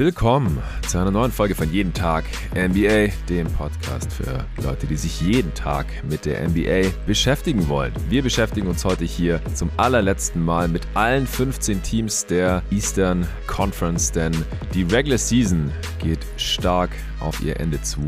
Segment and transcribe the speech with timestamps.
[0.00, 2.24] willkommen zu einer neuen Folge von Jeden Tag
[2.54, 7.92] NBA, dem Podcast für Leute, die sich jeden Tag mit der NBA beschäftigen wollen.
[8.08, 14.10] Wir beschäftigen uns heute hier zum allerletzten Mal mit allen 15 Teams der Eastern Conference,
[14.10, 14.32] denn
[14.72, 18.00] die Regular Season geht stark auf ihr Ende zu.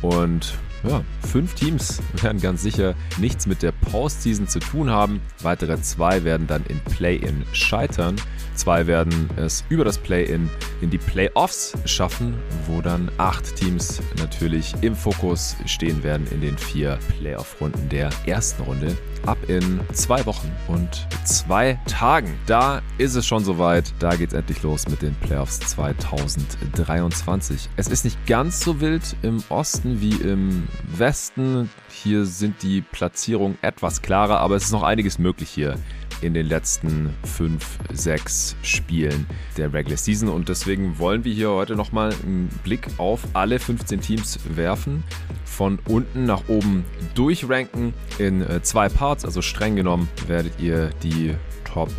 [0.00, 0.54] Und
[0.88, 5.20] ja, fünf Teams werden ganz sicher nichts mit der Postseason zu tun haben.
[5.42, 8.16] Weitere zwei werden dann in Play-In scheitern.
[8.58, 12.34] Zwei werden es über das Play-In in die Playoffs schaffen,
[12.66, 18.64] wo dann acht Teams natürlich im Fokus stehen werden in den vier Playoff-Runden der ersten
[18.64, 18.96] Runde.
[19.26, 22.34] Ab in zwei Wochen und zwei Tagen.
[22.46, 23.94] Da ist es schon soweit.
[24.00, 27.68] Da geht es endlich los mit den Playoffs 2023.
[27.76, 31.70] Es ist nicht ganz so wild im Osten wie im Westen.
[31.90, 35.76] Hier sind die Platzierungen etwas klarer, aber es ist noch einiges möglich hier
[36.20, 40.28] in den letzten fünf, sechs Spielen der Regular Season.
[40.28, 45.04] Und deswegen wollen wir hier heute nochmal einen Blick auf alle 15 Teams werfen.
[45.44, 49.24] Von unten nach oben durchranken in äh, zwei Parts.
[49.24, 51.90] Also streng genommen werdet ihr die Top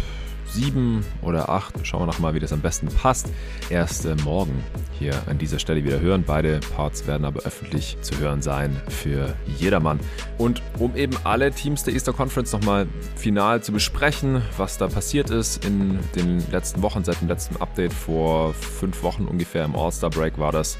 [0.51, 3.27] sieben oder acht, schauen wir noch mal, wie das am besten passt,
[3.69, 4.63] erst äh, morgen
[4.97, 6.23] hier an dieser Stelle wieder hören.
[6.25, 9.99] Beide Parts werden aber öffentlich zu hören sein für jedermann.
[10.37, 15.29] Und um eben alle Teams der Easter Conference nochmal final zu besprechen, was da passiert
[15.29, 20.09] ist in den letzten Wochen, seit dem letzten Update vor fünf Wochen ungefähr im All-Star
[20.09, 20.77] Break war das,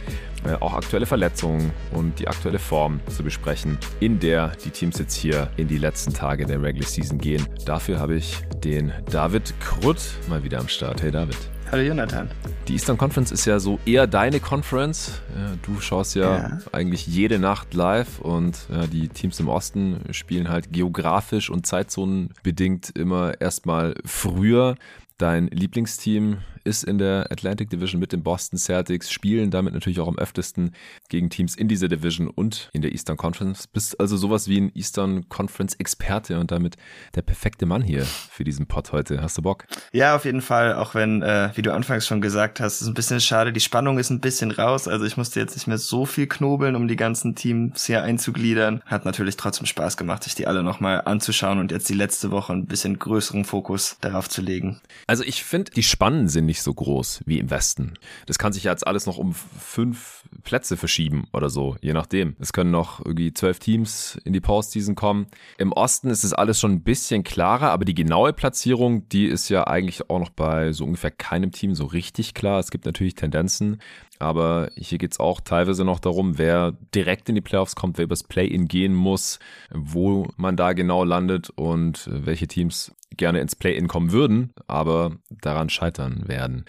[0.60, 5.50] auch aktuelle Verletzungen und die aktuelle Form zu besprechen, in der die Teams jetzt hier
[5.58, 7.46] in die letzten Tage der Regular Season gehen.
[7.66, 11.02] Dafür habe ich den David Krutt mal wieder am Start.
[11.02, 11.38] Hey David.
[11.72, 12.32] Hallo Jonathan.
[12.68, 15.22] Die Eastern Conference ist ja so eher deine Conference.
[15.62, 16.58] Du schaust ja, ja.
[16.72, 18.58] eigentlich jede Nacht live und
[18.92, 24.78] die Teams im Osten spielen halt geografisch und zeitzonenbedingt immer erstmal früher.
[25.20, 30.08] Dein Lieblingsteam ist in der Atlantic Division mit den Boston Celtics, spielen damit natürlich auch
[30.08, 30.76] am öftesten
[31.10, 33.68] gegen Teams in dieser Division und in der Eastern Conference.
[33.68, 36.76] Bist also sowas wie ein Eastern Conference Experte und damit
[37.16, 39.22] der perfekte Mann hier für diesen Pod heute.
[39.22, 39.66] Hast du Bock?
[39.92, 40.76] Ja, auf jeden Fall.
[40.76, 43.54] Auch wenn, äh, wie du anfangs schon gesagt hast, ist ein bisschen schade.
[43.54, 44.88] Die Spannung ist ein bisschen raus.
[44.88, 48.82] Also ich musste jetzt nicht mehr so viel knobeln, um die ganzen Teams hier einzugliedern.
[48.86, 52.54] Hat natürlich trotzdem Spaß gemacht, sich die alle nochmal anzuschauen und jetzt die letzte Woche
[52.54, 54.82] ein bisschen größeren Fokus darauf zu legen.
[55.08, 57.94] Also ich finde, die Spannen sind nicht so groß wie im Westen.
[58.26, 62.36] Das kann sich jetzt alles noch um fünf Plätze verschieben oder so, je nachdem.
[62.40, 65.28] Es können noch irgendwie zwölf Teams in die Postseason kommen.
[65.58, 69.50] Im Osten ist es alles schon ein bisschen klarer, aber die genaue Platzierung, die ist
[69.50, 72.60] ja eigentlich auch noch bei so ungefähr keinem Team so richtig klar.
[72.60, 73.80] Es gibt natürlich Tendenzen,
[74.20, 78.06] aber hier geht es auch teilweise noch darum, wer direkt in die Playoffs kommt, wer
[78.06, 79.40] übers Play-In gehen muss,
[79.72, 85.70] wo man da genau landet und welche Teams gerne ins Play-In kommen würden, aber daran
[85.70, 86.66] scheitern werden.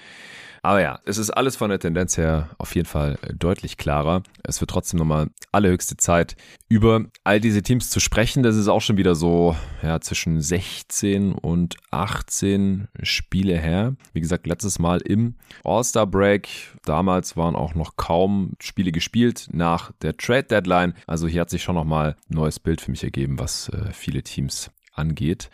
[0.63, 4.23] Aber ja, es ist alles von der Tendenz her auf jeden Fall deutlich klarer.
[4.43, 6.37] Es wird trotzdem nochmal allerhöchste Zeit,
[6.69, 8.43] über all diese Teams zu sprechen.
[8.43, 13.97] Das ist auch schon wieder so ja, zwischen 16 und 18 Spiele her.
[14.13, 15.35] Wie gesagt, letztes Mal im
[15.65, 16.49] All-Star Break.
[16.85, 20.95] Damals waren auch noch kaum Spiele gespielt nach der Trade Deadline.
[21.07, 24.23] Also hier hat sich schon nochmal ein neues Bild für mich ergeben, was äh, viele
[24.23, 25.51] Teams angeht.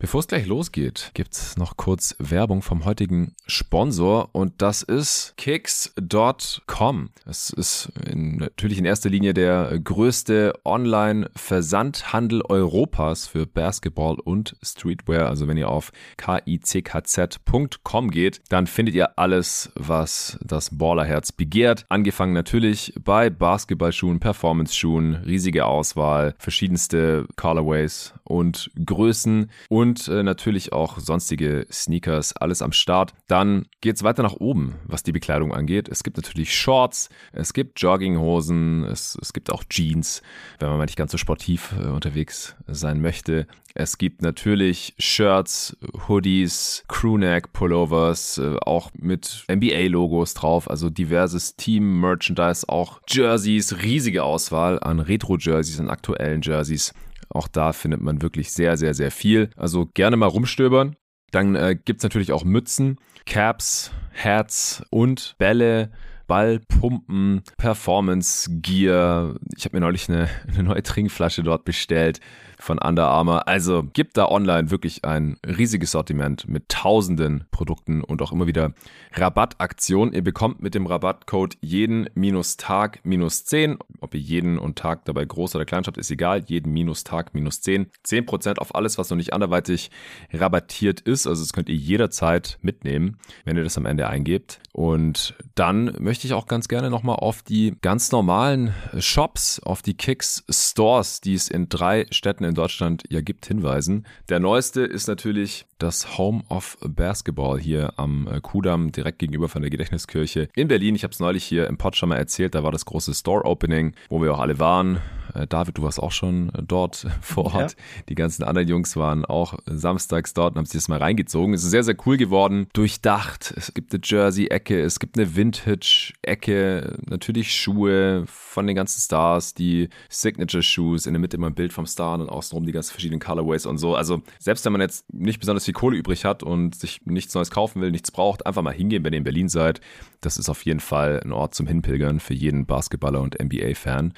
[0.00, 5.34] Bevor es gleich losgeht, gibt es noch kurz Werbung vom heutigen Sponsor und das ist
[5.36, 7.10] kicks.com.
[7.26, 15.28] Es ist in, natürlich in erster Linie der größte Online-Versandhandel Europas für Basketball und Streetwear.
[15.28, 21.84] Also wenn ihr auf kickz.com geht, dann findet ihr alles, was das Ballerherz begehrt.
[21.90, 30.72] Angefangen natürlich bei Basketballschuhen, Performance-Schuhen, riesige Auswahl, verschiedenste Colorways und Größen und und äh, natürlich
[30.72, 33.12] auch sonstige Sneakers, alles am Start.
[33.26, 35.88] Dann geht es weiter nach oben, was die Bekleidung angeht.
[35.88, 40.22] Es gibt natürlich Shorts, es gibt Jogginghosen, es, es gibt auch Jeans,
[40.60, 43.48] wenn man mal nicht ganz so sportiv äh, unterwegs sein möchte.
[43.74, 45.76] Es gibt natürlich Shirts,
[46.06, 54.78] Hoodies, Crewneck, Pullovers, äh, auch mit NBA-Logos drauf, also diverses Team-Merchandise, auch Jerseys, riesige Auswahl
[54.78, 56.94] an Retro-Jerseys, an aktuellen Jerseys.
[57.30, 59.50] Auch da findet man wirklich sehr, sehr, sehr viel.
[59.56, 60.96] Also gerne mal rumstöbern.
[61.30, 65.90] Dann äh, gibt es natürlich auch Mützen, Caps, Hats und Bälle
[66.30, 69.34] Ballpumpen, Performance Gear.
[69.56, 72.20] Ich habe mir neulich eine, eine neue Trinkflasche dort bestellt
[72.60, 73.48] von Under Armour.
[73.48, 78.72] Also gibt da online wirklich ein riesiges Sortiment mit tausenden Produkten und auch immer wieder
[79.12, 80.14] Rabattaktionen.
[80.14, 83.78] Ihr bekommt mit dem Rabattcode jeden minus Tag minus 10.
[84.00, 86.44] Ob ihr jeden und Tag dabei groß oder klein schreibt, ist egal.
[86.46, 87.90] Jeden minus Tag minus 10.
[88.06, 89.90] 10% auf alles, was noch nicht anderweitig
[90.32, 91.26] rabattiert ist.
[91.26, 94.60] Also das könnt ihr jederzeit mitnehmen, wenn ihr das am Ende eingebt.
[94.72, 99.94] Und dann möchte ich auch ganz gerne nochmal auf die ganz normalen Shops, auf die
[99.94, 104.06] Kicks Stores, die es in drei Städten in Deutschland ja gibt, hinweisen.
[104.28, 109.62] Der neueste ist natürlich das Home of Basketball hier am äh, Kudamm, direkt gegenüber von
[109.62, 110.94] der Gedächtniskirche in Berlin.
[110.94, 113.94] Ich habe es neulich hier im Pod schon mal erzählt, da war das große Store-Opening,
[114.08, 115.00] wo wir auch alle waren.
[115.34, 117.72] Äh, David, du warst auch schon äh, dort vor Ort.
[117.72, 118.02] Ja.
[118.08, 121.54] Die ganzen anderen Jungs waren auch samstags dort und haben sich das mal reingezogen.
[121.54, 122.66] Es ist sehr, sehr cool geworden.
[122.72, 123.52] Durchdacht.
[123.56, 129.88] Es gibt eine Jersey-Ecke, es gibt eine Vintage-Ecke, natürlich Schuhe von den ganzen Stars, die
[130.08, 133.66] Signature-Shoes, in der Mitte immer ein Bild vom Star und außenrum die ganzen verschiedenen Colorways
[133.66, 133.94] und so.
[133.94, 137.50] Also selbst wenn man jetzt nicht besonders viel Kohle übrig hat und sich nichts Neues
[137.50, 139.80] kaufen will, nichts braucht, einfach mal hingehen, wenn ihr in Berlin seid.
[140.20, 144.12] Das ist auf jeden Fall ein Ort zum Hinpilgern für jeden Basketballer und NBA-Fan.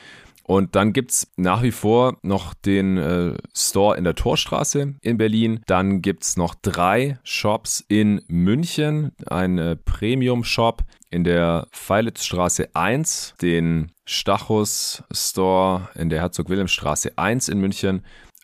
[0.53, 5.61] Und dann gibt's nach wie vor noch den äh, Store in der Torstraße in Berlin.
[5.67, 9.13] Dann gibt's noch drei Shops in München.
[9.25, 17.59] Ein äh, Premium-Shop in der Feilitzstraße 1, den Stachus Store in der Herzog-Wilhelm-Straße 1 in
[17.59, 18.03] München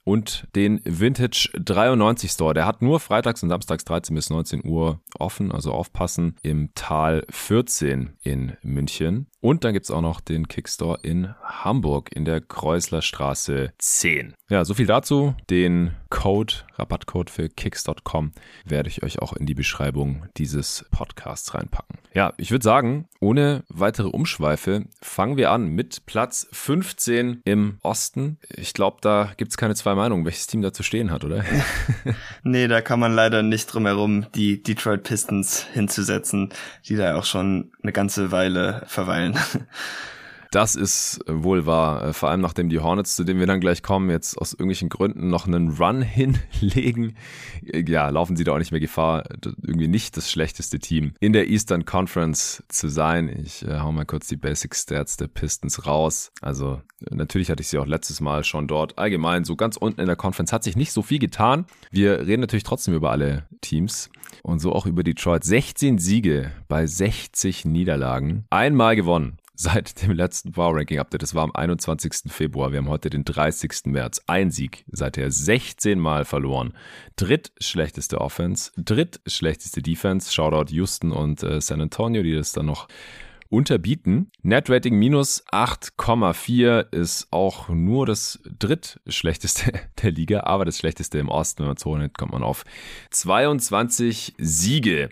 [0.08, 2.54] und den Vintage 93 Store.
[2.54, 7.26] Der hat nur freitags und samstags 13 bis 19 Uhr offen, also aufpassen, im Tal
[7.28, 9.26] 14 in München.
[9.40, 14.34] Und dann gibt es auch noch den Kickstore in Hamburg in der Kreuzlerstraße 10.
[14.50, 15.34] Ja, so viel dazu.
[15.48, 18.32] Den Code, Rabattcode für kicks.com
[18.64, 21.98] werde ich euch auch in die Beschreibung dieses Podcasts reinpacken.
[22.14, 28.38] Ja, ich würde sagen, ohne weitere Umschweife fangen wir an mit Platz 15 im Osten.
[28.56, 31.44] Ich glaube, da gibt es keine zwei Meinungen, welches Team da zu stehen hat, oder?
[32.42, 36.48] nee, da kann man leider nicht drum herum, die Detroit Pistons hinzusetzen,
[36.88, 39.27] die da auch schon eine ganze Weile verweilen.
[39.28, 39.40] いな。
[40.50, 42.08] Das ist wohl wahr.
[42.08, 44.88] Äh, vor allem nachdem die Hornets, zu denen wir dann gleich kommen, jetzt aus irgendwelchen
[44.88, 46.02] Gründen noch einen Run
[46.60, 47.16] hinlegen.
[47.64, 49.24] Äh, ja, laufen sie da auch nicht mehr Gefahr,
[49.62, 53.28] irgendwie nicht das schlechteste Team in der Eastern Conference zu sein.
[53.44, 56.32] Ich äh, hau mal kurz die Basic Stats der Pistons raus.
[56.40, 56.80] Also
[57.10, 58.98] natürlich hatte ich sie auch letztes Mal schon dort.
[58.98, 61.66] Allgemein, so ganz unten in der Conference hat sich nicht so viel getan.
[61.90, 64.10] Wir reden natürlich trotzdem über alle Teams
[64.42, 65.44] und so auch über Detroit.
[65.44, 68.44] 16 Siege bei 60 Niederlagen.
[68.50, 71.22] Einmal gewonnen seit dem letzten Power Ranking Update.
[71.22, 72.32] Das war am 21.
[72.32, 72.70] Februar.
[72.70, 73.86] Wir haben heute den 30.
[73.86, 74.22] März.
[74.28, 76.74] Ein Sieg, seither 16 Mal verloren.
[77.16, 80.32] Drittschlechteste Offense, drittschlechteste Defense.
[80.32, 82.86] Shoutout Houston und äh, San Antonio, die das dann noch
[83.48, 84.30] unterbieten.
[84.42, 89.72] Netrating minus 8,4 ist auch nur das drittschlechteste
[90.02, 91.60] der Liga, aber das schlechteste im Osten.
[91.60, 92.64] Wenn man es hochnimmt, kommt man auf
[93.10, 95.08] 22 Siege.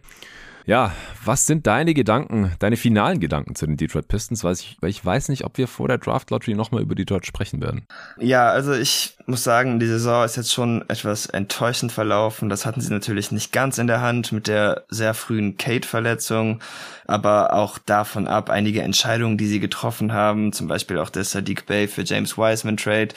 [0.66, 0.92] Ja,
[1.24, 4.42] was sind deine Gedanken, deine finalen Gedanken zu den Detroit Pistons?
[4.42, 7.24] Weil ich, weil ich weiß nicht, ob wir vor der Draft Lottery nochmal über Detroit
[7.24, 7.86] sprechen werden.
[8.18, 12.48] Ja, also ich muss sagen, die Saison ist jetzt schon etwas enttäuschend verlaufen.
[12.48, 16.60] Das hatten sie natürlich nicht ganz in der Hand mit der sehr frühen Kate-Verletzung
[17.06, 21.66] aber auch davon ab einige Entscheidungen, die sie getroffen haben, zum Beispiel auch der Sadiq
[21.66, 23.08] Bay für James Wiseman Trade,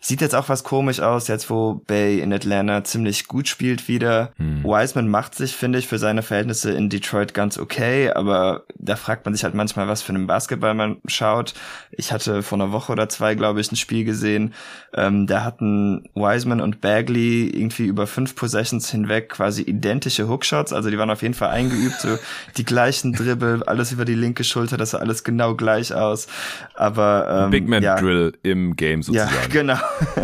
[0.00, 4.32] sieht jetzt auch was komisch aus, jetzt wo Bay in Atlanta ziemlich gut spielt wieder.
[4.36, 4.64] Hm.
[4.64, 9.24] Wiseman macht sich, finde ich, für seine Verhältnisse in Detroit ganz okay, aber da fragt
[9.24, 11.54] man sich halt manchmal, was für einen Basketball man schaut.
[11.90, 14.54] Ich hatte vor einer Woche oder zwei, glaube ich, ein Spiel gesehen,
[14.94, 20.90] ähm, da hatten Wiseman und Bagley irgendwie über fünf Possessions hinweg quasi identische Hookshots, also
[20.90, 22.16] die waren auf jeden Fall eingeübt, so
[22.56, 26.28] die gleichen Dribbel, alles über die linke Schulter, das sah alles genau gleich aus.
[26.74, 27.96] Aber ähm, Big Man ja.
[27.96, 29.34] Drill im Game sozusagen.
[29.34, 29.78] Ja, genau.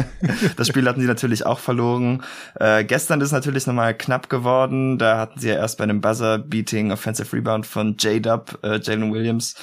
[0.56, 2.23] das Spiel hatten sie natürlich auch verloren.
[2.59, 4.99] Äh, gestern ist natürlich nochmal knapp geworden.
[4.99, 6.00] Da hatten sie ja erst bei einem
[6.61, 9.55] Buzzer-Beating Offensive Rebound von J-Dub, äh, Jalen Williams,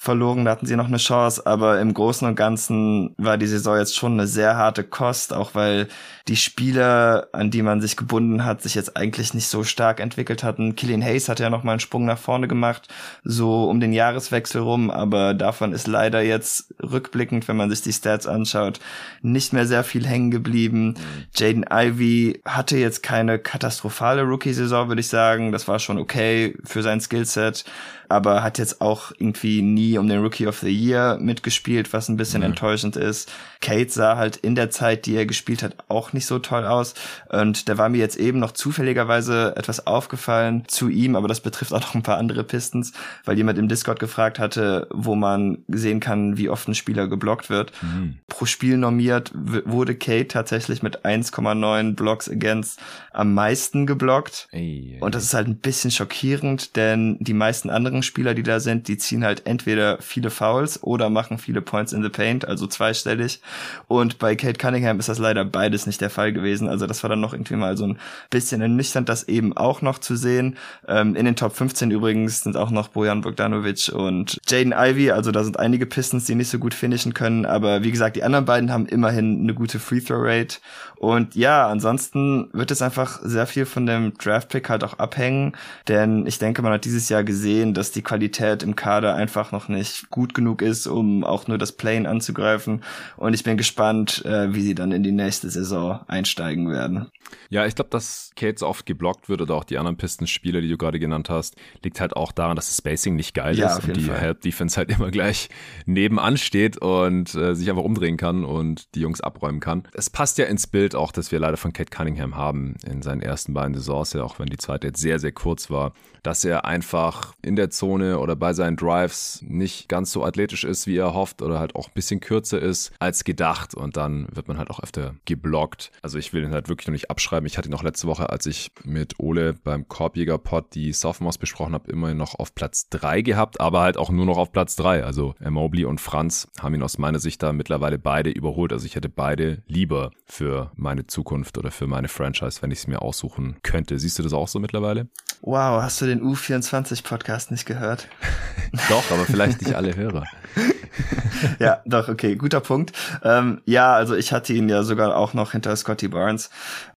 [0.00, 3.76] verloren, da hatten sie noch eine Chance, aber im Großen und Ganzen war die Saison
[3.76, 5.88] jetzt schon eine sehr harte Kost, auch weil
[6.28, 10.44] die Spieler, an die man sich gebunden hat, sich jetzt eigentlich nicht so stark entwickelt
[10.44, 10.76] hatten.
[10.76, 12.86] Killian Hayes hat ja noch mal einen Sprung nach vorne gemacht,
[13.24, 17.92] so um den Jahreswechsel rum, aber davon ist leider jetzt rückblickend, wenn man sich die
[17.92, 18.78] Stats anschaut,
[19.20, 20.94] nicht mehr sehr viel hängen geblieben.
[21.34, 25.50] Jaden Ivy hatte jetzt keine katastrophale Rookie-Saison, würde ich sagen.
[25.50, 27.64] Das war schon okay für sein Skillset.
[28.08, 32.16] aber hat jetzt auch irgendwie nie um den Rookie of the Year mitgespielt, was ein
[32.16, 32.48] bisschen mhm.
[32.48, 33.32] enttäuschend ist.
[33.60, 36.94] Kate sah halt in der Zeit, die er gespielt hat, auch nicht so toll aus.
[37.28, 41.72] Und da war mir jetzt eben noch zufälligerweise etwas aufgefallen zu ihm, aber das betrifft
[41.72, 42.92] auch noch ein paar andere Pistons,
[43.24, 47.50] weil jemand im Discord gefragt hatte, wo man sehen kann, wie oft ein Spieler geblockt
[47.50, 47.72] wird.
[47.82, 48.18] Mhm.
[48.28, 52.80] Pro Spiel normiert wurde Kate tatsächlich mit 1,9 Blocks against
[53.12, 54.48] am meisten geblockt.
[54.52, 58.42] Ey, ey, Und das ist halt ein bisschen schockierend, denn die meisten anderen Spieler, die
[58.42, 62.46] da sind, die ziehen halt entweder viele Fouls oder machen viele Points in the Paint,
[62.46, 63.40] also zweistellig.
[63.86, 66.68] Und bei Kate Cunningham ist das leider beides nicht der Fall gewesen.
[66.68, 67.98] Also das war dann noch irgendwie mal so ein
[68.30, 70.56] bisschen ernüchternd, das eben auch noch zu sehen.
[70.86, 75.10] Ähm, in den Top 15 übrigens sind auch noch Bojan Bogdanovic und Jaden Ivy.
[75.10, 77.46] Also da sind einige Pistons, die nicht so gut finishen können.
[77.46, 80.58] Aber wie gesagt, die anderen beiden haben immerhin eine gute Free Throw Rate.
[80.96, 85.52] Und ja, ansonsten wird es einfach sehr viel von dem Draft Pick halt auch abhängen.
[85.86, 89.67] Denn ich denke, man hat dieses Jahr gesehen, dass die Qualität im Kader einfach noch
[89.68, 92.82] nicht gut genug ist, um auch nur das Plane anzugreifen.
[93.16, 97.08] Und ich bin gespannt, äh, wie sie dann in die nächste Saison einsteigen werden.
[97.50, 100.68] Ja, ich glaube, dass Kate so oft geblockt wird oder auch die anderen Pistons-Spieler, die
[100.68, 103.84] du gerade genannt hast, liegt halt auch daran, dass das Spacing nicht geil ja, ist
[103.84, 105.48] und die Help-Defense halt immer gleich
[105.86, 109.84] nebenan steht und äh, sich einfach umdrehen kann und die Jungs abräumen kann.
[109.92, 113.22] Es passt ja ins Bild auch, dass wir leider von Kate Cunningham haben in seinen
[113.22, 116.64] ersten beiden Saisons, ja, auch wenn die zweite jetzt sehr, sehr kurz war, dass er
[116.64, 121.14] einfach in der Zone oder bei seinen Drives nicht ganz so athletisch ist, wie er
[121.14, 124.70] hofft oder halt auch ein bisschen kürzer ist als gedacht und dann wird man halt
[124.70, 125.90] auch öfter geblockt.
[126.02, 127.46] Also ich will ihn halt wirklich noch nicht abschreiben.
[127.46, 131.74] Ich hatte ihn auch letzte Woche, als ich mit Ole beim Korbjäger-Pod die Sophomores besprochen
[131.74, 135.04] habe, immerhin noch auf Platz 3 gehabt, aber halt auch nur noch auf Platz 3.
[135.04, 138.72] Also Mobley und Franz haben ihn aus meiner Sicht da mittlerweile beide überholt.
[138.72, 142.86] Also ich hätte beide lieber für meine Zukunft oder für meine Franchise, wenn ich es
[142.86, 143.98] mir aussuchen könnte.
[143.98, 145.08] Siehst du das auch so mittlerweile?
[145.40, 148.08] Wow, hast du den U24-Podcast nicht gehört?
[148.88, 150.24] Doch, aber vielleicht nicht alle Hörer.
[151.58, 152.92] ja, doch, okay, guter Punkt.
[153.22, 156.50] Ähm, ja, also ich hatte ihn ja sogar auch noch hinter Scotty Barnes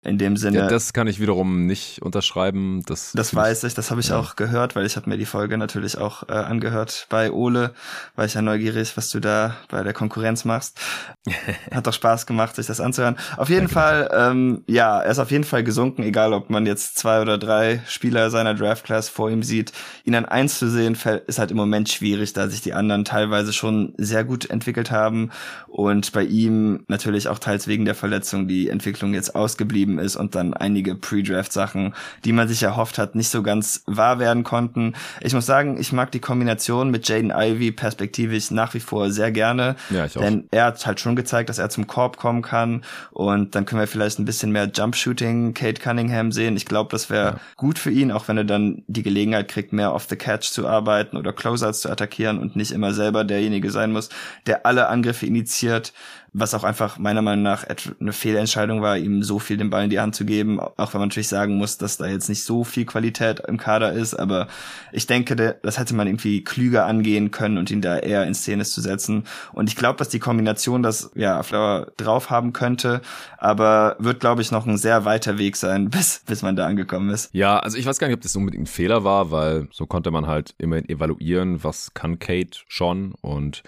[0.04, 0.58] in dem Sinne.
[0.58, 2.82] Ja, das kann ich wiederum nicht unterschreiben.
[2.86, 4.18] Das, das weiß ich, das habe ich ja.
[4.18, 7.74] auch gehört, weil ich habe mir die Folge natürlich auch äh, angehört bei Ole,
[8.14, 10.80] weil ich ja neugierig, was du da bei der Konkurrenz machst.
[11.72, 13.16] Hat doch Spaß gemacht, sich das anzuhören.
[13.36, 13.74] Auf jeden Danke.
[13.74, 17.36] Fall, ähm, ja, er ist auf jeden Fall gesunken, egal ob man jetzt zwei oder
[17.36, 19.72] drei Spieler seiner Draft Class vor ihm sieht.
[20.04, 23.52] Ihn an eins zu sehen, ist halt im Moment schwierig, da sich die anderen teilweise
[23.52, 25.30] schon sehr gut entwickelt haben
[25.66, 30.34] und bei ihm natürlich auch teils wegen der Verletzung die Entwicklung jetzt ausgeblieben ist und
[30.34, 34.94] dann einige Pre-Draft-Sachen, die man sich erhofft hat, nicht so ganz wahr werden konnten.
[35.22, 39.30] Ich muss sagen, ich mag die Kombination mit Jaden Ivy perspektivisch nach wie vor sehr
[39.30, 39.76] gerne.
[39.90, 40.20] Ja, ich auch.
[40.20, 43.80] Denn er hat halt schon gezeigt, dass er zum Korb kommen kann und dann können
[43.80, 46.56] wir vielleicht ein bisschen mehr Jump-Shooting Kate Cunningham sehen.
[46.56, 47.40] Ich glaube, das wäre ja.
[47.56, 50.66] gut für ihn, auch wenn er dann die Gelegenheit kriegt, mehr off the catch zu
[50.66, 54.08] arbeiten oder Closeouts zu attackieren und nicht immer selber derjenige sein muss,
[54.46, 55.92] der alle Angriffe initiiert
[56.32, 57.64] was auch einfach meiner Meinung nach
[58.00, 61.00] eine Fehlentscheidung war, ihm so viel den Ball in die Hand zu geben, auch wenn
[61.00, 64.48] man natürlich sagen muss, dass da jetzt nicht so viel Qualität im Kader ist, aber
[64.92, 68.64] ich denke, das hätte man irgendwie klüger angehen können und ihn da eher in Szene
[68.64, 69.24] zu setzen.
[69.52, 73.00] Und ich glaube, dass die Kombination das ja Flower drauf haben könnte,
[73.38, 77.10] aber wird glaube ich noch ein sehr weiter Weg sein, bis bis man da angekommen
[77.10, 77.30] ist.
[77.32, 80.10] Ja, also ich weiß gar nicht, ob das unbedingt ein Fehler war, weil so konnte
[80.10, 83.62] man halt immerhin evaluieren, was kann Kate schon und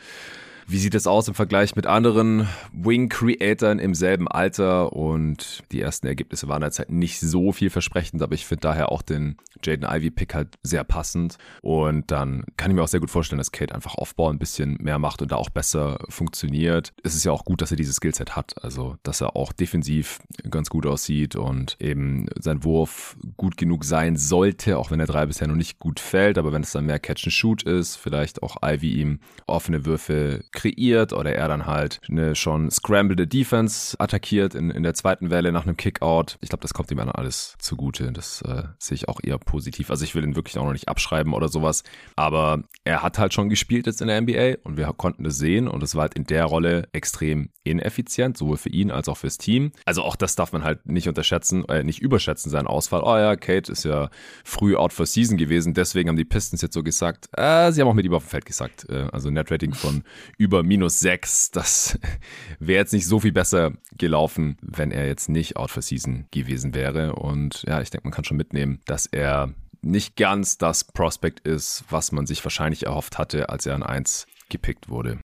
[0.70, 4.92] wie sieht es aus im Vergleich mit anderen Wing-Creatoren im selben Alter?
[4.92, 9.36] Und die ersten Ergebnisse waren halt nicht so vielversprechend, aber ich finde daher auch den
[9.64, 11.38] Jaden Ivy-Pick halt sehr passend.
[11.60, 14.78] Und dann kann ich mir auch sehr gut vorstellen, dass Kate einfach Aufbau ein bisschen
[14.80, 16.92] mehr macht und da auch besser funktioniert.
[17.02, 18.54] Es ist ja auch gut, dass er dieses Skillset hat.
[18.62, 24.16] Also, dass er auch defensiv ganz gut aussieht und eben sein Wurf gut genug sein
[24.16, 26.38] sollte, auch wenn der drei bisher noch nicht gut fällt.
[26.38, 30.44] Aber wenn es dann mehr Catch and Shoot ist, vielleicht auch Ivy ihm offene Würfe
[30.60, 35.52] kreiert oder er dann halt eine schon scrambled Defense attackiert in, in der zweiten Welle
[35.52, 36.36] nach einem Kickout.
[36.40, 38.12] Ich glaube, das kommt ihm dann alles zugute.
[38.12, 39.90] Das äh, sehe ich auch eher positiv.
[39.90, 41.82] Also ich will ihn wirklich auch noch nicht abschreiben oder sowas.
[42.14, 45.66] Aber er hat halt schon gespielt jetzt in der NBA und wir konnten das sehen
[45.66, 49.38] und es war halt in der Rolle extrem ineffizient, sowohl für ihn als auch fürs
[49.38, 49.72] Team.
[49.84, 53.02] Also auch das darf man halt nicht unterschätzen, äh, nicht überschätzen, seinen Ausfall.
[53.02, 54.10] Oh ja, Kate ist ja
[54.44, 57.88] früh out for season gewesen, deswegen haben die Pistons jetzt so gesagt, äh, sie haben
[57.88, 58.88] auch mit ihm auf dem Feld gesagt.
[58.88, 60.02] Äh, also Net-Rating von
[60.40, 61.50] über minus 6.
[61.50, 61.98] Das
[62.58, 66.74] wäre jetzt nicht so viel besser gelaufen, wenn er jetzt nicht out for season gewesen
[66.74, 67.14] wäre.
[67.14, 71.84] Und ja, ich denke, man kann schon mitnehmen, dass er nicht ganz das Prospect ist,
[71.90, 75.20] was man sich wahrscheinlich erhofft hatte, als er an 1 gepickt wurde.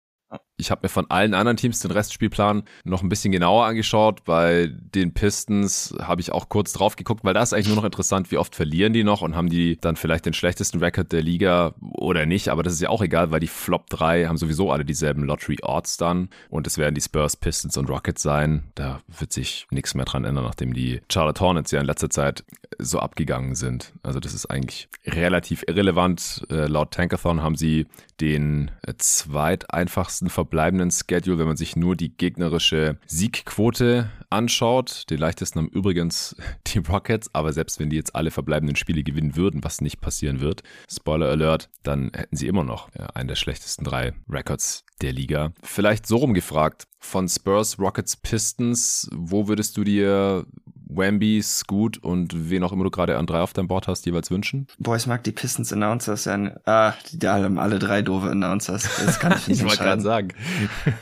[0.56, 4.22] Ich habe mir von allen anderen Teams den Restspielplan noch ein bisschen genauer angeschaut.
[4.24, 7.84] Bei den Pistons habe ich auch kurz drauf geguckt, weil da ist eigentlich nur noch
[7.84, 11.22] interessant, wie oft verlieren die noch und haben die dann vielleicht den schlechtesten Record der
[11.22, 12.48] Liga oder nicht.
[12.48, 15.58] Aber das ist ja auch egal, weil die Flop 3 haben sowieso alle dieselben Lottery
[15.62, 18.64] Odds dann und es werden die Spurs, Pistons und Rockets sein.
[18.76, 22.44] Da wird sich nichts mehr dran ändern, nachdem die Charlotte Hornets ja in letzter Zeit
[22.78, 23.92] so abgegangen sind.
[24.02, 26.46] Also das ist eigentlich relativ irrelevant.
[26.50, 27.86] Äh, laut Tankathon haben sie
[28.20, 35.04] den äh, zweiteinfachsten verbleibenden Schedule, wenn man sich nur die gegnerische Siegquote anschaut.
[35.08, 36.36] Den leichtesten haben übrigens
[36.66, 40.40] die Rockets, aber selbst wenn die jetzt alle verbleibenden Spiele gewinnen würden, was nicht passieren
[40.40, 45.52] wird, Spoiler Alert, dann hätten sie immer noch einen der schlechtesten drei Records der Liga.
[45.62, 50.46] Vielleicht so rumgefragt, von Spurs, Rockets, Pistons, wo würdest du dir
[50.96, 54.30] Wemby, Scoot und wen auch immer du gerade an drei auf deinem Board hast, jeweils
[54.30, 54.66] wünschen?
[54.78, 56.34] Boah, ich mag die Pistons Announcers ja.
[56.64, 58.88] Ah, die haben alle drei doofe Announcers.
[59.04, 60.28] Das kann ich nicht Ich wollte gerade sagen.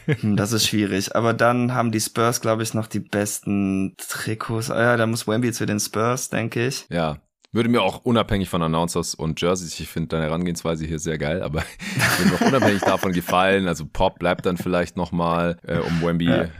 [0.07, 1.15] Hm, das ist schwierig.
[1.17, 4.71] Aber dann haben die Spurs, glaube ich, noch die besten Trikots.
[4.71, 6.87] Ah ja, da muss Wemby zu den Spurs, denke ich.
[6.91, 7.19] Ja,
[7.53, 11.43] würde mir auch unabhängig von Announcers und Jerseys, ich finde deine Herangehensweise hier sehr geil,
[11.43, 11.63] aber
[12.19, 13.69] würde mir auch unabhängig davon gefallen.
[13.69, 16.43] Also Pop bleibt dann vielleicht nochmal, äh, um Wemby ja.
[16.43, 16.51] äh,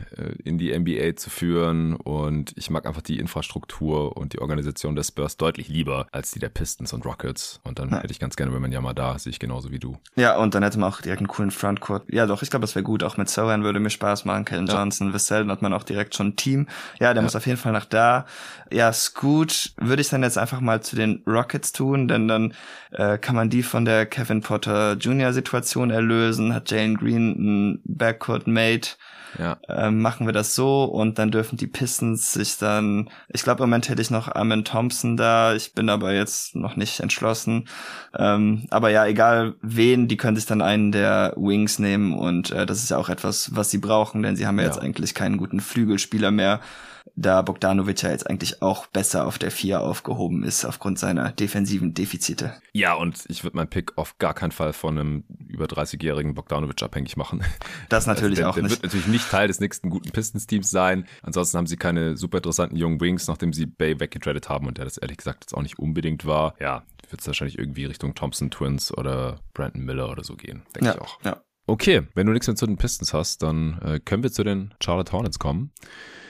[0.43, 1.95] in die NBA zu führen.
[1.95, 6.39] Und ich mag einfach die Infrastruktur und die Organisation des Spurs deutlich lieber als die
[6.39, 7.59] der Pistons und Rockets.
[7.63, 8.01] Und dann ja.
[8.01, 9.97] hätte ich ganz gerne wenn man ja mal da, sehe ich genauso wie du.
[10.15, 12.03] Ja, und dann hätte man auch direkt einen coolen Frontcourt.
[12.11, 13.01] Ja, doch, ich glaube, das wäre gut.
[13.01, 14.45] Auch mit Sohan würde mir Spaß machen.
[14.45, 14.75] Kellen ja.
[14.75, 16.67] Johnson, Wissel, hat man auch direkt schon ein Team.
[16.99, 18.25] Ja, der muss auf jeden Fall nach da.
[18.71, 22.53] Ja, Scoot würde ich dann jetzt einfach mal zu den Rockets tun, denn dann
[22.91, 25.33] äh, kann man die von der Kevin Potter Jr.
[25.33, 28.91] Situation erlösen, hat Jalen Green ein Backcourt-Mate,
[29.39, 29.57] ja.
[29.67, 33.69] ähm, machen wir das so und dann dürfen die Pistons sich dann, ich glaube im
[33.69, 37.67] Moment hätte ich noch Armin Thompson da, ich bin aber jetzt noch nicht entschlossen,
[38.17, 42.65] ähm, aber ja, egal wen, die können sich dann einen der Wings nehmen und äh,
[42.65, 44.69] das ist ja auch etwas, was sie brauchen, denn sie haben ja, ja.
[44.69, 46.59] jetzt eigentlich keinen guten Flügelspieler mehr
[47.15, 51.93] da Bogdanovic ja jetzt eigentlich auch besser auf der 4 aufgehoben ist aufgrund seiner defensiven
[51.93, 52.53] Defizite.
[52.73, 56.81] Ja, und ich würde meinen Pick auf gar keinen Fall von einem über 30-jährigen Bogdanovic
[56.81, 57.43] abhängig machen.
[57.89, 58.71] Das natürlich also der, auch der nicht.
[58.71, 61.05] wird natürlich nicht Teil des nächsten guten Pistons-Teams sein.
[61.21, 64.85] Ansonsten haben sie keine super interessanten jungen Wings, nachdem sie Bay weggetradet haben und der
[64.85, 66.55] das ehrlich gesagt jetzt auch nicht unbedingt war.
[66.59, 70.87] Ja, wird es wahrscheinlich irgendwie Richtung Thompson Twins oder Brandon Miller oder so gehen, denke
[70.87, 71.19] ja, ich auch.
[71.23, 71.43] Ja.
[71.67, 74.73] Okay, wenn du nichts mehr zu den Pistons hast, dann äh, können wir zu den
[74.81, 75.71] Charlotte Hornets kommen.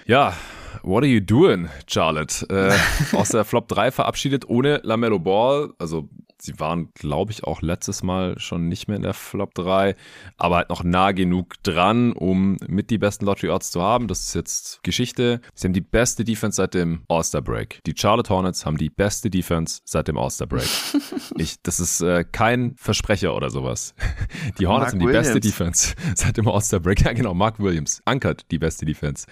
[0.05, 0.33] Ja,
[0.81, 2.45] what are you doing, Charlotte?
[2.49, 5.71] Äh, aus der Flop 3 verabschiedet ohne Lamello Ball.
[5.79, 6.09] Also
[6.43, 9.95] Sie waren, glaube ich, auch letztes Mal schon nicht mehr in der Flop 3,
[10.37, 14.09] aber halt noch nah genug dran, um mit die besten Lottery Odds zu haben.
[14.09, 15.39] Das ist jetzt Geschichte.
[15.53, 17.79] Sie haben die beste Defense seit dem All-Star Break.
[17.85, 20.67] Die Charlotte Hornets haben die beste Defense seit dem All-Star Break.
[21.37, 23.95] ich, das ist äh, kein Versprecher oder sowas.
[24.59, 25.27] Die Hornets Mark haben die Williams.
[25.27, 27.01] beste Defense seit dem All-Star Break.
[27.01, 29.25] Ja, genau, Mark Williams ankert die beste Defense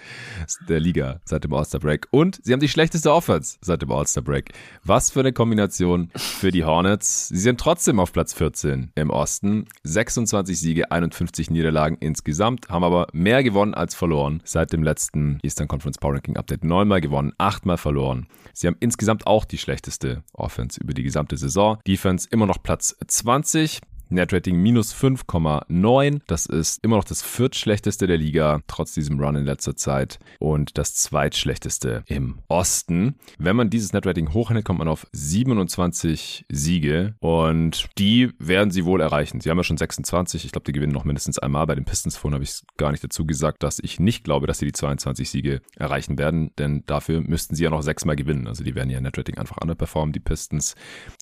[0.66, 2.06] der Liga seit dem All-Star Break.
[2.10, 4.52] Und sie haben die schlechteste Offense seit dem All-Star Break.
[4.82, 7.01] Was für eine Kombination für die Hornets.
[7.02, 9.66] Hornets, sie sind trotzdem auf Platz 14 im Osten.
[9.82, 15.68] 26 Siege, 51 Niederlagen insgesamt, haben aber mehr gewonnen als verloren seit dem letzten Eastern
[15.68, 16.64] Conference Power Ranking Update.
[16.64, 18.28] Neunmal gewonnen, achtmal verloren.
[18.52, 21.78] Sie haben insgesamt auch die schlechteste Offense über die gesamte Saison.
[21.86, 23.80] Defense immer noch Platz 20.
[24.12, 26.20] Netrating minus 5,9.
[26.26, 30.18] Das ist immer noch das viertschlechteste der Liga, trotz diesem Run in letzter Zeit.
[30.38, 33.16] Und das zweitschlechteste im Osten.
[33.38, 37.14] Wenn man dieses Netrating hochrechnet, kommt man auf 27 Siege.
[37.20, 39.40] Und die werden sie wohl erreichen.
[39.40, 40.44] Sie haben ja schon 26.
[40.44, 41.66] Ich glaube, die gewinnen noch mindestens einmal.
[41.66, 44.58] Bei den Pistons vorhin habe ich gar nicht dazu gesagt, dass ich nicht glaube, dass
[44.58, 46.50] sie die 22 Siege erreichen werden.
[46.58, 48.46] Denn dafür müssten sie ja noch sechsmal gewinnen.
[48.46, 50.74] Also die werden ja Netrating einfach underperformen, die Pistons.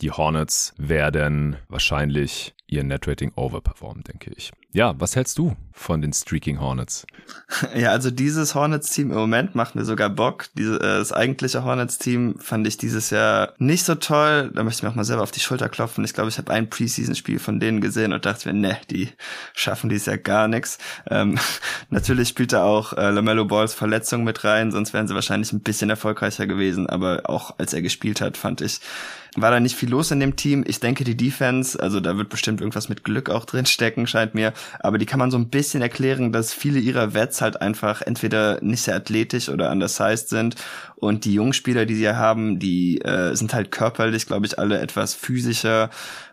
[0.03, 4.53] Die Hornets werden wahrscheinlich ihr Netrating overperformen, denke ich.
[4.73, 7.07] Ja, was hältst du von den Streaking Hornets?
[7.75, 10.47] Ja, also dieses Hornets-Team im Moment macht mir sogar Bock.
[10.55, 14.51] Diese, äh, das eigentliche Hornets-Team fand ich dieses Jahr nicht so toll.
[14.55, 16.05] Da möchte ich mir auch mal selber auf die Schulter klopfen.
[16.05, 19.09] Ich glaube, ich habe ein Preseason-Spiel von denen gesehen und dachte mir, ne, die
[19.55, 20.79] schaffen dieses Jahr gar nichts.
[21.09, 21.39] Ähm,
[21.91, 25.61] natürlich spielt da auch äh, LaMelo Balls Verletzung mit rein, sonst wären sie wahrscheinlich ein
[25.61, 26.89] bisschen erfolgreicher gewesen.
[26.89, 28.81] Aber auch als er gespielt hat, fand ich,
[29.37, 30.65] war da nicht viel los in dem Team.
[30.67, 34.35] Ich denke, die Defense, also da wird bestimmt irgendwas mit Glück auch drin stecken, scheint
[34.35, 34.53] mir.
[34.81, 38.59] Aber die kann man so ein bisschen erklären, dass viele ihrer Wets halt einfach entweder
[38.63, 40.57] nicht sehr athletisch oder undersized sind.
[40.97, 44.79] Und die jungen Spieler, die sie haben, die äh, sind halt körperlich, glaube ich, alle
[44.79, 45.91] etwas physischer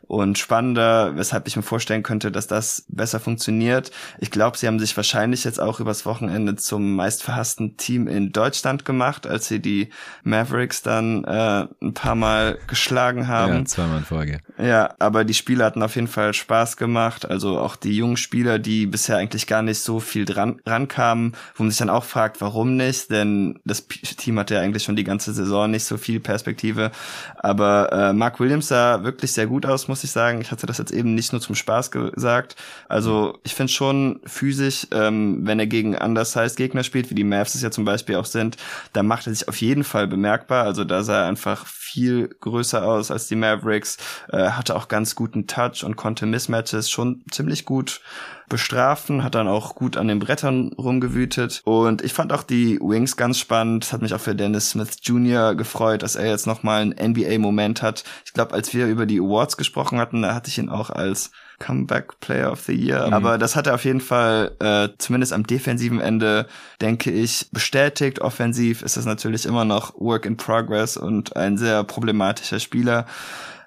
[0.07, 3.91] und spannender, weshalb ich mir vorstellen könnte, dass das besser funktioniert.
[4.19, 8.85] Ich glaube, sie haben sich wahrscheinlich jetzt auch übers Wochenende zum meistverhassten Team in Deutschland
[8.85, 9.89] gemacht, als sie die
[10.23, 13.53] Mavericks dann äh, ein paar Mal geschlagen haben.
[13.53, 14.39] Ja, zweimal in Folge.
[14.57, 17.29] Ja, aber die Spieler hatten auf jeden Fall Spaß gemacht.
[17.29, 21.63] Also auch die jungen Spieler, die bisher eigentlich gar nicht so viel dran rankamen, wo
[21.63, 23.11] man sich dann auch fragt, warum nicht?
[23.11, 26.91] Denn das Team hatte ja eigentlich schon die ganze Saison nicht so viel Perspektive.
[27.35, 30.41] Aber äh, Mark Williams sah wirklich sehr gut aus, muss ich sagen.
[30.41, 32.55] Ich hatte das jetzt eben nicht nur zum Spaß gesagt.
[32.87, 37.55] Also ich finde schon physisch, ähm, wenn er gegen undersized Gegner spielt, wie die Mavs
[37.55, 38.57] es ja zum Beispiel auch sind,
[38.93, 40.63] da macht er sich auf jeden Fall bemerkbar.
[40.65, 43.97] Also da sah er einfach viel größer aus als die Mavericks,
[44.29, 48.01] äh, hatte auch ganz guten Touch und konnte Mismatches schon ziemlich gut
[48.49, 51.61] bestrafen, hat dann auch gut an den Brettern rumgewütet.
[51.65, 53.91] Und ich fand auch die Wings ganz spannend.
[53.91, 55.55] Hat mich auch für Dennis Smith Jr.
[55.55, 58.03] gefreut, dass er jetzt nochmal einen NBA-Moment hat.
[58.25, 61.31] Ich glaube, als wir über die Awards gesprochen hatten, da hatte ich ihn auch als
[61.59, 63.07] Comeback Player of the Year.
[63.07, 63.13] Mhm.
[63.13, 66.47] Aber das hat er auf jeden Fall, äh, zumindest am defensiven Ende,
[66.81, 68.21] denke ich, bestätigt.
[68.21, 73.05] Offensiv ist das natürlich immer noch Work in Progress und ein sehr problematischer Spieler.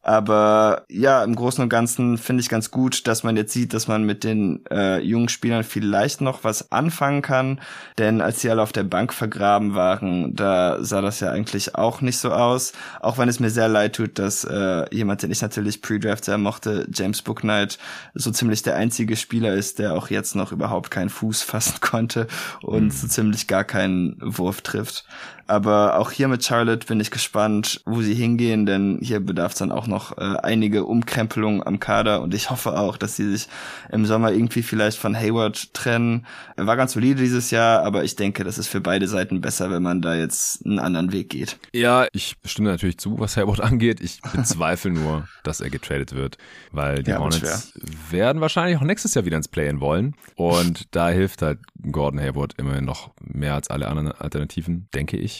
[0.02, 3.86] Aber ja, im Großen und Ganzen finde ich ganz gut, dass man jetzt sieht, dass
[3.86, 7.60] man mit den äh, jungen Spielern vielleicht noch was anfangen kann.
[7.98, 12.00] Denn als sie alle auf der Bank vergraben waren, da sah das ja eigentlich auch
[12.00, 12.72] nicht so aus.
[13.00, 16.38] Auch wenn es mir sehr leid tut, dass äh, jemand, den ich natürlich Pre-Draft sehr
[16.38, 17.78] mochte, James Booknight,
[18.14, 22.26] so ziemlich der einzige Spieler ist, der auch jetzt noch überhaupt keinen Fuß fassen konnte
[22.62, 22.90] und mhm.
[22.90, 25.04] so ziemlich gar keinen Wurf trifft.
[25.50, 29.58] Aber auch hier mit Charlotte bin ich gespannt, wo sie hingehen, denn hier bedarf es
[29.58, 33.48] dann auch noch äh, einige Umkrempelungen am Kader und ich hoffe auch, dass sie sich
[33.90, 36.24] im Sommer irgendwie vielleicht von Hayward trennen.
[36.54, 39.72] Er war ganz solide dieses Jahr, aber ich denke, das ist für beide Seiten besser,
[39.72, 41.58] wenn man da jetzt einen anderen Weg geht.
[41.72, 44.00] Ja, ich stimme natürlich zu, was Hayward angeht.
[44.00, 46.38] Ich bezweifle nur, dass er getradet wird,
[46.70, 47.72] weil die ja, Hornets
[48.08, 51.58] werden wahrscheinlich auch nächstes Jahr wieder ins Play-In wollen und da hilft halt
[51.90, 55.39] Gordon Hayward immerhin noch mehr als alle anderen Alternativen, denke ich.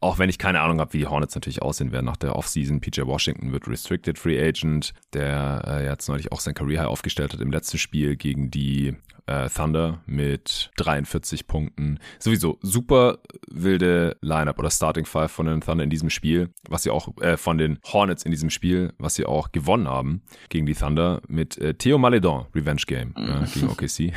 [0.00, 2.80] Auch wenn ich keine Ahnung habe, wie die Hornets natürlich aussehen werden nach der Offseason.
[2.80, 7.32] PJ Washington wird Restricted Free Agent, der äh, jetzt neulich auch sein Career High aufgestellt
[7.32, 8.96] hat im letzten Spiel gegen die
[9.30, 11.98] äh, Thunder mit 43 Punkten.
[12.18, 13.18] Sowieso super
[13.50, 17.36] wilde Lineup oder Starting Five von den Thunder in diesem Spiel, was sie auch äh,
[17.36, 21.58] von den Hornets in diesem Spiel, was sie auch gewonnen haben gegen die Thunder mit
[21.58, 24.12] äh, Theo Maledon, Revenge Game äh, gegen OKC.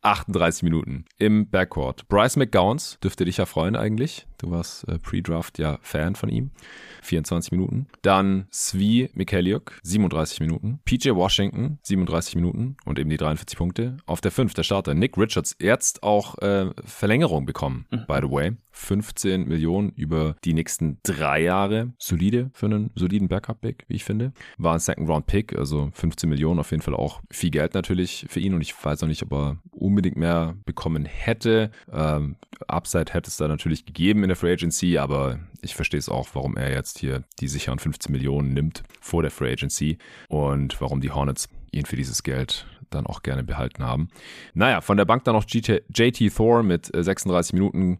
[0.00, 2.08] 38 Minuten im Backcourt.
[2.08, 4.26] Bryce McGowns dürfte dich ja freuen eigentlich.
[4.44, 6.50] Du warst äh, Pre-Draft ja Fan von ihm.
[7.00, 7.86] 24 Minuten.
[8.02, 10.80] Dann Svi Mikeliuk, 37 Minuten.
[10.84, 13.96] PJ Washington, 37 Minuten und eben die 43 Punkte.
[14.04, 18.04] Auf der 5 der Starter Nick Richards, jetzt auch äh, Verlängerung bekommen, mhm.
[18.06, 18.52] by the way.
[18.74, 21.92] 15 Millionen über die nächsten drei Jahre.
[21.96, 24.32] Solide für einen soliden Backup-Pick, wie ich finde.
[24.58, 28.52] War ein Second-Round-Pick, also 15 Millionen auf jeden Fall auch viel Geld natürlich für ihn
[28.52, 31.70] und ich weiß auch nicht, ob er unbedingt mehr bekommen hätte.
[31.92, 36.08] Ähm, Upside hätte es da natürlich gegeben in der Free Agency, aber ich verstehe es
[36.08, 40.80] auch, warum er jetzt hier die sicheren 15 Millionen nimmt vor der Free Agency und
[40.80, 44.08] warum die Hornets ihn für dieses Geld dann auch gerne behalten haben.
[44.54, 47.98] Naja, von der Bank dann noch JT Thor mit 36 äh, Minuten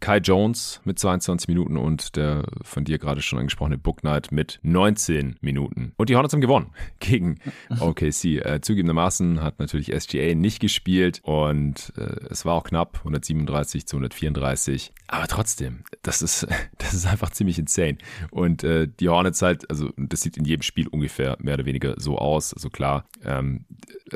[0.00, 4.58] Kai Jones mit 22 Minuten und der von dir gerade schon angesprochene Book Knight mit
[4.62, 5.92] 19 Minuten.
[5.96, 7.38] Und die Hornets haben gewonnen gegen
[7.80, 8.24] OKC.
[8.24, 13.96] Äh, zugegebenermaßen hat natürlich SGA nicht gespielt und äh, es war auch knapp, 137 zu
[13.96, 14.92] 134.
[15.08, 16.46] Aber trotzdem, das ist,
[16.78, 17.98] das ist einfach ziemlich insane.
[18.30, 21.94] Und äh, die Hornets halt, also das sieht in jedem Spiel ungefähr mehr oder weniger
[21.98, 22.54] so aus.
[22.54, 23.66] Also klar, ähm,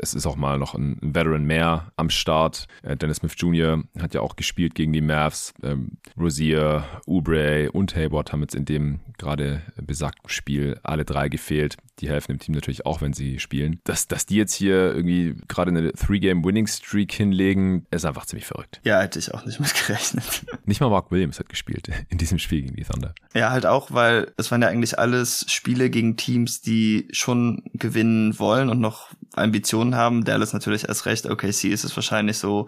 [0.01, 2.67] es ist auch mal noch ein Veteran mehr am Start.
[2.83, 3.83] Äh, Dennis Smith Jr.
[3.99, 8.65] hat ja auch gespielt gegen die Mavs ähm, Rosier, Oubre und Hayward haben jetzt in
[8.65, 11.77] dem gerade besagten Spiel alle drei gefehlt.
[11.99, 13.79] Die helfen dem Team natürlich auch, wenn sie spielen.
[13.83, 18.79] Dass, dass die jetzt hier irgendwie gerade eine Three-Game-Winning-Streak hinlegen, ist einfach ziemlich verrückt.
[18.83, 20.45] Ja, hätte ich auch nicht mit gerechnet.
[20.65, 23.13] Nicht mal Mark Williams hat gespielt in diesem Spiel gegen die Thunder.
[23.33, 28.37] Ja, halt auch, weil es waren ja eigentlich alles Spiele gegen Teams, die schon gewinnen
[28.39, 30.23] wollen und noch Ambitionen haben.
[30.23, 31.25] Dallas natürlich erst recht.
[31.29, 32.67] OKC ist es wahrscheinlich so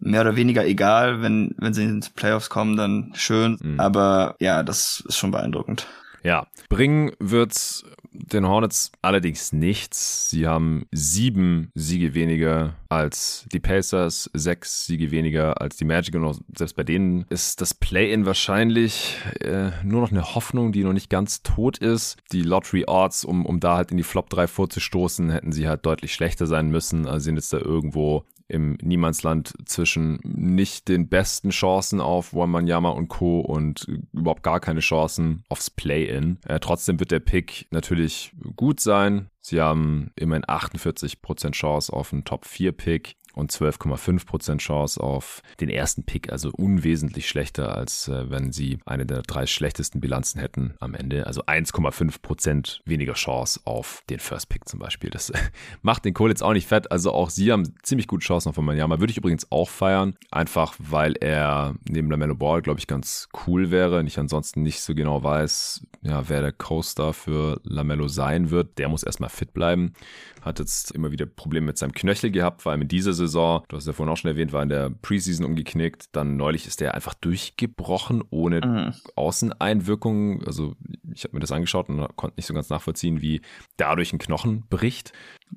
[0.00, 1.22] mehr oder weniger egal.
[1.22, 3.58] Wenn, wenn sie ins Playoffs kommen, dann schön.
[3.62, 3.80] Mhm.
[3.80, 5.86] Aber ja, das ist schon beeindruckend.
[6.26, 10.28] Ja, bringen wird's den Hornets allerdings nichts.
[10.28, 16.24] Sie haben sieben Siege weniger als die Pacers, sechs Siege weniger als die Magic und
[16.24, 20.94] auch selbst bei denen ist das Play-in wahrscheinlich äh, nur noch eine Hoffnung, die noch
[20.94, 22.16] nicht ganz tot ist.
[22.32, 25.86] Die Lottery Odds, um, um da halt in die Flop 3 vorzustoßen, hätten sie halt
[25.86, 27.06] deutlich schlechter sein müssen.
[27.06, 33.08] Also sind jetzt da irgendwo im Niemandsland zwischen nicht den besten Chancen auf Wanyama und
[33.08, 33.40] Co.
[33.40, 36.38] und überhaupt gar keine Chancen aufs Play-In.
[36.46, 39.30] Äh, trotzdem wird der Pick natürlich gut sein.
[39.40, 46.32] Sie haben immerhin 48% Chance auf einen Top-4-Pick und 12,5% Chance auf den ersten Pick,
[46.32, 51.26] also unwesentlich schlechter, als äh, wenn sie eine der drei schlechtesten Bilanzen hätten am Ende.
[51.26, 55.10] Also 1,5% weniger Chance auf den First Pick zum Beispiel.
[55.10, 55.32] Das
[55.82, 56.90] macht den Kohl jetzt auch nicht fett.
[56.90, 59.00] Also auch sie haben ziemlich gute Chancen auf Manjama.
[59.00, 63.70] Würde ich übrigens auch feiern, einfach weil er neben LaMelo Ball, glaube ich, ganz cool
[63.70, 63.98] wäre.
[63.98, 68.78] Und ich ansonsten nicht so genau weiß, ja, wer der Co-Star für LaMelo sein wird.
[68.78, 69.92] Der muss erstmal fit bleiben.
[70.40, 73.25] Hat jetzt immer wieder Probleme mit seinem Knöchel gehabt, vor allem in dieser Saison.
[73.68, 76.06] Du hast ja vorhin auch schon erwähnt, war in der Preseason umgeknickt.
[76.12, 78.94] Dann neulich ist der einfach durchgebrochen, ohne mhm.
[79.14, 80.44] Außeneinwirkung.
[80.44, 80.76] Also
[81.12, 83.40] ich habe mir das angeschaut und konnte nicht so ganz nachvollziehen, wie
[83.76, 85.12] dadurch ein Knochen bricht.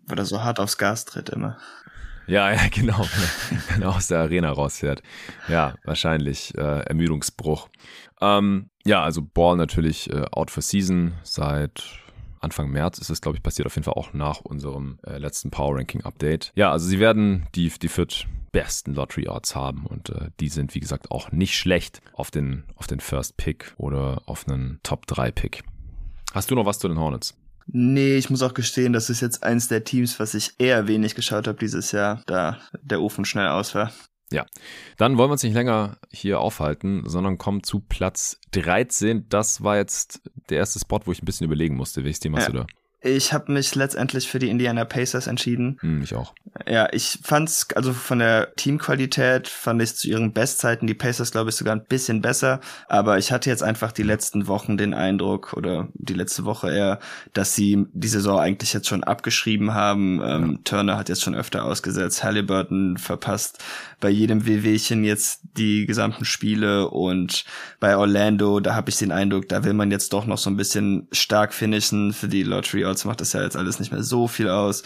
[0.06, 1.58] Weil er so hart aufs Gas tritt immer.
[2.30, 3.06] Ja, ja, genau.
[3.70, 5.02] Wenn er aus der Arena rausfährt.
[5.48, 7.70] Ja, wahrscheinlich äh, Ermüdungsbruch.
[8.22, 11.84] Ähm, ja, also Ball natürlich äh, out for season seit
[12.40, 15.52] Anfang März ist es, glaube ich, passiert auf jeden Fall auch nach unserem äh, letzten
[15.52, 16.52] Power Ranking Update.
[16.56, 20.76] Ja, also sie werden die, die viert besten Lottery Odds haben und äh, die sind,
[20.76, 25.06] wie gesagt, auch nicht schlecht auf den, auf den First Pick oder auf einen Top
[25.08, 25.64] 3 Pick.
[26.34, 27.36] Hast du noch was zu den Hornets?
[27.72, 31.14] Nee, ich muss auch gestehen, das ist jetzt eins der Teams, was ich eher wenig
[31.14, 33.92] geschaut habe dieses Jahr, da der Ofen schnell aus war.
[34.32, 34.46] Ja,
[34.98, 39.28] dann wollen wir uns nicht länger hier aufhalten, sondern kommen zu Platz 13.
[39.28, 42.04] Das war jetzt der erste Spot, wo ich ein bisschen überlegen musste.
[42.04, 42.52] Welches hast ja.
[42.52, 42.68] du da?
[43.02, 45.78] Ich habe mich letztendlich für die Indiana Pacers entschieden.
[45.80, 46.34] Hm, ich auch.
[46.68, 51.50] Ja, ich fand's, also von der Teamqualität fand ich zu ihren Bestzeiten die Pacers, glaube
[51.50, 52.60] ich, sogar ein bisschen besser.
[52.88, 57.00] Aber ich hatte jetzt einfach die letzten Wochen den Eindruck, oder die letzte Woche eher,
[57.34, 60.22] dass sie die Saison eigentlich jetzt schon abgeschrieben haben.
[60.24, 60.60] Ähm, ja.
[60.66, 63.64] Turner hat jetzt schon öfter ausgesetzt, Halliburton verpasst
[64.00, 67.44] bei jedem WWchen jetzt die gesamten Spiele und
[67.80, 70.58] bei Orlando, da habe ich den Eindruck, da will man jetzt doch noch so ein
[70.58, 74.28] bisschen stark finishen für die Lottery Odds macht das ja jetzt alles nicht mehr so
[74.28, 74.84] viel aus.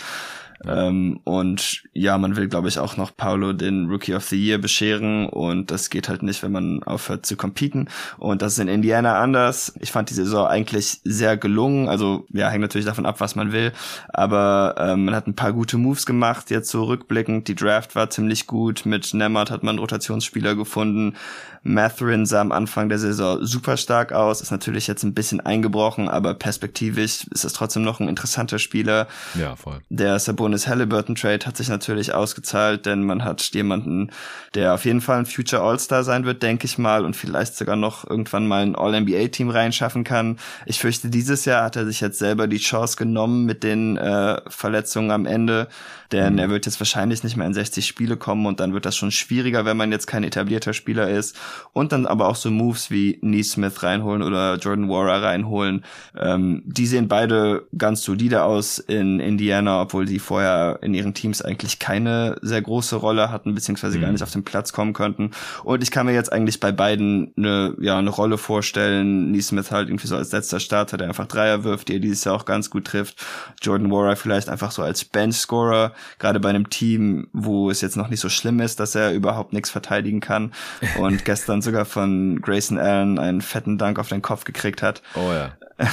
[0.67, 4.57] Ähm, und ja, man will, glaube ich, auch noch Paulo den Rookie of the Year
[4.57, 7.89] bescheren und das geht halt nicht, wenn man aufhört zu competen.
[8.17, 9.73] Und das ist in Indiana anders.
[9.79, 11.89] Ich fand die Saison eigentlich sehr gelungen.
[11.89, 13.71] Also ja, hängt natürlich davon ab, was man will.
[14.09, 17.47] Aber ähm, man hat ein paar gute Moves gemacht, jetzt so rückblickend.
[17.47, 18.85] Die Draft war ziemlich gut.
[18.85, 21.15] Mit Nemmert hat man Rotationsspieler gefunden.
[21.63, 26.09] Matherin sah am Anfang der Saison super stark aus, ist natürlich jetzt ein bisschen eingebrochen,
[26.09, 29.07] aber perspektivisch ist es trotzdem noch ein interessanter Spieler.
[29.33, 29.79] Ja, voll.
[29.89, 34.11] Der Sabonis Halliburton Trade hat sich natürlich ausgezahlt, denn man hat jemanden,
[34.53, 37.75] der auf jeden Fall ein Future All-Star sein wird, denke ich mal, und vielleicht sogar
[37.75, 40.37] noch irgendwann mal ein All-NBA-Team reinschaffen kann.
[40.65, 44.41] Ich fürchte, dieses Jahr hat er sich jetzt selber die Chance genommen mit den äh,
[44.47, 45.67] Verletzungen am Ende
[46.13, 46.39] denn mhm.
[46.39, 49.11] er wird jetzt wahrscheinlich nicht mehr in 60 Spiele kommen und dann wird das schon
[49.11, 51.35] schwieriger, wenn man jetzt kein etablierter Spieler ist.
[51.73, 55.83] Und dann aber auch so Moves wie Neesmith reinholen oder Jordan Warrer reinholen.
[56.17, 61.41] Ähm, die sehen beide ganz solide aus in Indiana, obwohl die vorher in ihren Teams
[61.41, 64.01] eigentlich keine sehr große Rolle hatten, beziehungsweise mhm.
[64.01, 65.31] gar nicht auf den Platz kommen könnten.
[65.63, 69.31] Und ich kann mir jetzt eigentlich bei beiden eine, ja, eine Rolle vorstellen.
[69.31, 72.35] Neesmith halt irgendwie so als letzter Starter, der einfach Dreier wirft, die er dieses Jahr
[72.35, 73.25] auch ganz gut trifft.
[73.61, 78.09] Jordan Warrer vielleicht einfach so als Bench-Scorer, gerade bei einem Team, wo es jetzt noch
[78.09, 80.53] nicht so schlimm ist, dass er überhaupt nichts verteidigen kann
[80.97, 85.01] und gestern sogar von Grayson Allen einen fetten Dank auf den Kopf gekriegt hat.
[85.15, 85.53] Oh ja.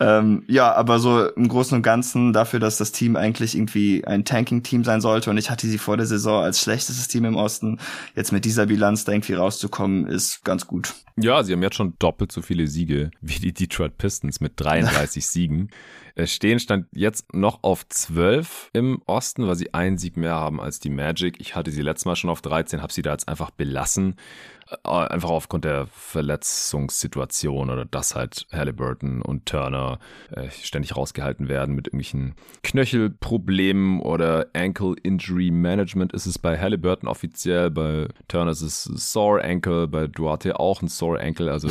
[0.00, 4.24] ähm, ja, aber so im Großen und Ganzen dafür, dass das Team eigentlich irgendwie ein
[4.24, 7.78] Tanking-Team sein sollte und ich hatte sie vor der Saison als schlechtestes Team im Osten,
[8.14, 10.94] jetzt mit dieser Bilanz da irgendwie rauszukommen, ist ganz gut.
[11.16, 15.26] Ja, sie haben jetzt schon doppelt so viele Siege wie die Detroit Pistons mit 33
[15.26, 15.70] Siegen.
[16.24, 20.80] Stehen stand jetzt noch auf 12 im Osten, weil sie einen Sieg mehr haben als
[20.80, 21.40] die Magic.
[21.40, 24.16] Ich hatte sie letztes Mal schon auf 13, habe sie da jetzt einfach belassen.
[24.84, 29.98] Äh, einfach aufgrund der Verletzungssituation oder dass halt Halliburton und Turner
[30.30, 37.08] äh, ständig rausgehalten werden mit irgendwelchen Knöchelproblemen oder Ankle Injury Management ist es bei Halliburton
[37.08, 41.68] offiziell, bei Turner ist es Sore Ankle, bei Duarte auch ein Sore Ankle, also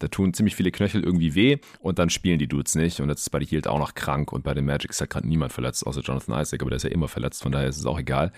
[0.00, 3.20] da tun ziemlich viele Knöchel irgendwie weh und dann spielen die Dudes nicht und jetzt
[3.20, 5.86] ist bei Hield auch noch krank und bei den Magic ist halt gerade niemand verletzt,
[5.86, 8.32] außer Jonathan Isaac, aber der ist ja immer verletzt, von daher ist es auch egal.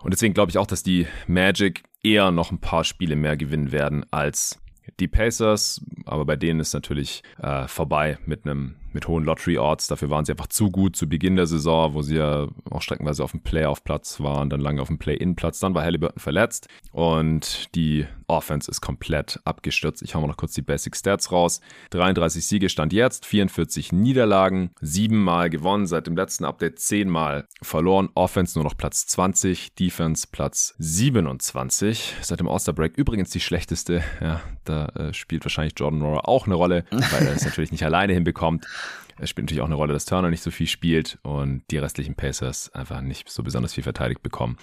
[0.00, 3.72] Und deswegen glaube ich auch, dass die Magic eher noch ein paar Spiele mehr gewinnen
[3.72, 4.60] werden als
[5.00, 9.88] die Pacers, aber bei denen ist natürlich äh, vorbei mit einem mit hohen Lottery-Odds.
[9.88, 13.22] Dafür waren sie einfach zu gut zu Beginn der Saison, wo sie ja auch streckenweise
[13.22, 15.60] auf dem Playoff-Platz waren, dann lange auf dem Play-In-Platz.
[15.60, 20.02] Dann war Halliburton verletzt und die Offense ist komplett abgestürzt.
[20.02, 21.60] Ich hau mal noch kurz die Basic Stats raus.
[21.90, 27.46] 33 Siege stand jetzt, 44 Niederlagen, 7 Mal gewonnen, seit dem letzten Update 10 Mal
[27.62, 28.10] verloren.
[28.14, 32.16] Offense nur noch Platz 20, Defense Platz 27.
[32.20, 34.02] Seit dem All-Star Break übrigens die schlechteste.
[34.20, 37.84] Ja, da äh, spielt wahrscheinlich Jordan Rohrer auch eine Rolle, weil er es natürlich nicht
[37.84, 38.66] alleine hinbekommt.
[39.20, 42.14] Es spielt natürlich auch eine Rolle, dass Turner nicht so viel spielt und die restlichen
[42.14, 44.56] Pacers einfach nicht so besonders viel verteidigt bekommen.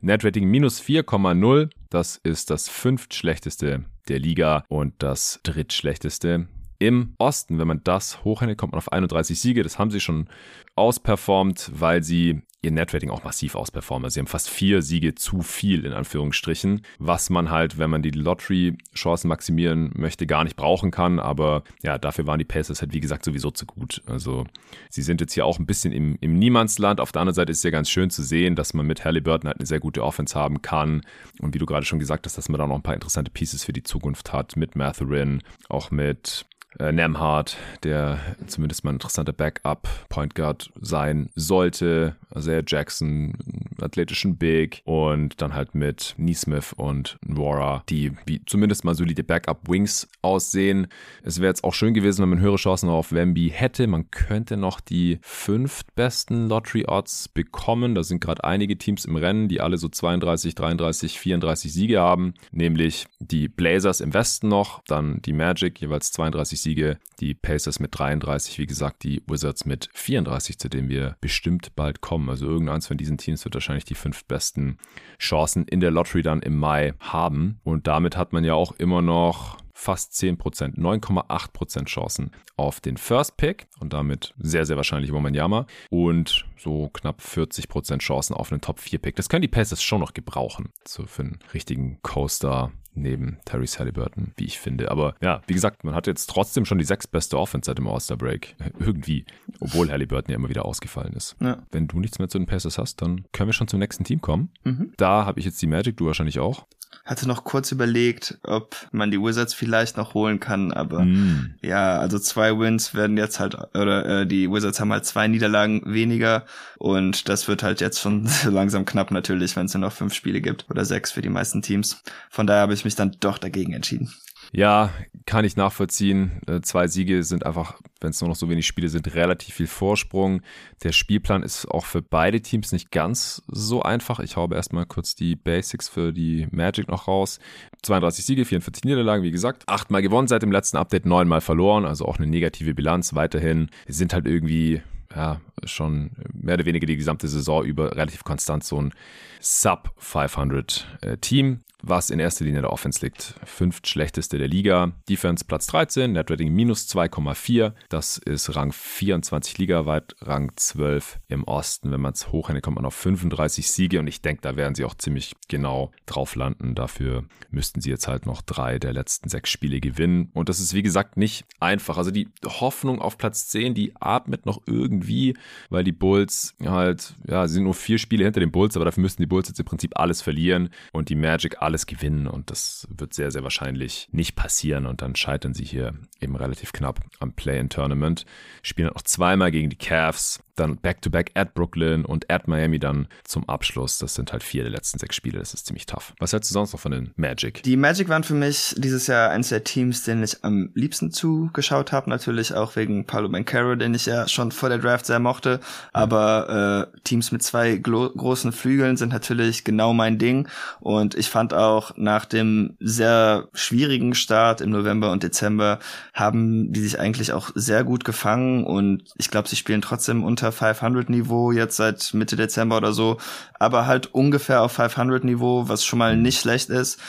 [0.00, 6.48] Netrating minus 4,0, das ist das fünftschlechteste der Liga und das drittschlechteste
[6.80, 7.58] im Osten.
[7.58, 9.62] Wenn man das hochrechnet, kommt man auf 31 Siege.
[9.62, 10.28] Das haben sie schon
[10.74, 14.04] ausperformt, weil sie ihr Netrating auch massiv ausperformen.
[14.04, 18.02] Also sie haben fast vier Siege zu viel, in Anführungsstrichen, was man halt, wenn man
[18.02, 21.18] die Lottery-Chancen maximieren möchte, gar nicht brauchen kann.
[21.18, 24.02] Aber ja, dafür waren die Pacers halt, wie gesagt, sowieso zu gut.
[24.06, 24.44] Also
[24.90, 27.00] sie sind jetzt hier auch ein bisschen im, im Niemandsland.
[27.00, 29.48] Auf der anderen Seite ist es ja ganz schön zu sehen, dass man mit Halliburton
[29.48, 31.00] halt eine sehr gute Offense haben kann.
[31.40, 33.64] Und wie du gerade schon gesagt hast, dass man da noch ein paar interessante Pieces
[33.64, 34.56] für die Zukunft hat.
[34.56, 36.44] Mit Matherin, auch mit
[36.78, 42.16] äh, Nemhard, der zumindest mal ein interessanter Backup Point Guard sein sollte.
[42.34, 43.34] Sehr Jackson,
[43.80, 49.68] athletischen Big und dann halt mit Neesmith und Nora, die wie zumindest mal solide Backup
[49.68, 50.86] Wings aussehen.
[51.22, 53.86] Es wäre jetzt auch schön gewesen, wenn man höhere Chancen auf Wemby hätte.
[53.86, 57.94] Man könnte noch die fünftbesten Lottery Odds bekommen.
[57.94, 62.34] Da sind gerade einige Teams im Rennen, die alle so 32, 33, 34 Siege haben,
[62.52, 67.98] nämlich die Blazers im Westen noch, dann die Magic jeweils 32 Siege, die Pacers mit
[67.98, 72.28] 33, wie gesagt, die Wizards mit 34, zu denen wir bestimmt bald kommen.
[72.28, 74.78] Also irgendeins von diesen Teams wird wahrscheinlich die fünf besten
[75.18, 77.60] Chancen in der Lottery dann im Mai haben.
[77.64, 83.38] Und damit hat man ja auch immer noch fast 10%, 9,8% Chancen auf den First
[83.38, 88.60] Pick und damit sehr, sehr wahrscheinlich über Manjama und so knapp 40% Chancen auf einen
[88.60, 89.16] Top 4 Pick.
[89.16, 94.32] Das können die Pacers schon noch gebrauchen, so für einen richtigen Coaster neben Terry Halliburton,
[94.36, 94.90] wie ich finde.
[94.90, 98.16] Aber ja, wie gesagt, man hat jetzt trotzdem schon die sechstbeste Offense seit dem All-Star
[98.16, 98.56] Break.
[98.78, 99.24] Irgendwie.
[99.60, 101.36] Obwohl Halliburton ja immer wieder ausgefallen ist.
[101.40, 101.58] Ja.
[101.70, 104.20] Wenn du nichts mehr zu den Pacers hast, dann können wir schon zum nächsten Team
[104.20, 104.50] kommen.
[104.64, 104.92] Mhm.
[104.96, 106.66] Da habe ich jetzt die Magic, du wahrscheinlich auch
[107.04, 111.54] hatte noch kurz überlegt, ob man die Wizards vielleicht noch holen kann, aber mm.
[111.62, 115.82] ja, also zwei Wins werden jetzt halt, oder äh, die Wizards haben halt zwei Niederlagen
[115.86, 116.44] weniger
[116.78, 120.40] und das wird halt jetzt schon langsam knapp natürlich, wenn es nur noch fünf Spiele
[120.40, 122.02] gibt oder sechs für die meisten Teams.
[122.30, 124.12] Von daher habe ich mich dann doch dagegen entschieden.
[124.52, 124.90] Ja,
[125.26, 126.40] kann ich nachvollziehen.
[126.48, 129.68] Äh, zwei Siege sind einfach, wenn es nur noch so wenig Spiele sind, relativ viel
[129.68, 130.42] Vorsprung.
[130.82, 134.18] Der Spielplan ist auch für beide Teams nicht ganz so einfach.
[134.18, 137.38] Ich habe erstmal kurz die Basics für die Magic noch raus.
[137.82, 139.62] 32 Siege, 44 Niederlagen, wie gesagt.
[139.68, 143.70] Achtmal gewonnen seit dem letzten Update, neunmal verloren, also auch eine negative Bilanz weiterhin.
[143.86, 144.82] Sie sind halt irgendwie
[145.14, 148.92] ja, schon mehr oder weniger die gesamte Saison über relativ konstant so ein
[149.40, 153.34] Sub 500 äh, Team was in erster Linie der Offense liegt.
[153.44, 154.92] Fünft schlechteste der Liga.
[155.08, 157.72] Defense Platz 13, Net Rating minus 2,4.
[157.88, 161.90] Das ist Rang 24 ligaweit, Rang 12 im Osten.
[161.90, 164.84] Wenn man es hochrechnet, kommt man auf 35 Siege und ich denke, da werden sie
[164.84, 166.74] auch ziemlich genau drauf landen.
[166.74, 170.30] Dafür müssten sie jetzt halt noch drei der letzten sechs Spiele gewinnen.
[170.34, 171.98] Und das ist, wie gesagt, nicht einfach.
[171.98, 175.36] Also die Hoffnung auf Platz 10, die atmet noch irgendwie,
[175.68, 179.02] weil die Bulls halt, ja, sie sind nur vier Spiele hinter den Bulls, aber dafür
[179.02, 182.50] müssten die Bulls jetzt im Prinzip alles verlieren und die Magic alles alles gewinnen und
[182.50, 186.98] das wird sehr, sehr wahrscheinlich nicht passieren und dann scheitern sie hier eben relativ knapp
[187.20, 188.26] am Play-in-Tournament.
[188.62, 193.06] Spielen auch zweimal gegen die Cavs, dann Back-to-Back -back at Brooklyn und at Miami dann
[193.24, 193.98] zum Abschluss.
[193.98, 196.12] Das sind halt vier der letzten sechs Spiele, das ist ziemlich tough.
[196.18, 197.62] Was hältst du sonst noch von den Magic?
[197.62, 201.92] Die Magic waren für mich dieses Jahr eines der Teams, denen ich am liebsten zugeschaut
[201.92, 205.60] habe, natürlich auch wegen Paulo Bancaro, den ich ja schon vor der Draft sehr mochte,
[205.92, 210.48] aber äh, Teams mit zwei großen Flügeln sind natürlich genau mein Ding
[210.80, 215.78] und ich fand auch nach dem sehr schwierigen Start im November und Dezember
[216.14, 220.52] haben die sich eigentlich auch sehr gut gefangen und ich glaube, sie spielen trotzdem unter
[220.52, 223.18] 500 Niveau jetzt seit Mitte Dezember oder so,
[223.58, 227.00] aber halt ungefähr auf 500 Niveau, was schon mal nicht schlecht ist.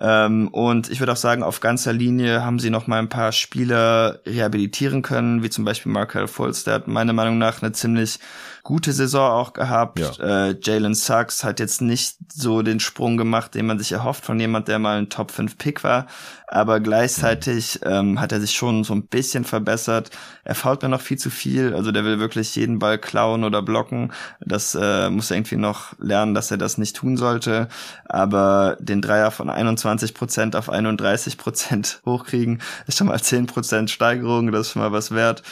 [0.00, 3.32] Ähm, und ich würde auch sagen, auf ganzer Linie haben sie noch mal ein paar
[3.32, 8.18] Spieler rehabilitieren können, wie zum Beispiel Markel hat meiner Meinung nach eine ziemlich
[8.62, 9.98] gute Saison auch gehabt.
[9.98, 10.48] Ja.
[10.48, 14.38] Äh, Jalen Sachs hat jetzt nicht so den Sprung gemacht, den man sich erhofft von
[14.38, 16.06] jemand, der mal ein Top 5 Pick war.
[16.46, 20.10] Aber gleichzeitig ähm, hat er sich schon so ein bisschen verbessert.
[20.44, 21.74] Er fault mir noch viel zu viel.
[21.74, 24.12] Also der will wirklich jeden Ball klauen oder blocken.
[24.40, 27.68] Das äh, muss er irgendwie noch lernen, dass er das nicht tun sollte.
[28.04, 33.90] Aber den Dreier von 21 Prozent auf 31 Prozent hochkriegen, ist schon mal 10 Prozent
[33.90, 34.50] Steigerung.
[34.50, 35.42] Das ist schon mal was wert.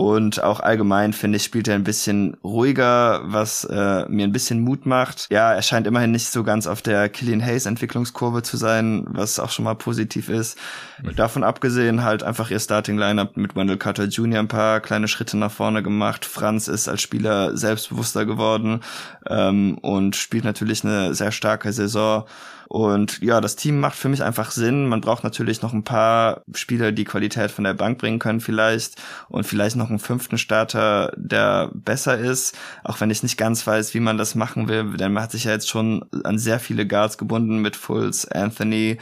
[0.00, 4.60] Und auch allgemein, finde ich, spielt er ein bisschen ruhiger, was äh, mir ein bisschen
[4.60, 5.26] Mut macht.
[5.30, 9.38] Ja, er scheint immerhin nicht so ganz auf der Killian Hayes Entwicklungskurve zu sein, was
[9.38, 10.56] auch schon mal positiv ist.
[11.02, 11.16] Mhm.
[11.16, 14.38] Davon abgesehen halt einfach ihr Starting Lineup mit Wendell Carter Jr.
[14.38, 16.24] ein paar kleine Schritte nach vorne gemacht.
[16.24, 18.80] Franz ist als Spieler selbstbewusster geworden
[19.28, 22.24] ähm, und spielt natürlich eine sehr starke Saison.
[22.72, 24.86] Und ja, das Team macht für mich einfach Sinn.
[24.86, 28.94] Man braucht natürlich noch ein paar Spieler, die Qualität von der Bank bringen können vielleicht
[29.28, 32.56] und vielleicht noch einen fünften Starter, der besser ist.
[32.84, 35.44] Auch wenn ich nicht ganz weiß, wie man das machen will, denn man hat sich
[35.44, 38.98] ja jetzt schon an sehr viele Guards gebunden mit Fulls, Anthony,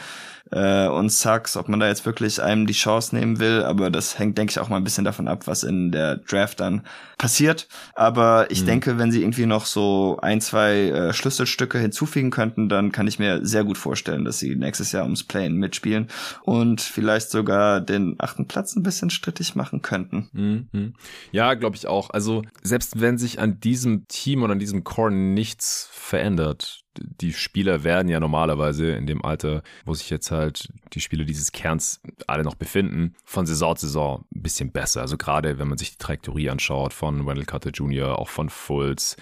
[0.51, 4.19] äh, und Sucks, ob man da jetzt wirklich einem die Chance nehmen will, aber das
[4.19, 6.83] hängt, denke ich, auch mal ein bisschen davon ab, was in der Draft dann
[7.19, 7.69] passiert.
[7.95, 8.67] Aber ich mhm.
[8.67, 13.19] denke, wenn sie irgendwie noch so ein, zwei äh, Schlüsselstücke hinzufügen könnten, dann kann ich
[13.19, 16.09] mir sehr gut vorstellen, dass sie nächstes Jahr ums Playen mitspielen
[16.43, 20.29] und vielleicht sogar den achten Platz ein bisschen strittig machen könnten.
[20.33, 20.95] Mhm.
[21.33, 22.11] Ja, glaube ich auch.
[22.11, 27.85] Also selbst wenn sich an diesem Team und an diesem Core nichts verändert, die Spieler
[27.85, 32.45] werden ja normalerweise in dem Alter, wo sich jetzt halt die Spieler dieses Kerns alle
[32.45, 35.01] noch befinden, von Saison zu Saison ein bisschen besser.
[35.01, 39.17] Also gerade wenn man sich die Trajektorie anschaut von Wendell Carter Jr., auch von Fultz,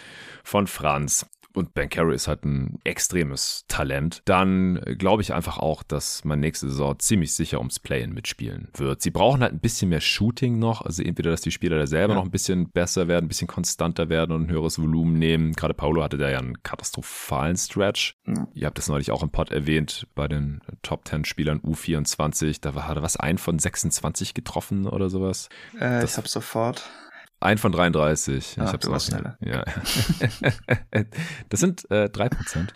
[0.44, 5.82] von Franz, und Ben Carey ist halt ein extremes Talent, dann glaube ich einfach auch,
[5.82, 9.00] dass man nächste Saison ziemlich sicher ums Play-In mitspielen wird.
[9.00, 12.12] Sie brauchen halt ein bisschen mehr Shooting noch, also entweder, dass die Spieler da selber
[12.12, 12.18] ja.
[12.18, 15.54] noch ein bisschen besser werden, ein bisschen konstanter werden und ein höheres Volumen nehmen.
[15.54, 18.16] Gerade Paulo hatte da ja einen katastrophalen Stretch.
[18.24, 18.48] Mhm.
[18.52, 22.74] Ihr habt das neulich auch im Pod erwähnt, bei den Top 10 Spielern U24, da
[22.86, 25.48] hat er was ein von 26 getroffen oder sowas.
[25.80, 26.84] Äh, ich habe sofort.
[27.40, 28.56] Ein von 33.
[28.58, 29.36] Ah, ich hab's auch schneller.
[29.40, 29.64] Ja.
[31.48, 32.68] das sind äh, 3%.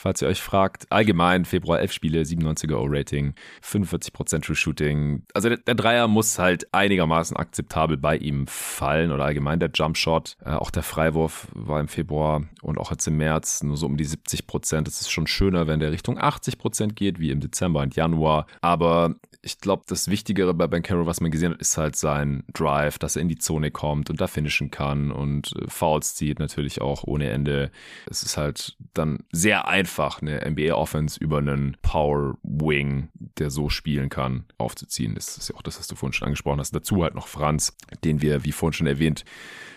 [0.00, 3.34] Falls ihr euch fragt, allgemein Februar 11 Spiele, 97er O-Rating,
[3.64, 5.24] 45% True Shooting.
[5.34, 9.96] Also der, der, Dreier muss halt einigermaßen akzeptabel bei ihm fallen oder allgemein der Jump
[9.96, 10.36] Shot.
[10.44, 13.96] Äh, auch der Freiwurf war im Februar und auch jetzt im März nur so um
[13.96, 14.82] die 70%.
[14.82, 18.46] Das ist schon schöner, wenn der Richtung 80% geht, wie im Dezember und Januar.
[18.60, 22.44] Aber ich glaube, das Wichtigere bei Ben Carroll, was man gesehen hat, ist halt sein
[22.52, 26.38] Drive, dass er in die Zone kommt und da finishen kann und äh, Fouls zieht
[26.38, 27.70] natürlich auch ohne Ende.
[28.06, 29.87] Es ist halt dann sehr einfach,
[30.20, 33.08] eine NBA-Offense über einen Power Wing,
[33.38, 35.14] der so spielen kann, aufzuziehen.
[35.14, 36.74] Das ist ja auch das, was du vorhin schon angesprochen hast.
[36.74, 39.24] Dazu halt noch Franz, den wir, wie vorhin schon erwähnt,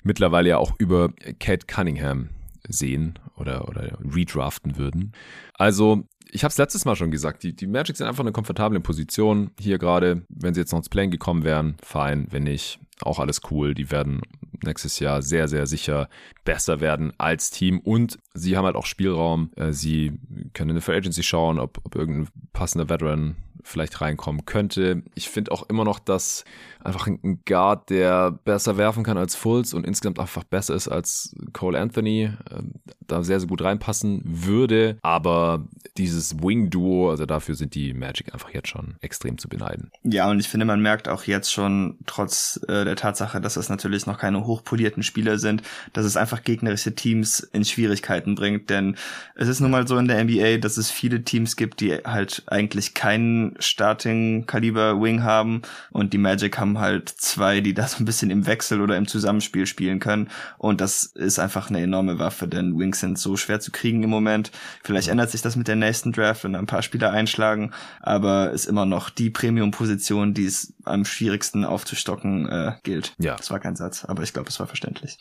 [0.03, 1.09] mittlerweile ja auch über
[1.39, 2.30] Kate Cunningham
[2.68, 5.14] sehen oder, oder redraften würden.
[5.53, 8.79] Also ich habe es letztes Mal schon gesagt, die, die Magic sind einfach eine komfortable
[8.79, 10.23] Position hier gerade.
[10.29, 12.27] Wenn sie jetzt noch ins Plane gekommen wären, fein.
[12.32, 13.73] Wenn nicht, auch alles cool.
[13.73, 14.21] Die werden
[14.63, 16.07] nächstes Jahr sehr, sehr sicher
[16.45, 19.51] besser werden als Team und sie haben halt auch Spielraum.
[19.55, 20.13] Äh, sie
[20.53, 25.03] können in der Free Agency schauen, ob, ob irgendein passender Veteran vielleicht reinkommen könnte.
[25.15, 26.45] Ich finde auch immer noch, dass
[26.84, 31.36] einfach ein Guard, der besser werfen kann als Fultz und insgesamt einfach besser ist als
[31.53, 32.73] Cole Anthony, ähm,
[33.07, 34.97] da sehr, sehr gut reinpassen würde.
[35.01, 35.67] Aber
[35.97, 39.91] dieses Wing-Duo, also dafür sind die Magic einfach jetzt schon extrem zu beneiden.
[40.03, 43.69] Ja, und ich finde, man merkt auch jetzt schon, trotz äh, der Tatsache, dass es
[43.69, 45.63] natürlich noch keine hochpolierten Spieler sind,
[45.93, 48.69] dass es einfach gegnerische Teams in Schwierigkeiten bringt.
[48.69, 48.95] Denn
[49.36, 52.43] es ist nun mal so in der NBA, dass es viele Teams gibt, die halt
[52.47, 55.61] eigentlich keinen Starting-Kaliber-Wing haben
[55.91, 59.65] und die Magic haben halt zwei, die das ein bisschen im Wechsel oder im Zusammenspiel
[59.65, 60.30] spielen können.
[60.57, 64.09] Und das ist einfach eine enorme Waffe, denn Wings sind so schwer zu kriegen im
[64.09, 64.51] Moment.
[64.84, 68.65] Vielleicht ändert sich das mit der nächsten Draft, wenn ein paar Spieler einschlagen, aber ist
[68.65, 73.13] immer noch die Premium-Position, die es am schwierigsten aufzustocken äh, gilt.
[73.17, 73.36] Ja.
[73.36, 75.17] Das war kein Satz, aber ich glaube, es war verständlich.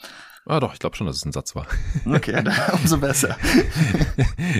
[0.46, 1.66] Ah doch, ich glaube schon, dass es ein Satz war.
[2.06, 2.42] Okay,
[2.72, 3.36] umso besser.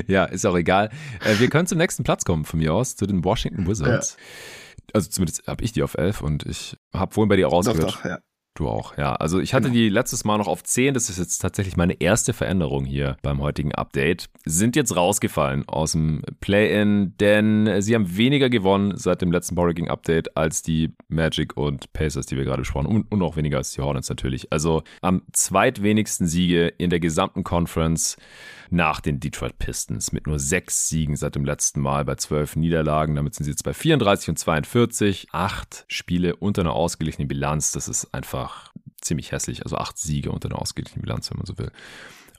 [0.06, 0.90] ja, ist auch egal.
[1.24, 4.16] Äh, wir können zum nächsten Platz kommen von mir aus, zu den Washington Wizards.
[4.18, 4.59] Ja.
[4.94, 7.82] Also zumindest habe ich die auf 11 und ich habe vorhin bei dir rausgehört.
[7.82, 8.18] Doch, doch, ja.
[8.54, 9.14] Du auch, ja.
[9.14, 9.74] Also ich hatte genau.
[9.74, 10.92] die letztes Mal noch auf 10.
[10.92, 14.26] Das ist jetzt tatsächlich meine erste Veränderung hier beim heutigen Update.
[14.44, 19.72] Sind jetzt rausgefallen aus dem Play-In, denn sie haben weniger gewonnen seit dem letzten Power
[19.88, 23.70] Update als die Magic und Pacers, die wir gerade besprochen und, und auch weniger als
[23.72, 24.52] die Hornets natürlich.
[24.52, 28.16] Also am zweitwenigsten Siege in der gesamten Conference
[28.72, 33.16] nach den Detroit Pistons mit nur sechs Siegen seit dem letzten Mal bei zwölf Niederlagen.
[33.16, 35.28] Damit sind sie jetzt bei 34 und 42.
[35.32, 37.72] Acht Spiele unter einer ausgeglichenen Bilanz.
[37.72, 39.64] Das ist einfach ziemlich hässlich.
[39.64, 41.72] Also acht Siege unter einer ausgeglichenen Bilanz, wenn man so will.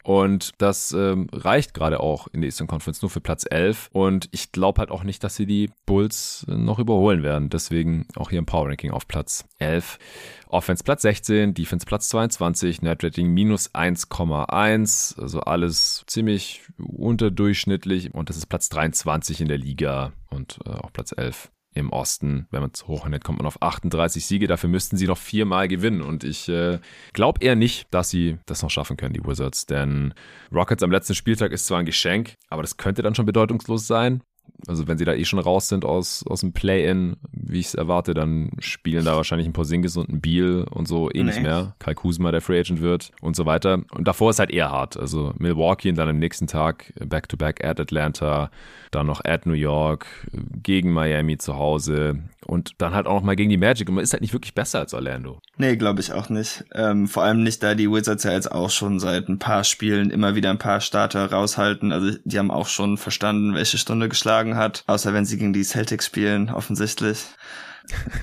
[0.03, 3.89] Und das ähm, reicht gerade auch in der Eastern Conference nur für Platz 11.
[3.91, 7.49] Und ich glaube halt auch nicht, dass sie die Bulls noch überholen werden.
[7.49, 9.99] Deswegen auch hier im Power Ranking auf Platz 11.
[10.47, 15.19] Offense Platz 16, Defense Platz 22, Net Rating minus 1,1.
[15.19, 18.13] Also alles ziemlich unterdurchschnittlich.
[18.13, 22.47] Und das ist Platz 23 in der Liga und äh, auch Platz 11 im Osten.
[22.51, 24.47] Wenn man es hochrechnet, kommt man auf 38 Siege.
[24.47, 26.01] Dafür müssten sie noch viermal gewinnen.
[26.01, 26.79] Und ich äh,
[27.13, 29.65] glaube eher nicht, dass sie das noch schaffen können, die Wizards.
[29.65, 30.13] Denn
[30.51, 34.21] Rockets am letzten Spieltag ist zwar ein Geschenk, aber das könnte dann schon bedeutungslos sein.
[34.67, 37.75] Also wenn sie da eh schon raus sind aus, aus dem Play-In, wie ich es
[37.75, 41.23] erwarte, dann spielen da wahrscheinlich ein Porzingis und ein Beal und so eh nee.
[41.23, 41.75] nicht mehr.
[41.79, 43.81] Kai Kuzma, der Free Agent wird und so weiter.
[43.91, 44.97] Und davor ist halt eher hart.
[44.97, 48.51] Also Milwaukee und dann am nächsten Tag Back-to-Back at Atlanta,
[48.91, 53.35] dann noch at New York, gegen Miami zu Hause und dann halt auch noch mal
[53.35, 53.87] gegen die Magic.
[53.87, 55.39] Und man ist halt nicht wirklich besser als Orlando.
[55.57, 56.65] Nee, glaube ich auch nicht.
[56.73, 60.09] Ähm, vor allem nicht, da die Wizards ja jetzt auch schon seit ein paar Spielen
[60.09, 61.91] immer wieder ein paar Starter raushalten.
[61.91, 64.83] Also die haben auch schon verstanden, welche Stunde geschlagen hat.
[64.87, 67.25] Außer wenn sie gegen die Celtics spielen, offensichtlich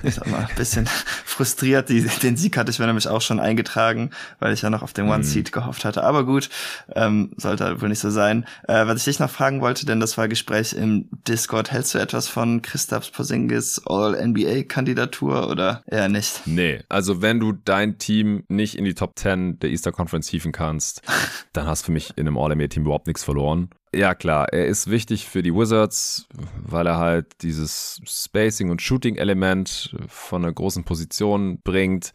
[0.03, 0.87] ich sag mal, ein bisschen
[1.25, 1.89] frustriert.
[1.89, 4.93] Die, den Sieg hatte ich mir nämlich auch schon eingetragen, weil ich ja noch auf
[4.93, 5.23] den One mhm.
[5.23, 6.03] Seed gehofft hatte.
[6.03, 6.49] Aber gut,
[6.95, 8.45] ähm, sollte halt wohl nicht so sein.
[8.67, 11.71] Äh, was ich dich noch fragen wollte, denn das war Gespräch im Discord.
[11.71, 16.41] Hältst du etwas von Christaps Porzingis All-NBA-Kandidatur oder eher nicht?
[16.45, 20.51] Nee, also wenn du dein Team nicht in die Top 10 der Easter Conference hieven
[20.51, 21.01] kannst,
[21.53, 23.69] dann hast du für mich in einem All-NBA-Team überhaupt nichts verloren.
[23.93, 29.95] Ja, klar, er ist wichtig für die Wizards, weil er halt dieses Spacing- und Shooting-Element
[30.07, 32.13] von einer großen Position bringt.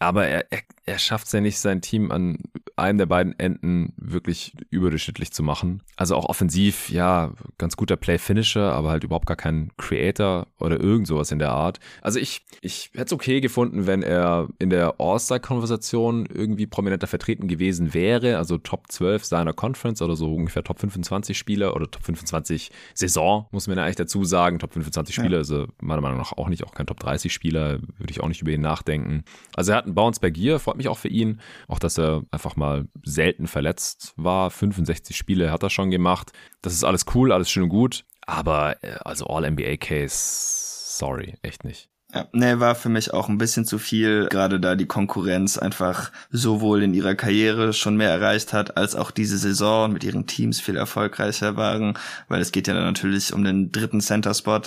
[0.00, 2.38] Aber er, er, er schafft es ja nicht, sein Team an
[2.74, 5.82] einem der beiden Enden wirklich überdurchschnittlich zu machen.
[5.96, 11.06] Also auch offensiv, ja, ganz guter Play-Finisher, aber halt überhaupt gar kein Creator oder irgend
[11.06, 11.78] sowas in der Art.
[12.00, 17.46] Also ich, ich hätte es okay gefunden, wenn er in der All-Star-Konversation irgendwie prominenter vertreten
[17.46, 22.04] gewesen wäre, also Top 12 seiner Conference oder so ungefähr Top 25 Spieler oder Top
[22.04, 24.58] 25 Saison, muss man ja eigentlich dazu sagen.
[24.58, 25.38] Top 25 Spieler, ja.
[25.38, 28.40] also meiner Meinung nach auch nicht, auch kein Top 30 Spieler, würde ich auch nicht
[28.40, 29.24] über ihn nachdenken.
[29.54, 31.40] Also er hat einen Bounce-Back hier, freut mich auch für ihn.
[31.68, 34.50] Auch, dass er einfach mal selten verletzt war.
[34.50, 36.32] 65 Spiele hat er schon gemacht.
[36.62, 38.04] Das ist alles cool, alles schön und gut.
[38.26, 41.88] Aber äh, also All-NBA-Case, sorry, echt nicht.
[42.12, 46.10] Ja, nee, war für mich auch ein bisschen zu viel, gerade da die Konkurrenz einfach
[46.32, 50.60] sowohl in ihrer Karriere schon mehr erreicht hat, als auch diese Saison mit ihren Teams
[50.60, 51.96] viel erfolgreicher waren,
[52.26, 54.62] weil es geht ja dann natürlich um den dritten Center-Spot.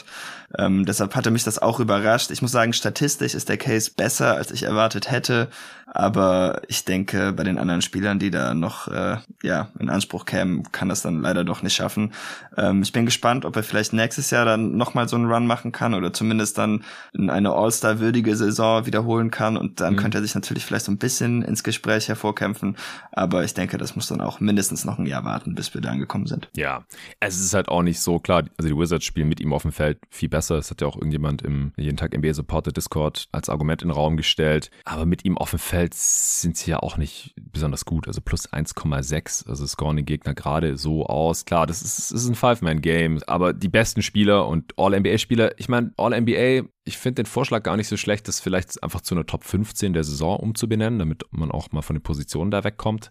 [0.58, 2.32] Ähm, deshalb hatte mich das auch überrascht.
[2.32, 5.50] Ich muss sagen, statistisch ist der Case besser, als ich erwartet hätte.
[5.96, 10.64] Aber ich denke, bei den anderen Spielern, die da noch äh, ja in Anspruch kämen,
[10.72, 12.14] kann das dann leider doch nicht schaffen.
[12.58, 15.72] Ähm, ich bin gespannt, ob er vielleicht nächstes Jahr dann nochmal so einen Run machen
[15.72, 16.84] kann oder zumindest dann
[17.16, 19.56] eine All-Star-würdige Saison wiederholen kann.
[19.56, 19.98] Und dann mhm.
[19.98, 22.76] könnte er sich natürlich vielleicht so ein bisschen ins Gespräch hervorkämpfen.
[23.12, 25.92] Aber ich denke, das muss dann auch mindestens noch ein Jahr warten, bis wir da
[25.92, 26.50] angekommen sind.
[26.56, 26.86] Ja,
[27.20, 28.46] es ist halt auch nicht so klar.
[28.58, 30.56] Also die Wizards spielen mit ihm auf dem Feld viel besser.
[30.56, 33.96] Das hat ja auch irgendjemand im jeden Tag NBA Supporter Discord als Argument in den
[33.96, 34.72] Raum gestellt.
[34.86, 38.08] Aber mit ihm auf dem Feld Feld sind sie ja auch nicht besonders gut.
[38.08, 39.50] Also plus 1,6.
[39.50, 41.46] Also scoren den Gegner gerade so aus.
[41.46, 43.20] Klar, das ist, ist ein Five-Man-Game.
[43.28, 47.88] Aber die besten Spieler und All-NBA-Spieler, ich meine, All-NBA, ich finde den Vorschlag gar nicht
[47.88, 51.72] so schlecht, das vielleicht einfach zu einer Top 15 der Saison umzubenennen, damit man auch
[51.72, 53.10] mal von den Positionen da wegkommt.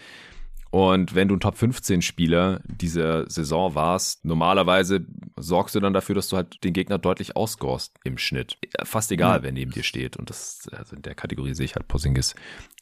[0.73, 5.05] Und wenn du ein Top 15 Spieler dieser Saison warst, normalerweise
[5.37, 8.57] sorgst du dann dafür, dass du halt den Gegner deutlich ausscorest im Schnitt.
[8.83, 9.43] Fast egal, mhm.
[9.45, 10.16] wer neben dir steht.
[10.16, 12.35] Und das, also in der Kategorie sehe ich halt Posingis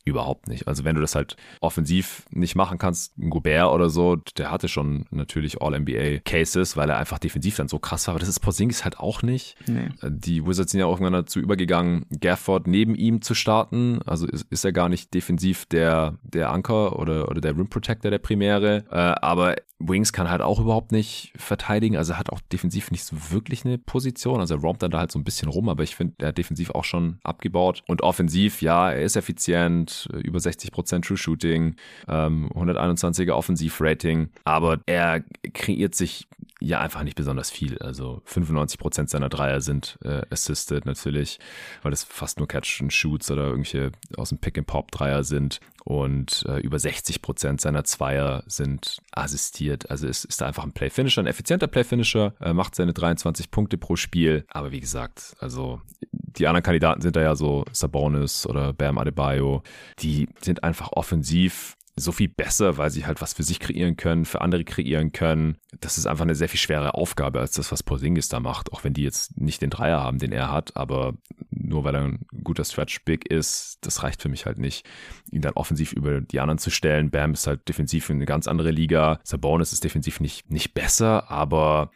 [0.05, 0.69] überhaupt nicht.
[0.69, 4.69] Also wenn du das halt offensiv nicht machen kannst, ein Gobert oder so, der hatte
[4.69, 8.85] schon natürlich All-NBA-Cases, weil er einfach defensiv dann so krass war, aber das ist Porzingis
[8.85, 9.57] halt auch nicht.
[9.67, 9.89] Nee.
[10.03, 14.47] Die Wizards sind ja auch irgendwann dazu übergegangen, Gafford neben ihm zu starten, also ist,
[14.51, 18.85] ist er gar nicht defensiv der, der Anker oder, oder der Rim Protector der Primäre,
[18.91, 23.17] äh, aber Wings kann halt auch überhaupt nicht verteidigen, also hat auch defensiv nicht so
[23.31, 25.97] wirklich eine Position, also er rompt dann da halt so ein bisschen rum, aber ich
[25.97, 27.83] finde, er hat defensiv auch schon abgebaut.
[27.87, 31.77] Und offensiv, ja, er ist effizient, äh, über 60% True Shooting,
[32.09, 35.25] ähm, 121er Offensivrating, aber er
[35.55, 36.29] kreiert sich
[36.61, 37.79] ja einfach nicht besonders viel.
[37.79, 41.39] Also 95% seiner Dreier sind äh, assisted natürlich,
[41.83, 45.25] weil das fast nur Catch and Shoots oder irgendwelche aus dem Pick and Pop Dreier
[45.25, 49.91] sind und äh, über 60% seiner Zweier sind assistiert.
[49.91, 53.51] Also es ist einfach ein Play Finisher, ein effizienter Play Finisher, äh, macht seine 23
[53.51, 55.81] Punkte pro Spiel, aber wie gesagt, also
[56.13, 59.63] die anderen Kandidaten sind da ja so Sabonis oder Bam Adebayo,
[60.01, 64.25] die sind einfach offensiv so viel besser, weil sie halt was für sich kreieren können,
[64.25, 65.57] für andere kreieren können.
[65.81, 68.85] Das ist einfach eine sehr viel schwere Aufgabe als das, was Porzingis da macht, auch
[68.85, 71.15] wenn die jetzt nicht den Dreier haben, den er hat, aber
[71.51, 74.87] nur weil er ein guter Stretch Big ist, das reicht für mich halt nicht,
[75.31, 77.11] ihn dann offensiv über die anderen zu stellen.
[77.11, 79.21] Bam ist halt defensiv in eine ganz andere Liga.
[79.23, 81.91] Sabonis ist defensiv nicht, nicht besser, aber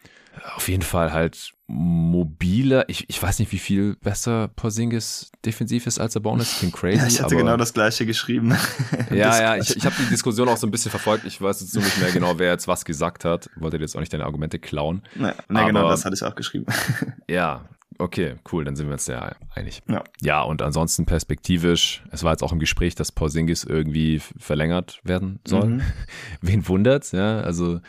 [0.55, 2.87] auf jeden Fall halt mobiler.
[2.89, 6.59] Ich, ich weiß nicht, wie viel besser Porzingis defensiv ist als der Bonus.
[6.59, 6.97] Klingt crazy.
[6.97, 8.55] Ja, ich hatte genau das gleiche geschrieben.
[9.09, 11.25] ja, ja, ich, ich habe die Diskussion auch so ein bisschen verfolgt.
[11.25, 13.49] Ich weiß jetzt nur nicht mehr genau, wer jetzt was gesagt hat.
[13.55, 15.01] Wollte jetzt auch nicht deine Argumente klauen.
[15.15, 16.65] Nee, nee genau, das hatte ich auch geschrieben.
[17.27, 17.65] ja,
[17.97, 19.81] Okay, cool, dann sind wir uns ja einig.
[19.87, 20.03] Ja.
[20.21, 25.39] Ja, und ansonsten perspektivisch, es war jetzt auch im Gespräch, dass Porzingis irgendwie verlängert werden
[25.47, 25.65] soll.
[25.67, 25.81] Mhm.
[26.41, 27.39] Wen wundert's, ja?
[27.39, 27.79] Also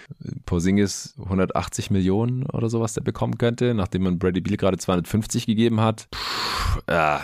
[0.45, 5.81] Porzingis 180 Millionen oder sowas, der bekommen könnte, nachdem man Brady Beal gerade 250 gegeben
[5.81, 6.09] hat.
[6.11, 7.19] Puh, äh,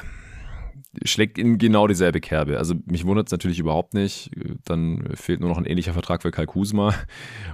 [1.05, 2.59] schlägt in genau dieselbe Kerbe.
[2.59, 4.31] Also mich wundert es natürlich überhaupt nicht.
[4.65, 6.95] Dann fehlt nur noch ein ähnlicher Vertrag für Kai Kusma,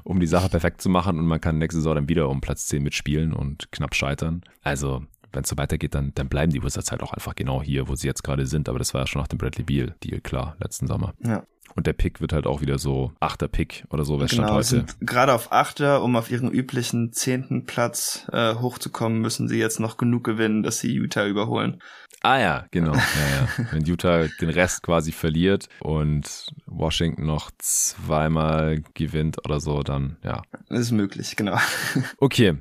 [0.05, 2.66] um die Sache perfekt zu machen und man kann nächste Saison dann wieder um Platz
[2.66, 4.43] 10 mitspielen und knapp scheitern.
[4.62, 7.89] Also wenn es so weitergeht, dann, dann bleiben die Wizards halt auch einfach genau hier,
[7.89, 8.68] wo sie jetzt gerade sind.
[8.68, 11.14] Aber das war ja schon nach dem Bradley Beal-Deal klar, letzten Sommer.
[11.24, 11.45] Ja.
[11.74, 14.64] Und der Pick wird halt auch wieder so achter Pick oder so, stand Genau, heute.
[14.64, 19.79] sind gerade auf Achter, um auf ihren üblichen zehnten Platz äh, hochzukommen, müssen sie jetzt
[19.79, 21.81] noch genug gewinnen, dass sie Utah überholen.
[22.22, 22.95] Ah ja, genau.
[22.95, 23.66] Ja, ja.
[23.70, 30.43] Wenn Utah den Rest quasi verliert und Washington noch zweimal gewinnt oder so, dann ja.
[30.68, 31.59] Das ist möglich, genau.
[32.18, 32.59] Okay,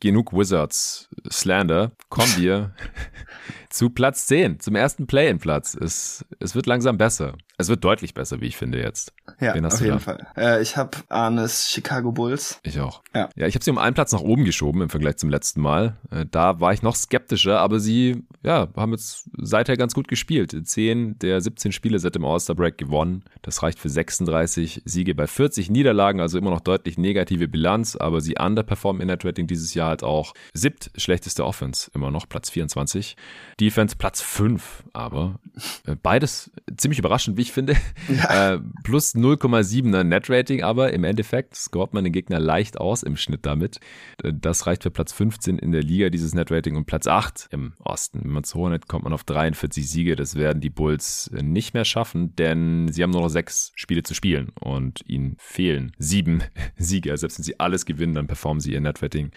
[0.00, 1.92] genug Wizards Slander.
[2.08, 2.74] Kommen wir
[3.70, 5.74] zu Platz 10, zum ersten Play-in-Platz.
[5.74, 7.34] Es, es wird langsam besser.
[7.56, 9.12] Es wird deutlich besser, wie ich finde jetzt.
[9.38, 9.98] Ja, auf jeden da?
[9.98, 10.26] Fall.
[10.36, 12.58] Äh, ich habe Arnes Chicago Bulls.
[12.62, 13.02] Ich auch.
[13.14, 13.28] Ja.
[13.36, 15.98] Ja, ich habe sie um einen Platz nach oben geschoben im Vergleich zum letzten Mal.
[16.10, 20.56] Äh, Da war ich noch skeptischer, aber sie ja, haben jetzt seither ganz gut gespielt.
[20.66, 23.24] Zehn der 17 Spiele seit dem All-Star-Break gewonnen.
[23.42, 28.20] Das reicht für 36 Siege bei 40 Niederlagen, also immer noch deutlich negative Bilanz, aber
[28.20, 30.32] sie underperformen in Net Rating dieses Jahr halt auch.
[30.54, 33.16] Siebt schlechteste Offense, immer noch Platz 24.
[33.60, 35.38] Defense Platz 5, aber
[35.86, 37.76] äh, beides ziemlich überraschend, wie ich finde.
[38.28, 43.44] Äh, plus 0,7er Net-Rating, aber im Endeffekt scoret man den Gegner leicht aus im Schnitt
[43.44, 43.80] damit.
[44.22, 48.20] Das reicht für Platz 15 in der Liga, dieses Net-Rating, und Platz 8 im Osten.
[48.22, 50.16] Wenn man zu hoch hat, kommt man auf 43 Siege.
[50.16, 54.14] Das werden die Bulls nicht mehr schaffen, denn sie haben nur noch sechs Spiele zu
[54.14, 56.42] spielen und ihnen fehlen sieben
[56.76, 57.10] Siege.
[57.10, 59.30] Also selbst wenn sie alles gewinnen, dann performen sie ihr Net-Rating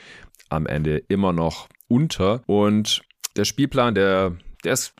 [0.49, 2.43] am Ende immer noch unter.
[2.47, 3.01] Und
[3.35, 4.93] der Spielplan, der, der ist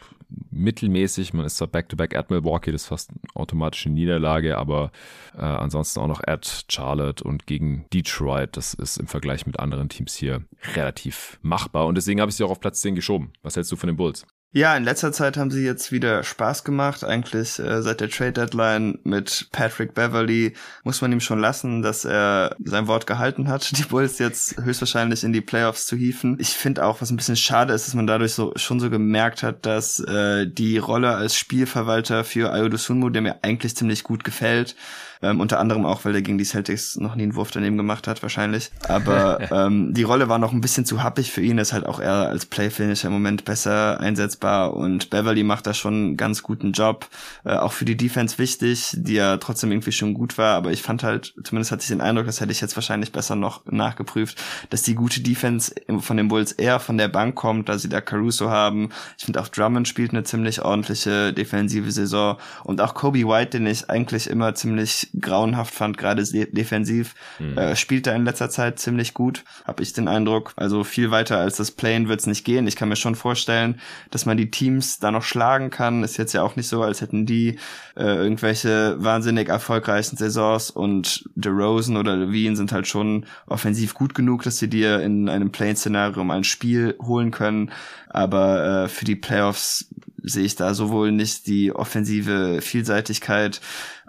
[0.52, 1.34] mittelmäßig.
[1.34, 4.92] Man ist zwar back-to-back at Milwaukee, das ist fast eine automatische Niederlage, aber
[5.36, 8.58] äh, ansonsten auch noch at Charlotte und gegen Detroit.
[8.58, 10.44] Das ist im Vergleich mit anderen Teams hier
[10.76, 13.34] relativ machbar und deswegen habe ich sie auch auf Platz 10 geschoben.
[13.42, 14.26] Was hältst du von den Bulls?
[14.56, 17.04] Ja, in letzter Zeit haben sie jetzt wieder Spaß gemacht.
[17.04, 22.06] Eigentlich äh, seit der Trade Deadline mit Patrick Beverly muss man ihm schon lassen, dass
[22.06, 26.38] er sein Wort gehalten hat, die Bulls jetzt höchstwahrscheinlich in die Playoffs zu hieven.
[26.40, 29.42] Ich finde auch, was ein bisschen schade ist, dass man dadurch so schon so gemerkt
[29.42, 34.76] hat, dass äh, die Rolle als Spielverwalter für Ayodosunmu, der mir eigentlich ziemlich gut gefällt,
[35.24, 38.08] ähm, unter anderem auch, weil der gegen die Celtics noch nie einen Wurf daneben gemacht
[38.08, 38.72] hat, wahrscheinlich.
[38.88, 42.00] Aber ähm, die Rolle war noch ein bisschen zu happig für ihn, ist halt auch
[42.00, 46.74] eher als Playfinisher im Moment besser einsetzbar und Beverly macht da schon einen ganz guten
[46.74, 47.08] Job.
[47.46, 50.82] Äh, auch für die Defense wichtig, die ja trotzdem irgendwie schon gut war, aber ich
[50.82, 54.42] fand halt, zumindest hatte ich den Eindruck, das hätte ich jetzt wahrscheinlich besser noch nachgeprüft,
[54.70, 58.02] dass die gute Defense von den Bulls eher von der Bank kommt, da sie da
[58.02, 58.90] Caruso haben.
[59.18, 63.68] Ich finde auch Drummond spielt eine ziemlich ordentliche defensive Saison und auch Kobe White, den
[63.68, 67.16] ich eigentlich immer ziemlich grauenhaft fand, gerade de defensiv,
[67.56, 70.54] äh, spielt da in letzter Zeit ziemlich gut, habe ich den Eindruck.
[70.56, 72.68] Also viel weiter als das Playen wird's nicht gehen.
[72.68, 73.80] Ich kann mir schon vorstellen,
[74.12, 76.04] dass man die Teams da noch schlagen kann.
[76.04, 77.60] Ist jetzt ja auch nicht so, als hätten die
[77.96, 84.44] äh, irgendwelche wahnsinnig erfolgreichen Saisons und DeRozan oder Levine sind halt schon offensiv gut genug,
[84.44, 87.72] dass sie dir in einem Play-Szenario mal ein Spiel holen können.
[88.10, 89.90] Aber äh, für die Playoffs
[90.24, 93.60] sehe ich da sowohl nicht die offensive Vielseitigkeit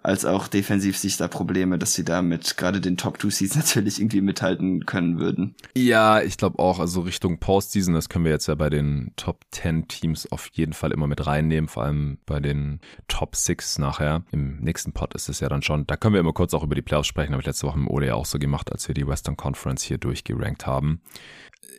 [0.04, 3.98] als auch defensiv sich da Probleme, dass sie da gerade den Top Two Seeds natürlich
[3.98, 5.54] irgendwie mithalten können würden.
[5.74, 9.40] Ja, ich glaube auch, also Richtung Postseason, das können wir jetzt ja bei den Top
[9.50, 14.24] 10 Teams auf jeden Fall immer mit reinnehmen, vor allem bei den Top 6 nachher.
[14.30, 16.74] Im nächsten Pod ist es ja dann schon, da können wir immer kurz auch über
[16.74, 18.94] die Playoffs sprechen, habe ich letzte Woche im Ole ja auch so gemacht, als wir
[18.94, 21.00] die Western Conference hier durchgerankt haben.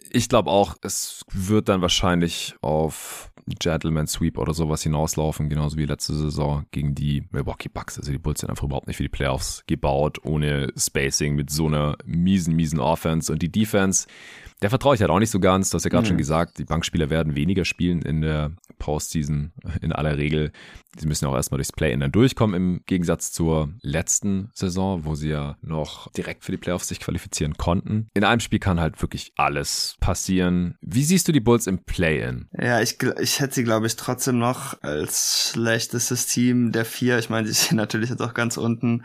[0.09, 5.85] Ich glaube auch, es wird dann wahrscheinlich auf Gentleman Sweep oder sowas hinauslaufen, genauso wie
[5.85, 7.99] letzte Saison gegen die Milwaukee Bucks.
[7.99, 11.67] Also die Bulls sind einfach überhaupt nicht für die Playoffs gebaut, ohne Spacing, mit so
[11.67, 13.31] einer miesen, miesen Offense.
[13.31, 14.07] Und die Defense,
[14.61, 15.69] der vertraue ich halt auch nicht so ganz.
[15.69, 16.09] Du hast ja gerade Mhm.
[16.09, 19.51] schon gesagt, die Bankspieler werden weniger spielen in der Postseason
[19.81, 20.51] in aller Regel.
[20.97, 25.29] Sie müssen auch erstmal durchs Play-In dann durchkommen, im Gegensatz zur letzten Saison, wo sie
[25.29, 28.07] ja noch direkt für die Playoffs sich qualifizieren konnten.
[28.13, 30.75] In einem Spiel kann halt wirklich alles passieren.
[30.81, 32.47] Wie siehst du die Bulls im Play-In?
[32.57, 37.19] Ja, ich, ich hätte sie, glaube ich, trotzdem noch als schlechtestes Team der vier.
[37.19, 39.03] Ich meine, sie sind natürlich jetzt auch ganz unten.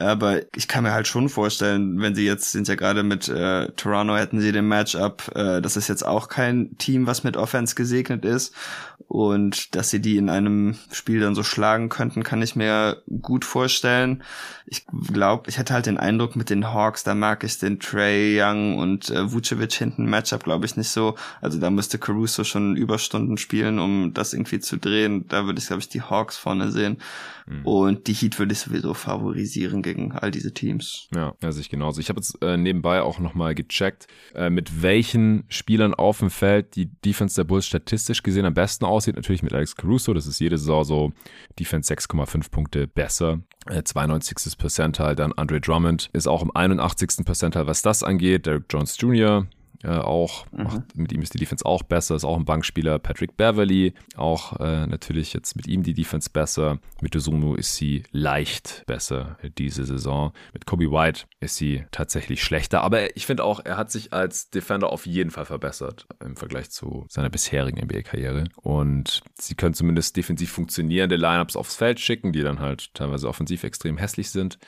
[0.00, 3.68] Aber ich kann mir halt schon vorstellen, wenn sie jetzt sind ja gerade mit äh,
[3.72, 7.74] Toronto hätten sie den Matchup, äh, das ist jetzt auch kein Team, was mit Offense
[7.74, 8.54] gesegnet ist.
[9.08, 13.44] Und dass sie die in einem Spiel dann so schlagen könnten, kann ich mir gut
[13.44, 14.22] vorstellen.
[14.66, 18.40] Ich glaube, ich hätte halt den Eindruck mit den Hawks, da mag ich den Trey
[18.40, 21.16] Young und äh, Vucevic hinten Matchup, glaube ich, nicht so.
[21.40, 25.26] Also da müsste Caruso schon Überstunden spielen, um das irgendwie zu drehen.
[25.28, 26.98] Da würde ich, glaube ich, die Hawks vorne sehen.
[27.50, 27.66] Mhm.
[27.66, 31.08] Und die Heat würde ich sowieso favorisieren gegen all diese Teams.
[31.14, 32.00] Ja, ja, sich genauso.
[32.00, 36.76] Ich habe jetzt äh, nebenbei auch nochmal gecheckt, äh, mit welchen Spielern auf dem Feld
[36.76, 39.16] die Defense der Bulls statistisch gesehen am besten aussieht.
[39.16, 41.12] Natürlich mit Alex Caruso, das ist jede Saison so
[41.58, 43.40] Defense 6,5 Punkte besser.
[43.66, 44.56] Äh, 92.
[44.56, 47.24] Percentile, dann Andre Drummond ist auch im 81.
[47.24, 48.46] Percentile, was das angeht.
[48.46, 49.46] Derek Jones Jr.,
[49.82, 50.46] äh, auch.
[50.52, 50.62] Mhm.
[50.64, 52.98] Macht, mit ihm ist die Defense auch besser, ist auch ein Bankspieler.
[52.98, 56.78] Patrick Beverly, auch äh, natürlich jetzt mit ihm die Defense besser.
[57.00, 60.32] Mit Osumu ist sie leicht besser diese Saison.
[60.52, 62.82] Mit Kobe White ist sie tatsächlich schlechter.
[62.82, 66.70] Aber ich finde auch, er hat sich als Defender auf jeden Fall verbessert im Vergleich
[66.70, 68.44] zu seiner bisherigen NBA-Karriere.
[68.56, 73.64] Und sie können zumindest defensiv funktionierende Lineups aufs Feld schicken, die dann halt teilweise offensiv
[73.64, 74.58] extrem hässlich sind.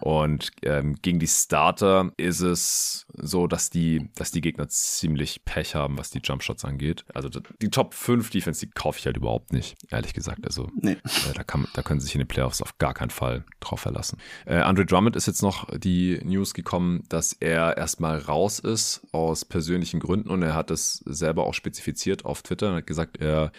[0.00, 5.74] Und ähm, gegen die Starter ist es so, dass die, dass die Gegner ziemlich Pech
[5.74, 7.04] haben, was die Jumpshots angeht.
[7.12, 10.46] Also die Top 5 Defense, die kaufe ich halt überhaupt nicht, ehrlich gesagt.
[10.46, 10.92] Also nee.
[10.92, 13.80] äh, da, kann, da können sie sich in den Playoffs auf gar keinen Fall drauf
[13.80, 14.18] verlassen.
[14.46, 19.44] Äh, Andre Drummond ist jetzt noch die News gekommen, dass er erstmal raus ist aus
[19.44, 23.52] persönlichen Gründen und er hat es selber auch spezifiziert auf Twitter und hat gesagt, er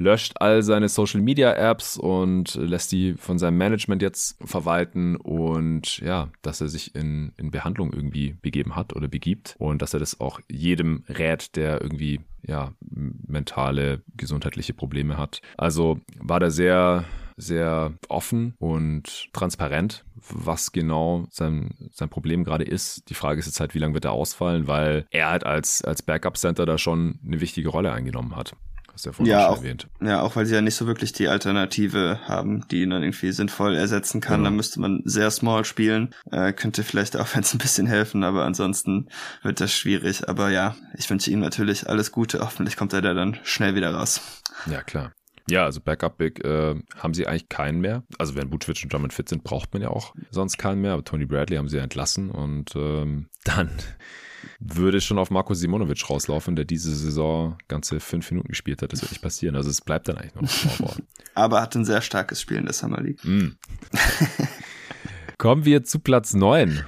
[0.00, 5.98] löscht all seine Social Media Apps und lässt die von seinem Management jetzt verwalten und
[5.98, 10.00] ja, dass er sich in, in Behandlung irgendwie begeben hat oder begibt und dass er
[10.00, 15.42] das auch jedem rät, der irgendwie ja mentale, gesundheitliche Probleme hat.
[15.56, 17.04] Also war da sehr
[17.40, 23.08] sehr offen und transparent, was genau sein, sein Problem gerade ist.
[23.08, 26.02] Die Frage ist jetzt halt, wie lange wird er ausfallen, weil er halt als, als
[26.02, 28.54] Backup-Center da schon eine wichtige Rolle eingenommen hat.
[28.92, 29.88] Hast du ja vorhin ja, auch, erwähnt.
[30.00, 33.32] Ja, auch weil sie ja nicht so wirklich die Alternative haben, die ihn dann irgendwie
[33.32, 34.38] sinnvoll ersetzen kann.
[34.38, 34.48] Genau.
[34.48, 36.14] Dann müsste man sehr small spielen.
[36.30, 39.08] Äh, könnte vielleicht auch wenn es ein bisschen helfen, aber ansonsten
[39.42, 40.28] wird das schwierig.
[40.28, 42.40] Aber ja, ich wünsche ihm natürlich alles Gute.
[42.40, 44.20] Hoffentlich kommt er da dann schnell wieder raus.
[44.66, 45.12] Ja, klar.
[45.48, 48.04] Ja, also Backup Big äh, haben sie eigentlich keinen mehr.
[48.18, 50.92] Also wenn Butchwitch und Drummond fit sind, braucht man ja auch sonst keinen mehr.
[50.92, 53.70] Aber Tony Bradley haben sie ja entlassen und ähm, dann
[54.60, 58.92] würde schon auf Marco Simonovic rauslaufen, der diese Saison ganze fünf Minuten gespielt hat.
[58.92, 59.56] Das wird nicht passieren.
[59.56, 61.02] Also es bleibt dann eigentlich noch ein Scoreboard.
[61.34, 63.24] Aber hat ein sehr starkes Spiel in der Summer League.
[63.24, 63.56] Mm.
[65.38, 66.84] Kommen wir zu Platz neun.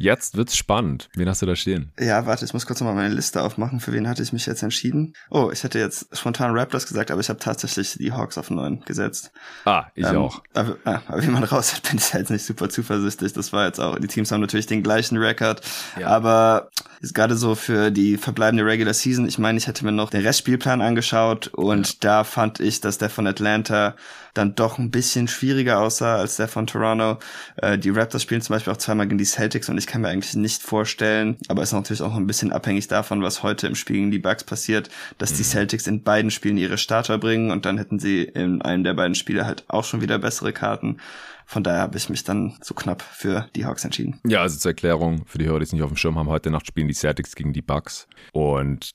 [0.00, 1.10] Jetzt wird's spannend.
[1.14, 1.92] Wen hast du da stehen?
[2.00, 3.80] Ja, warte, ich muss kurz nochmal meine Liste aufmachen.
[3.80, 5.12] Für wen hatte ich mich jetzt entschieden?
[5.28, 8.80] Oh, ich hätte jetzt spontan Raptors gesagt, aber ich habe tatsächlich die Hawks auf 9
[8.86, 9.30] gesetzt.
[9.66, 10.42] Ah, ich ähm, auch.
[10.54, 13.34] Aber, ah, aber, wie man raus hat, bin ich jetzt nicht super zuversichtlich.
[13.34, 15.60] Das war jetzt auch, die Teams haben natürlich den gleichen Rekord,
[16.00, 16.06] ja.
[16.06, 16.70] aber
[17.02, 19.28] ist gerade so für die verbleibende Regular Season.
[19.28, 21.94] Ich meine, ich hätte mir noch den Restspielplan angeschaut und ja.
[22.00, 23.96] da fand ich, dass der von Atlanta
[24.34, 27.18] dann doch ein bisschen schwieriger aussah als der von Toronto.
[27.56, 30.08] Äh, die Raptors spielen zum Beispiel auch zweimal gegen die Celtics und ich kann mir
[30.08, 33.96] eigentlich nicht vorstellen, aber ist natürlich auch ein bisschen abhängig davon, was heute im Spiel
[33.96, 35.36] gegen die Bucks passiert, dass mhm.
[35.36, 38.94] die Celtics in beiden Spielen ihre Starter bringen und dann hätten sie in einem der
[38.94, 40.98] beiden Spiele halt auch schon wieder bessere Karten.
[41.50, 44.20] Von daher habe ich mich dann so knapp für die Hawks entschieden.
[44.24, 46.48] Ja, also zur Erklärung für die Hörer, die es nicht auf dem Schirm haben, heute
[46.48, 48.06] Nacht spielen die Celtics gegen die Bucks.
[48.30, 48.92] Und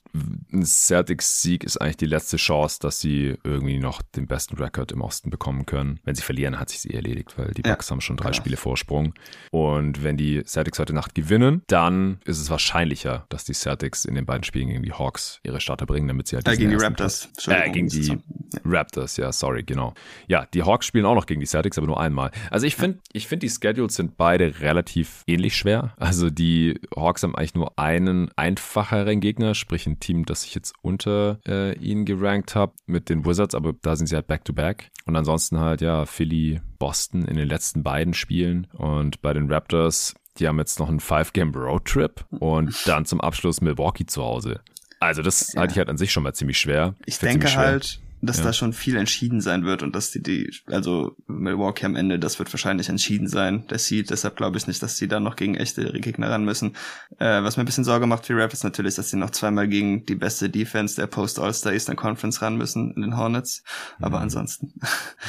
[0.50, 5.02] ein Celtics-Sieg ist eigentlich die letzte Chance, dass sie irgendwie noch den besten Rekord im
[5.02, 6.00] Osten bekommen können.
[6.04, 8.36] Wenn sie verlieren, hat sich sie erledigt, weil die Bucks ja, haben schon drei genau.
[8.36, 9.12] Spiele Vorsprung.
[9.50, 14.14] Und wenn die Celtics heute Nacht gewinnen, dann ist es wahrscheinlicher, dass die Celtics in
[14.14, 16.76] den beiden Spielen gegen die Hawks ihre Starter bringen, damit sie halt äh, gegen die
[16.76, 17.28] Raptors.
[17.48, 18.16] Äh, gegen die ja.
[18.64, 19.92] Raptors, ja, sorry, genau.
[20.26, 22.30] Ja, die Hawks spielen auch noch gegen die Celtics, aber nur einmal.
[22.50, 25.94] Also ich finde, ich finde die Schedules sind beide relativ ähnlich schwer.
[25.98, 30.74] Also die Hawks haben eigentlich nur einen einfacheren Gegner, sprich ein Team, das ich jetzt
[30.82, 34.90] unter äh, ihnen gerankt habe mit den Wizards, aber da sind sie halt back-to-back.
[34.92, 35.06] -back.
[35.06, 40.14] Und ansonsten halt ja Philly, Boston in den letzten beiden Spielen und bei den Raptors
[40.38, 44.60] die haben jetzt noch einen Five-Game-Road-Trip und dann zum Abschluss Milwaukee zu Hause.
[45.00, 45.60] Also das ja.
[45.60, 46.94] halte ich halt an sich schon mal ziemlich schwer.
[47.04, 48.44] Ich denke halt, dass ja.
[48.44, 52.38] da schon viel entschieden sein wird und dass die, die, also Milwaukee am Ende, das
[52.38, 54.10] wird wahrscheinlich entschieden sein, der Seed.
[54.10, 56.76] Deshalb glaube ich nicht, dass die dann noch gegen echte Gegner ran müssen.
[57.18, 60.04] Äh, was mir ein bisschen Sorge macht für Raptors natürlich, dass sie noch zweimal gegen
[60.06, 63.62] die beste Defense der Post-All-Star Eastern Conference ran müssen in den Hornets.
[63.98, 64.24] Aber mhm.
[64.24, 64.72] ansonsten.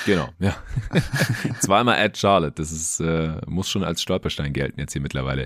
[0.06, 0.56] Genau, ja.
[1.60, 5.46] zweimal at Charlotte, das ist, äh, muss schon als Stolperstein gelten jetzt hier mittlerweile.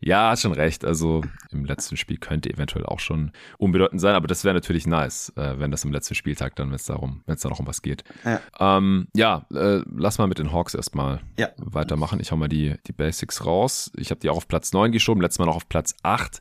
[0.00, 0.84] Ja, hast schon recht.
[0.84, 5.32] Also im letzten Spiel könnte eventuell auch schon unbedeutend sein, aber das wäre natürlich nice,
[5.36, 7.66] äh, wenn das im letzten Spieltag dann, wenn es darum, wenn es da noch um
[7.66, 8.04] was geht.
[8.24, 11.48] Ja, ähm, ja äh, lass mal mit den Hawks erstmal ja.
[11.56, 12.20] weitermachen.
[12.20, 13.90] Ich hau mal die, die Basics raus.
[13.96, 16.40] Ich habe die auch auf Platz 9 geschoben, letztes Mal noch auf Platz 8.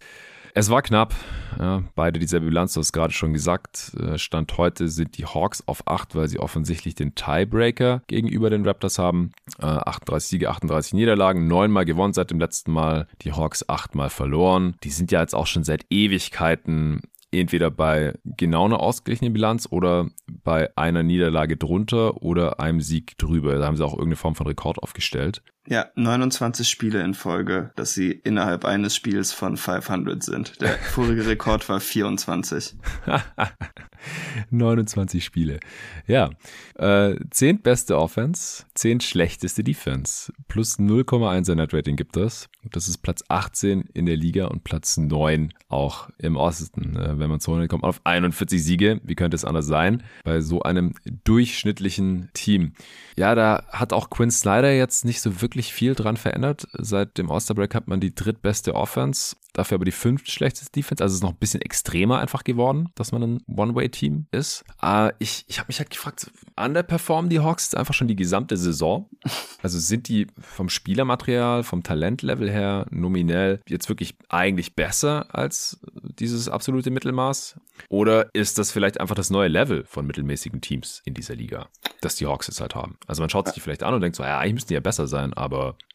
[0.54, 1.14] Es war knapp.
[1.60, 3.94] Ja, beide dieselbe Bilanz, du hast gerade schon gesagt.
[4.00, 8.66] Äh, Stand heute sind die Hawks auf 8, weil sie offensichtlich den Tiebreaker gegenüber den
[8.66, 9.32] Raptors haben.
[9.60, 13.08] 38 äh, Siege, 38 Niederlagen, neunmal gewonnen seit dem letzten Mal.
[13.22, 14.76] Die Hawks achtmal verloren.
[14.84, 17.02] Die sind ja jetzt auch schon seit Ewigkeiten
[17.32, 23.58] entweder bei genau einer ausgeglichenen Bilanz oder bei einer Niederlage drunter oder einem Sieg drüber.
[23.58, 25.44] Da haben sie auch irgendeine Form von Rekord aufgestellt.
[25.70, 30.60] Ja, 29 Spiele in Folge, dass sie innerhalb eines Spiels von 500 sind.
[30.62, 32.74] Der vorige Rekord war 24.
[34.50, 35.60] 29 Spiele.
[36.08, 36.32] Ja,
[36.74, 40.34] äh, 10 beste Offense, 10 schlechteste Defense.
[40.48, 42.50] Plus 0,1er Net Rating gibt es.
[42.72, 46.96] Das ist Platz 18 in der Liga und Platz 9 auch im Osten.
[46.96, 49.02] Äh, wenn man zu 100 kommt, auf 41 Siege.
[49.04, 50.02] Wie könnte es anders sein?
[50.24, 50.96] Bei so einem
[51.26, 52.74] durchschnittlichen Team.
[53.16, 56.68] Ja, da hat auch Quinn Snyder jetzt nicht so wirklich viel dran verändert.
[56.74, 61.04] Seit dem All-Star-Break hat man die drittbeste Offense, dafür aber die fünft schlechteste Defense.
[61.04, 64.64] Also es ist noch ein bisschen extremer einfach geworden, dass man ein One-Way-Team ist.
[64.82, 69.10] Äh, ich ich habe mich halt gefragt, underperformen die Hawks einfach schon die gesamte Saison?
[69.62, 76.48] Also sind die vom Spielermaterial, vom Talentlevel her nominell jetzt wirklich eigentlich besser als dieses
[76.48, 77.60] absolute Mittelmaß?
[77.90, 81.68] Oder ist das vielleicht einfach das neue Level von mittelmäßigen Teams in dieser Liga,
[82.02, 82.98] das die Hawks jetzt halt haben?
[83.08, 84.80] Also man schaut sich die vielleicht an und denkt so, ja, eigentlich müssten die ja
[84.80, 85.49] besser sein, aber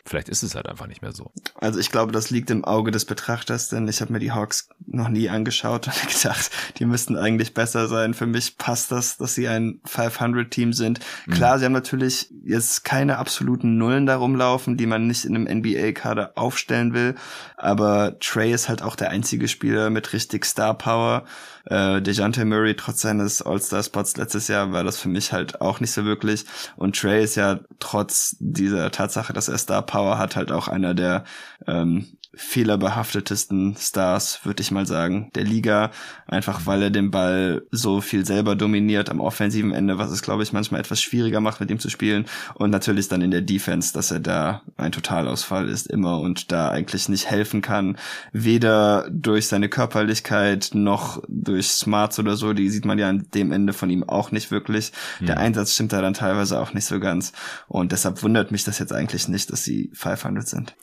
[0.07, 1.33] vielleicht ist es halt einfach nicht mehr so.
[1.55, 4.69] Also ich glaube, das liegt im Auge des Betrachters, denn ich habe mir die Hawks
[4.87, 8.13] noch nie angeschaut und gedacht, die müssten eigentlich besser sein.
[8.13, 11.01] Für mich passt das, dass sie ein 500-Team sind.
[11.31, 11.59] Klar, mhm.
[11.59, 16.33] sie haben natürlich jetzt keine absoluten Nullen darum laufen, die man nicht in einem NBA-Kader
[16.37, 17.15] aufstellen will,
[17.57, 21.25] aber Trey ist halt auch der einzige Spieler mit richtig Star-Power.
[21.67, 25.93] Äh, DeJounte Murray, trotz seines All-Star-Spots letztes Jahr, war das für mich halt auch nicht
[25.93, 26.45] so wirklich.
[26.77, 31.25] Und Trey ist ja trotz dieser Tatsache, dass er Star-Power hat, halt auch einer der
[31.67, 35.91] ähm, fehlerbehaftetesten Stars, würde ich mal sagen, der Liga.
[36.27, 40.43] Einfach weil er den Ball so viel selber dominiert am offensiven Ende, was es, glaube
[40.43, 42.27] ich, manchmal etwas schwieriger macht, mit ihm zu spielen.
[42.55, 46.71] Und natürlich dann in der Defense, dass er da ein Totalausfall ist immer und da
[46.71, 47.97] eigentlich nicht helfen kann.
[48.33, 52.53] Weder durch seine Körperlichkeit noch durch Smarts oder so.
[52.53, 54.93] Die sieht man ja an dem Ende von ihm auch nicht wirklich.
[55.21, 55.27] Mhm.
[55.27, 57.33] Der Einsatz stimmt da dann teilweise auch nicht so ganz.
[57.69, 60.75] Und deshalb wundert mich das jetzt eigentlich nicht, dass sie 500 sind.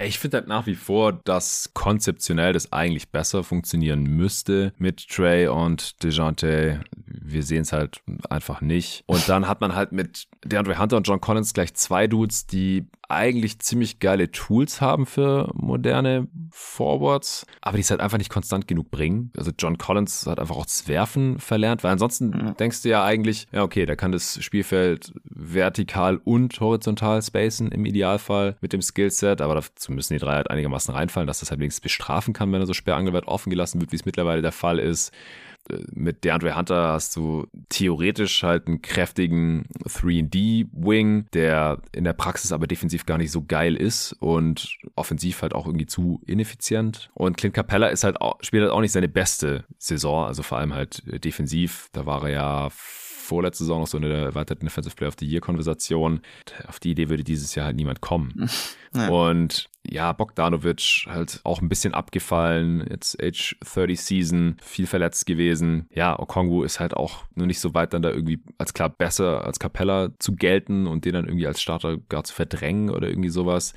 [0.00, 5.48] Ich finde halt nach wie vor, dass konzeptionell das eigentlich besser funktionieren müsste mit Trey
[5.48, 6.82] und DeJounte.
[7.06, 9.02] Wir sehen es halt einfach nicht.
[9.06, 12.86] Und dann hat man halt mit DeAndre Hunter und John Collins gleich zwei Dudes, die
[13.08, 18.68] eigentlich ziemlich geile Tools haben für moderne Forwards, aber die es halt einfach nicht konstant
[18.68, 19.32] genug bringen.
[19.36, 22.56] Also John Collins hat einfach auch das Werfen verlernt, weil ansonsten mhm.
[22.58, 27.86] denkst du ja eigentlich, ja okay, der kann das Spielfeld vertikal und horizontal spacen im
[27.86, 31.60] Idealfall mit dem Skillset, aber dazu müssen die drei halt einigermaßen reinfallen, dass das halt
[31.60, 34.78] wenigstens bestrafen kann, wenn er so sperrangelweit offen gelassen wird, wie es mittlerweile der Fall
[34.78, 35.12] ist
[35.92, 42.66] mit DeAndre Hunter hast du theoretisch halt einen kräftigen 3D-Wing, der in der Praxis aber
[42.66, 47.10] defensiv gar nicht so geil ist und offensiv halt auch irgendwie zu ineffizient.
[47.14, 50.58] Und Clint Capella ist halt auch, spielt halt auch nicht seine beste Saison, also vor
[50.58, 51.88] allem halt defensiv.
[51.92, 52.68] Da war er ja
[53.28, 56.20] vorletzte Saison noch so eine erweiterten Defensive Player of the Year Konversation.
[56.66, 58.50] Auf die Idee würde dieses Jahr halt niemand kommen.
[58.94, 59.08] Ja.
[59.08, 65.88] Und ja, Bogdanovic halt auch ein bisschen abgefallen, jetzt Age 30 Season, viel verletzt gewesen.
[65.92, 69.44] Ja, Okongwu ist halt auch nur nicht so weit dann da irgendwie als klar besser
[69.44, 73.28] als Capella zu gelten und den dann irgendwie als Starter gar zu verdrängen oder irgendwie
[73.28, 73.74] sowas.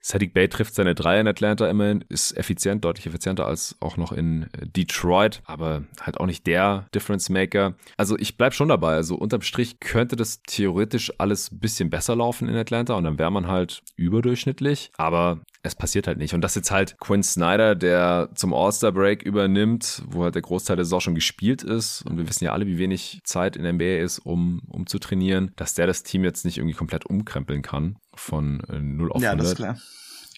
[0.00, 4.12] Sadiq Bay trifft seine drei in Atlanta immerhin, ist effizient, deutlich effizienter als auch noch
[4.12, 7.74] in Detroit, aber halt auch nicht der Difference Maker.
[7.96, 8.94] Also ich bleib schon dabei.
[8.94, 13.18] Also unterm Strich könnte das theoretisch alles ein bisschen besser laufen in Atlanta und dann
[13.18, 16.34] wäre man halt überdurchschnittlich, aber es passiert halt nicht.
[16.34, 20.84] Und das jetzt halt Quinn Snyder, der zum All-Star-Break übernimmt, wo halt der Großteil der
[20.84, 22.02] Saison schon gespielt ist.
[22.02, 24.98] Und wir wissen ja alle, wie wenig Zeit in der NBA ist, um, um zu
[24.98, 29.22] trainieren, dass der das Team jetzt nicht irgendwie komplett umkrempeln kann von äh, 0 auf
[29.22, 29.22] 100.
[29.22, 29.76] Ja, das ist klar.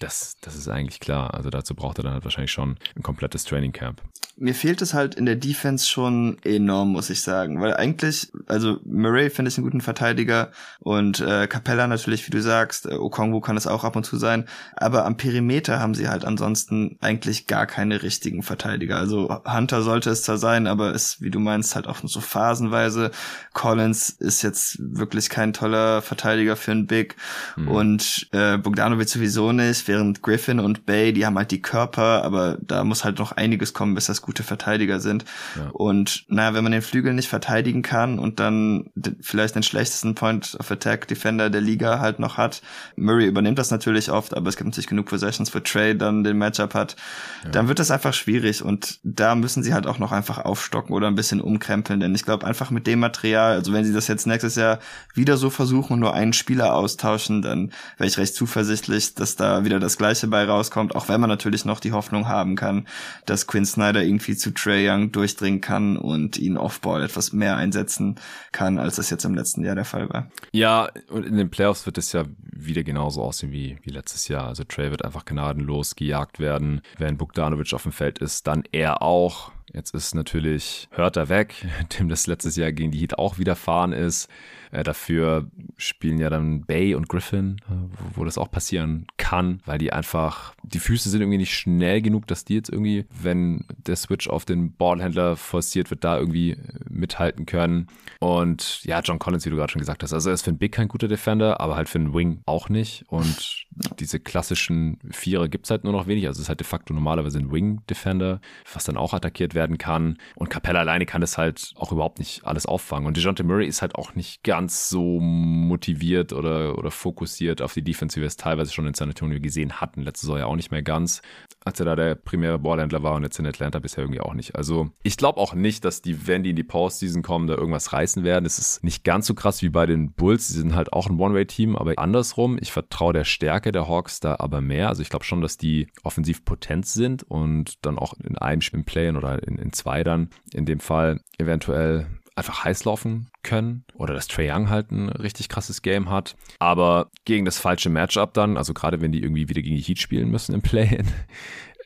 [0.01, 1.35] Das, das ist eigentlich klar.
[1.35, 4.03] Also dazu braucht er dann halt wahrscheinlich schon ein komplettes Training Camp.
[4.37, 7.61] Mir fehlt es halt in der Defense schon enorm, muss ich sagen.
[7.61, 12.43] Weil eigentlich, also Murray finde ich einen guten Verteidiger und äh, Capella natürlich, wie du
[12.43, 14.47] sagst, äh, Okongwu kann es auch ab und zu sein.
[14.75, 18.97] Aber am Perimeter haben sie halt ansonsten eigentlich gar keine richtigen Verteidiger.
[18.97, 22.21] Also Hunter sollte es zwar sein, aber ist, wie du meinst, halt auch nur so
[22.21, 23.13] phasenweise.
[23.53, 27.15] Collins ist jetzt wirklich kein toller Verteidiger für einen Big
[27.57, 27.69] mhm.
[27.69, 32.59] und äh, Bogdanovic sowieso nicht während Griffin und Bay, die haben halt die Körper, aber
[32.61, 35.25] da muss halt noch einiges kommen, bis das gut gute Verteidiger sind.
[35.55, 35.71] Ja.
[35.73, 40.57] Und naja, wenn man den Flügel nicht verteidigen kann und dann vielleicht den schlechtesten Point
[40.59, 42.63] of Attack Defender der Liga halt noch hat,
[42.97, 46.37] Murray übernimmt das natürlich oft, aber es gibt natürlich genug Possessions, wo Trey dann den
[46.37, 46.97] Matchup hat,
[47.45, 47.51] ja.
[47.51, 51.07] dann wird das einfach schwierig und da müssen sie halt auch noch einfach aufstocken oder
[51.07, 54.27] ein bisschen umkrempeln, denn ich glaube einfach mit dem Material, also wenn sie das jetzt
[54.27, 54.81] nächstes Jahr
[55.15, 59.65] wieder so versuchen und nur einen Spieler austauschen, dann wäre ich recht zuversichtlich, dass da
[59.65, 62.87] wieder das Gleiche bei rauskommt, auch wenn man natürlich noch die Hoffnung haben kann,
[63.27, 68.17] dass Quinn Snyder irgendwie zu Trey Young durchdringen kann und ihn Offball etwas mehr einsetzen
[68.53, 70.29] kann, als das jetzt im letzten Jahr der Fall war.
[70.53, 74.47] Ja, und in den Playoffs wird es ja wieder genauso aussehen wie, wie letztes Jahr.
[74.47, 76.83] Also Trey wird einfach gnadenlos gejagt werden.
[76.99, 79.53] Wenn Bogdanovic auf dem Feld ist, dann er auch.
[79.73, 81.55] Jetzt ist natürlich Hörter weg,
[81.99, 84.29] dem das letztes Jahr gegen die Heat auch widerfahren ist.
[84.71, 89.61] Äh, dafür spielen ja dann Bay und Griffin, äh, wo, wo, das auch passieren kann,
[89.65, 93.65] weil die einfach, die Füße sind irgendwie nicht schnell genug, dass die jetzt irgendwie, wenn
[93.87, 96.57] der Switch auf den Ballhändler forciert wird, da irgendwie
[96.89, 97.87] mithalten können.
[98.21, 100.59] Und ja, John Collins, wie du gerade schon gesagt hast, also er ist für einen
[100.59, 103.05] Big kein guter Defender, aber halt für einen Wing auch nicht.
[103.09, 103.67] Und
[103.99, 106.27] diese klassischen Vierer gibt's halt nur noch wenig.
[106.27, 108.41] Also es ist halt de facto normalerweise ein Wing-Defender,
[108.73, 110.19] was dann auch attackiert werden kann.
[110.37, 113.07] Und Capella alleine kann das halt auch überhaupt nicht alles auffangen.
[113.07, 117.75] Und DeJounte Murray ist halt auch nicht ganz ganz so motiviert oder, oder fokussiert auf
[117.75, 120.03] die Defense, wie wir es teilweise schon in San Antonio gesehen hatten.
[120.03, 121.23] Letzte Saison ja auch nicht mehr ganz,
[121.65, 124.57] als er da der primäre Ballhändler war und jetzt in Atlanta bisher irgendwie auch nicht.
[124.57, 127.93] Also ich glaube auch nicht, dass die, wenn die in die Postseason kommen, da irgendwas
[127.93, 128.45] reißen werden.
[128.45, 130.49] Es ist nicht ganz so krass wie bei den Bulls.
[130.49, 132.59] Die sind halt auch ein One-Way-Team, aber andersrum.
[132.61, 134.89] Ich vertraue der Stärke der Hawks da aber mehr.
[134.89, 138.83] Also ich glaube schon, dass die offensiv potent sind und dann auch in einem Spiel
[138.83, 142.07] Play oder in, in zwei dann in dem Fall eventuell
[142.37, 146.37] einfach heiß laufen können oder dass Trey Young halt ein richtig krasses Game hat.
[146.59, 149.99] Aber gegen das falsche Matchup dann, also gerade wenn die irgendwie wieder gegen die Heat
[149.99, 151.07] spielen müssen im Play-In,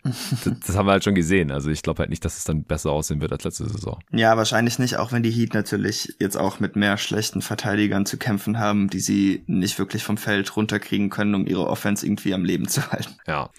[0.05, 1.51] das, das, haben wir halt schon gesehen.
[1.51, 3.99] Also ich glaube halt nicht, dass es dann besser aussehen wird als letzte Saison.
[4.12, 8.16] Ja, wahrscheinlich nicht, auch wenn die Heat natürlich jetzt auch mit mehr schlechten Verteidigern zu
[8.16, 12.44] kämpfen haben, die sie nicht wirklich vom Feld runterkriegen können, um ihre Offense irgendwie am
[12.44, 13.16] Leben zu halten.
[13.26, 13.51] Ja.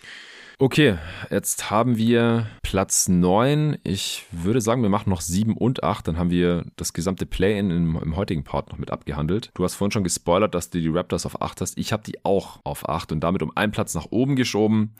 [0.62, 0.97] Okay,
[1.32, 3.78] jetzt haben wir Platz 9.
[3.86, 6.10] Ich würde sagen, wir machen noch 7 und 8.
[6.10, 9.51] Dann haben wir das gesamte Play-In im, im, heutigen Part noch mit abgehandelt.
[9.53, 11.78] Du hast vorhin schon gespoilert, dass du die Raptors auf 8 hast.
[11.78, 14.95] Ich habe die auch auf 8 und damit um einen Platz nach oben geschoben.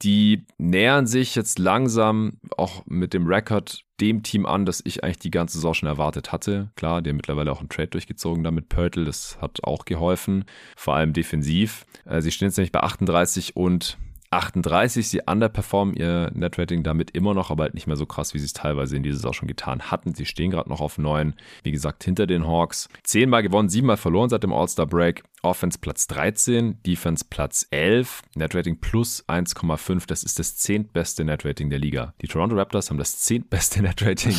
[0.00, 5.18] Die nähern sich jetzt langsam auch mit dem Rekord dem Team an, das ich eigentlich
[5.18, 6.70] die ganze Saison schon erwartet hatte.
[6.74, 10.94] Klar, die haben mittlerweile auch einen Trade durchgezogen damit Pörtl, das hat auch geholfen, vor
[10.94, 11.84] allem defensiv.
[12.06, 13.98] Äh, sie stehen jetzt nämlich bei 38 und
[14.32, 15.08] 38.
[15.08, 18.46] Sie underperformen ihr Netrating damit immer noch, aber halt nicht mehr so krass, wie sie
[18.46, 20.14] es teilweise in dieser Saison schon getan hatten.
[20.14, 21.34] Sie stehen gerade noch auf 9.
[21.62, 22.88] Wie gesagt, hinter den Hawks.
[23.02, 25.22] Zehnmal gewonnen, siebenmal verloren seit dem All-Star Break.
[25.42, 30.06] Offense Platz 13, Defense Platz 11, Netrating plus 1,5.
[30.06, 32.14] Das ist das zehntbeste Netrating der Liga.
[32.22, 34.36] Die Toronto Raptors haben das zehntbeste Netrating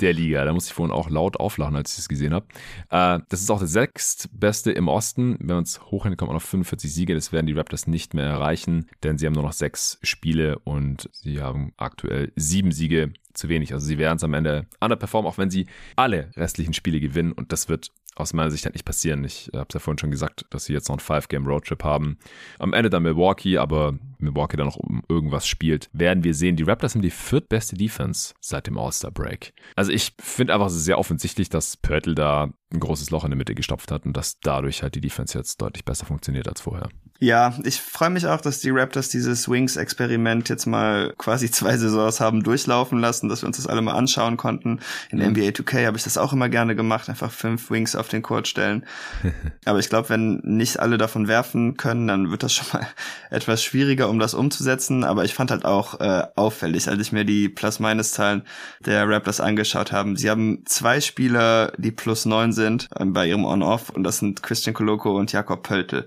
[0.00, 0.44] der Liga.
[0.44, 2.46] Da muss ich vorhin auch laut auflachen, als ich es gesehen habe.
[2.90, 5.36] Äh, das ist auch das sechstbeste im Osten.
[5.40, 7.14] Wenn man es hochrechnet, kommt man auf 45 Siege.
[7.14, 11.08] Das werden die Raptors nicht mehr erreichen, denn sie haben nur noch sechs Spiele und
[11.12, 13.72] sie haben aktuell sieben Siege zu wenig.
[13.72, 15.66] Also sie werden es am Ende underperformen, auch wenn sie
[15.96, 17.32] alle restlichen Spiele gewinnen.
[17.32, 19.24] Und das wird aus meiner Sicht halt nicht passieren.
[19.24, 22.18] Ich habe es ja vorhin schon gesagt, dass sie jetzt noch einen Five-Game-Roadtrip haben.
[22.58, 26.56] Am Ende dann Milwaukee, aber Milwaukee dann noch um irgendwas spielt, werden wir sehen.
[26.56, 29.52] Die Raptors haben die viertbeste Defense seit dem All-Star-Break.
[29.74, 33.54] Also ich finde einfach sehr offensichtlich, dass Pörtl da ein großes Loch in der Mitte
[33.54, 36.88] gestopft hat und dass dadurch halt die Defense jetzt deutlich besser funktioniert als vorher.
[37.20, 42.20] Ja, ich freue mich auch, dass die Raptors dieses Wings-Experiment jetzt mal quasi zwei Saisons
[42.20, 44.80] haben durchlaufen lassen, dass wir uns das alle mal anschauen konnten.
[45.10, 45.30] In mhm.
[45.30, 48.48] NBA 2K habe ich das auch immer gerne gemacht, einfach fünf Wings auf den Court
[48.48, 48.84] stellen.
[49.64, 52.86] Aber ich glaube, wenn nicht alle davon werfen können, dann wird das schon mal
[53.30, 55.04] etwas schwieriger, um das umzusetzen.
[55.04, 58.42] Aber ich fand halt auch äh, auffällig, als ich mir die Plus-Minus-Zahlen
[58.84, 60.16] der Raptors angeschaut habe.
[60.16, 64.42] Sie haben zwei Spieler, die plus neun sind äh, bei ihrem On-Off und das sind
[64.42, 66.06] Christian Koloko und Jakob Pöltl.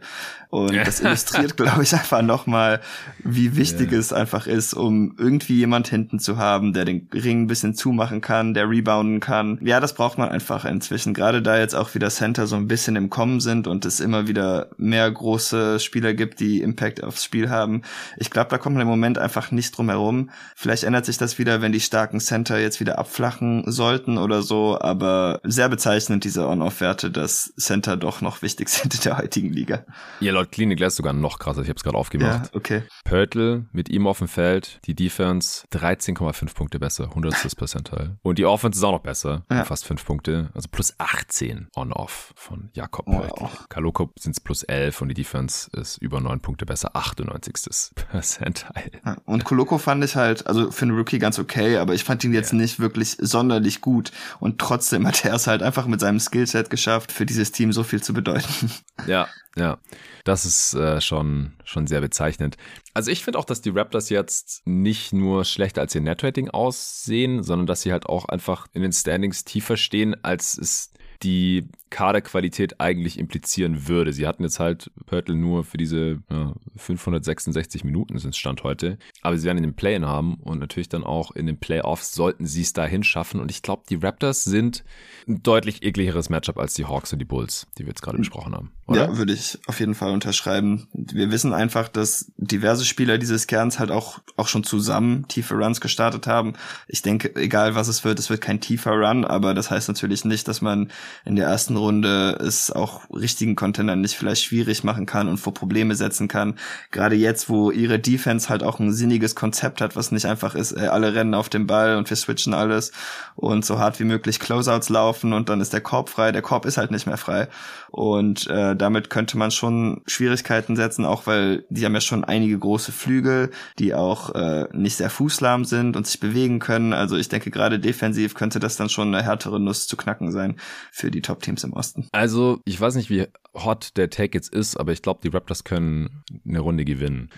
[0.50, 2.80] Und das illustriert, glaube ich, einfach nochmal,
[3.24, 4.00] wie wichtig yeah.
[4.00, 8.22] es einfach ist, um irgendwie jemand hinten zu haben, der den Ring ein bisschen zumachen
[8.22, 9.60] kann, der rebounden kann.
[9.62, 11.14] Ja, das braucht man einfach inzwischen.
[11.14, 14.28] Gerade da jetzt auch wieder Center so ein bisschen im Kommen sind und es immer
[14.28, 17.82] wieder mehr große Spieler gibt, die Impact aufs Spiel haben.
[18.16, 20.30] Ich glaube, da kommt man im Moment einfach nicht drum herum.
[20.56, 24.80] Vielleicht ändert sich das wieder, wenn die starken Center jetzt wieder abflachen sollten oder so,
[24.80, 29.84] aber sehr bezeichnend diese On-Off-Werte, dass Center doch noch wichtig sind in der heutigen Liga.
[30.22, 31.62] Ja, laut Klinik ist sogar noch krasser.
[31.62, 32.46] Ich habe es gerade aufgemacht.
[32.46, 32.84] Ja, okay.
[33.04, 37.56] Pörtl mit ihm auf dem Feld, die Defense 13,5 Punkte besser, 100.
[37.58, 38.18] Percentile.
[38.22, 39.64] Und die Offense ist auch noch besser, ja.
[39.66, 43.42] fast 5 Punkte, also plus 18 On-Off von Jakob Pörtl.
[43.42, 43.66] Wow.
[43.70, 47.94] Kaloko sind es plus 11 und die Defense ist über 9 Punkte besser, 98.
[47.96, 48.92] Percentile.
[49.06, 52.24] Ja, und Koloko fand ich halt, also für einen Rookie ganz okay, aber ich fand
[52.24, 52.58] ihn jetzt ja.
[52.58, 57.12] nicht wirklich sonderlich gut und trotzdem hat er es halt einfach mit seinem Skillset geschafft,
[57.12, 58.72] für dieses Team so viel zu bedeuten.
[59.08, 59.28] Ja,
[59.58, 59.80] ja.
[60.24, 62.58] Das ist äh, schon, schon sehr bezeichnend.
[62.94, 67.44] Also ich finde auch, dass die Raptors jetzt nicht nur schlechter als ihr Netrating aussehen,
[67.44, 70.92] sondern dass sie halt auch einfach in den Standings tiefer stehen, als es
[71.24, 74.12] die Kaderqualität eigentlich implizieren würde.
[74.12, 79.38] Sie hatten jetzt halt Pörtl nur für diese ja, 566 Minuten sind Stand heute, aber
[79.38, 82.62] sie werden in den Play-In haben und natürlich dann auch in den Playoffs sollten sie
[82.62, 84.84] es dahin schaffen und ich glaube, die Raptors sind
[85.28, 88.54] ein deutlich ekligeres Matchup als die Hawks und die Bulls, die wir jetzt gerade besprochen
[88.54, 88.72] haben.
[88.86, 89.06] Oder?
[89.06, 90.88] Ja, würde ich auf jeden Fall unterschreiben.
[90.94, 95.82] Wir wissen einfach, dass diverse Spieler dieses Kerns halt auch, auch schon zusammen tiefe Runs
[95.82, 96.54] gestartet haben.
[96.88, 100.26] Ich denke, egal was es wird, es wird kein tiefer Run, aber das heißt natürlich
[100.26, 100.90] nicht, dass man
[101.26, 105.54] in der ersten Runde es auch richtigen Contendern nicht vielleicht schwierig machen kann und vor
[105.54, 106.56] Probleme setzen kann.
[106.92, 110.72] Gerade jetzt, wo ihre Defense halt auch ein sinniges Konzept hat, was nicht einfach ist,
[110.72, 112.92] äh, alle rennen auf den Ball und wir switchen alles
[113.36, 116.32] und so hart wie möglich Closeouts laufen und dann ist der Korb frei.
[116.32, 117.48] Der Korb ist halt nicht mehr frei.
[117.90, 122.58] Und äh, damit könnte man schon Schwierigkeiten setzen, auch weil die haben ja schon einige
[122.58, 126.94] große Flügel, die auch äh, nicht sehr fußlahm sind und sich bewegen können.
[126.94, 130.58] Also ich denke, gerade defensiv könnte das dann schon eine härtere Nuss zu knacken sein
[130.98, 132.08] für die Top-Teams im Osten.
[132.12, 133.28] Also ich weiß nicht, wie
[133.64, 137.30] hot der Take jetzt ist, aber ich glaube, die Raptors können eine Runde gewinnen.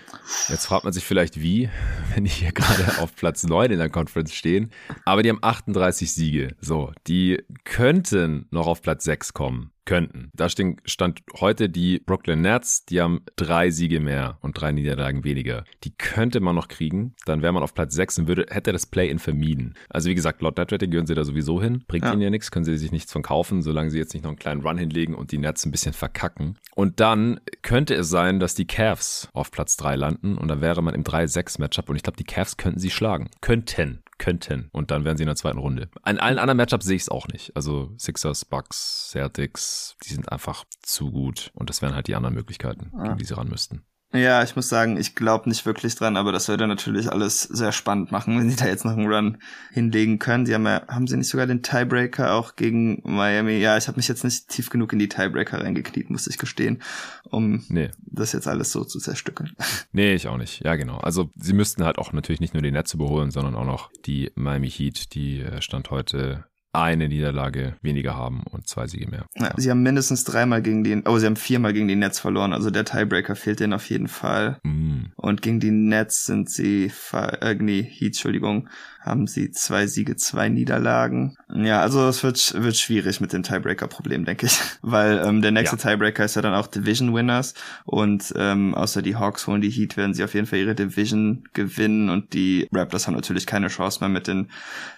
[0.49, 1.70] Jetzt fragt man sich vielleicht wie,
[2.15, 4.72] wenn die hier gerade auf Platz 9 in der Conference stehen.
[5.05, 6.55] Aber die haben 38 Siege.
[6.59, 10.30] So, die könnten noch auf Platz 6 kommen könnten.
[10.36, 15.63] Da stand heute die Brooklyn Nets, die haben drei Siege mehr und drei Niederlagen weniger.
[15.84, 18.86] Die könnte man noch kriegen, dann wäre man auf Platz 6 und würde, hätte das
[18.86, 19.74] Play-In vermieden.
[19.89, 21.84] Also wie gesagt, laut Netrating gehören sie da sowieso hin.
[21.88, 22.13] Bringt ja.
[22.13, 24.38] ihnen ja nichts, können sie sich nichts von kaufen, solange sie jetzt nicht noch einen
[24.38, 26.57] kleinen Run hinlegen und die Nets ein bisschen verkacken.
[26.76, 30.82] Und dann könnte es sein, dass die Cavs auf Platz 3 landen und dann wäre
[30.82, 33.30] man im 3-6-Matchup und ich glaube, die Cavs könnten sie schlagen.
[33.41, 34.70] Könnten könnten.
[34.74, 35.88] Und dann wären sie in der zweiten Runde.
[36.03, 37.55] An allen anderen Matchups sehe ich es auch nicht.
[37.55, 41.51] Also Sixers, Bucks, Celtics, die sind einfach zu gut.
[41.53, 43.03] Und das wären halt die anderen Möglichkeiten, ah.
[43.03, 43.86] gegen die sie ran müssten.
[44.12, 47.72] Ja, ich muss sagen, ich glaube nicht wirklich dran, aber das würde natürlich alles sehr
[47.72, 49.38] spannend machen, wenn sie da jetzt noch einen Run
[49.72, 50.47] hinlegen können.
[50.47, 53.57] Sie haben ja, haben sie nicht sogar den Tiebreaker auch gegen Miami?
[53.57, 56.82] Ja, ich habe mich jetzt nicht tief genug in die Tiebreaker reingekniet, muss ich gestehen,
[57.30, 57.91] um nee.
[57.99, 59.51] das jetzt alles so zu zerstückeln.
[59.91, 60.64] Nee, ich auch nicht.
[60.64, 60.97] Ja, genau.
[60.97, 64.32] Also sie müssten halt auch natürlich nicht nur die Netze überholen, sondern auch noch die
[64.36, 69.26] Miami Heat, die äh, Stand heute eine Niederlage weniger haben und zwei Siege mehr.
[69.36, 72.53] Ja, sie haben mindestens dreimal gegen den, oh, sie haben viermal gegen die Nets verloren,
[72.53, 74.59] also der Tiebreaker fehlt denen auf jeden Fall.
[74.63, 75.05] Mm.
[75.15, 78.70] Und gegen die Nets sind sie, äh, nee, Heat, Entschuldigung,
[79.00, 81.38] haben sie zwei Siege, zwei Niederlagen.
[81.54, 84.60] Ja, also es wird, wird schwierig mit dem Tiebreaker-Problem, denke ich.
[84.82, 85.91] Weil ähm, der nächste ja.
[85.91, 87.54] Tiebreaker ist ja dann auch Division Winners
[87.86, 91.43] und ähm, außer die Hawks holen die Heat, werden sie auf jeden Fall ihre Division
[91.54, 94.50] gewinnen und die Raptors haben natürlich keine Chance mehr mit den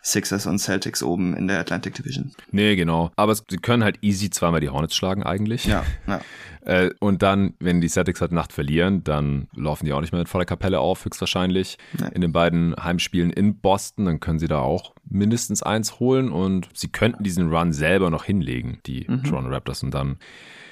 [0.02, 2.32] Sixers und Celtics oben in der Atlantic Division.
[2.52, 3.12] Nee, genau.
[3.16, 5.66] Aber sie können halt easy zweimal die Hornets schlagen eigentlich.
[5.66, 6.22] Ja, ja.
[6.62, 10.20] Äh, und dann, wenn die Celtics halt Nacht verlieren, dann laufen die auch nicht mehr
[10.20, 11.78] mit voller Kapelle auf, höchstwahrscheinlich.
[12.00, 12.10] Nee.
[12.14, 16.70] In den beiden Heimspielen in Boston, dann können sie da auch mindestens eins holen und
[16.74, 19.24] sie könnten diesen Run selber noch hinlegen, die mhm.
[19.24, 20.18] Toronto Raptors, und dann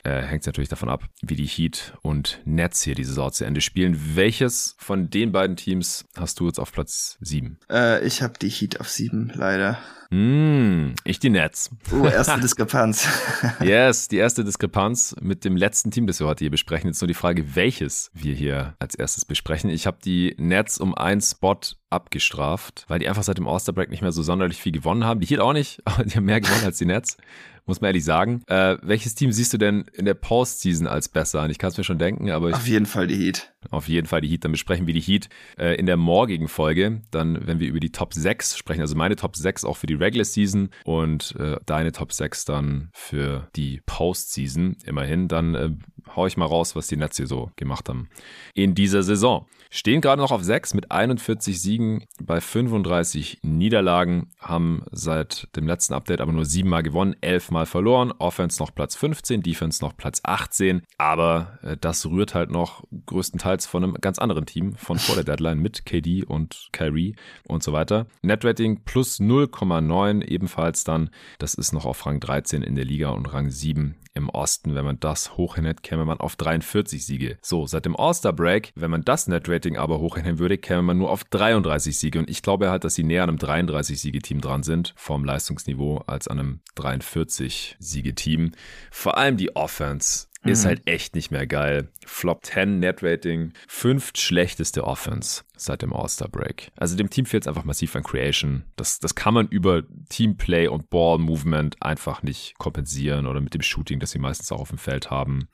[0.04, 3.46] äh, hängt es natürlich davon ab, wie die Heat und Nets hier diese Saison zu
[3.46, 4.16] Ende spielen.
[4.16, 7.60] Welches von den beiden Teams hast du jetzt auf Platz 7?
[7.70, 9.78] Äh, ich habe die Heat auf 7, leider.
[10.12, 11.70] Mm, ich die Nets.
[11.92, 13.08] Oh, erste Diskrepanz.
[13.60, 16.90] yes, die erste Diskrepanz mit dem letzten Team, das wir heute hier besprechen.
[16.90, 19.70] Jetzt nur die Frage, welches wir hier als erstes besprechen.
[19.70, 21.60] Ich habe die Nets um einen Spot
[21.92, 25.20] abgestraft, weil die einfach seit dem All-Star Break nicht mehr so sonderlich viel gewonnen haben.
[25.20, 27.18] Die Heat auch nicht, aber die haben mehr gewonnen als die Nets
[27.70, 28.42] muss man ehrlich sagen.
[28.48, 31.44] Äh, welches Team siehst du denn in der Postseason als besser?
[31.44, 33.54] Und ich kann es mir schon denken, aber ich, auf jeden Fall die Heat.
[33.70, 34.44] Auf jeden Fall die Heat.
[34.44, 37.02] Dann besprechen wir die Heat äh, in der morgigen Folge.
[37.12, 39.94] Dann, wenn wir über die Top 6 sprechen, also meine Top 6 auch für die
[39.94, 45.70] Regular Season und äh, deine Top 6 dann für die Postseason immerhin, dann äh,
[46.16, 48.10] hau ich mal raus, was die Nets hier so gemacht haben
[48.53, 49.45] in dieser Saison.
[49.72, 55.93] Stehen gerade noch auf 6 mit 41 Siegen bei 35 Niederlagen, haben seit dem letzten
[55.93, 58.12] Update aber nur siebenmal gewonnen, elfmal verloren.
[58.18, 60.82] Offense noch Platz 15, Defense noch Platz 18.
[60.97, 65.24] Aber äh, das rührt halt noch größtenteils von einem ganz anderen Team von vor der
[65.24, 67.16] Deadline mit KD und Kyrie
[67.47, 68.07] und so weiter.
[68.24, 71.12] Netrating plus 0,9 ebenfalls dann.
[71.38, 74.76] Das ist noch auf Rang 13 in der Liga und Rang 7 im Osten.
[74.76, 77.38] Wenn man das hochhinhält, käme man auf 43 Siege.
[77.41, 81.26] So, seit dem All-Star-Break, wenn man das Net-Rating aber hochhinhängen würde, käme man nur auf
[81.26, 82.20] 33 Siege.
[82.20, 86.30] Und ich glaube halt, dass sie näher an einem 33-Siege-Team dran sind, vom Leistungsniveau, als
[86.30, 88.52] an einem 43-Siege-Team.
[88.91, 90.68] Vor allem die Offense ist mhm.
[90.68, 91.90] halt echt nicht mehr geil.
[92.06, 96.72] Flop 10 Net Rating, fünft schlechteste Offense seit dem All-Star Break.
[96.78, 98.64] Also dem Team fehlt es einfach massiv an Creation.
[98.76, 103.62] Das, das kann man über Teamplay und Ball Movement einfach nicht kompensieren oder mit dem
[103.62, 105.50] Shooting, das sie meistens auch auf dem Feld haben.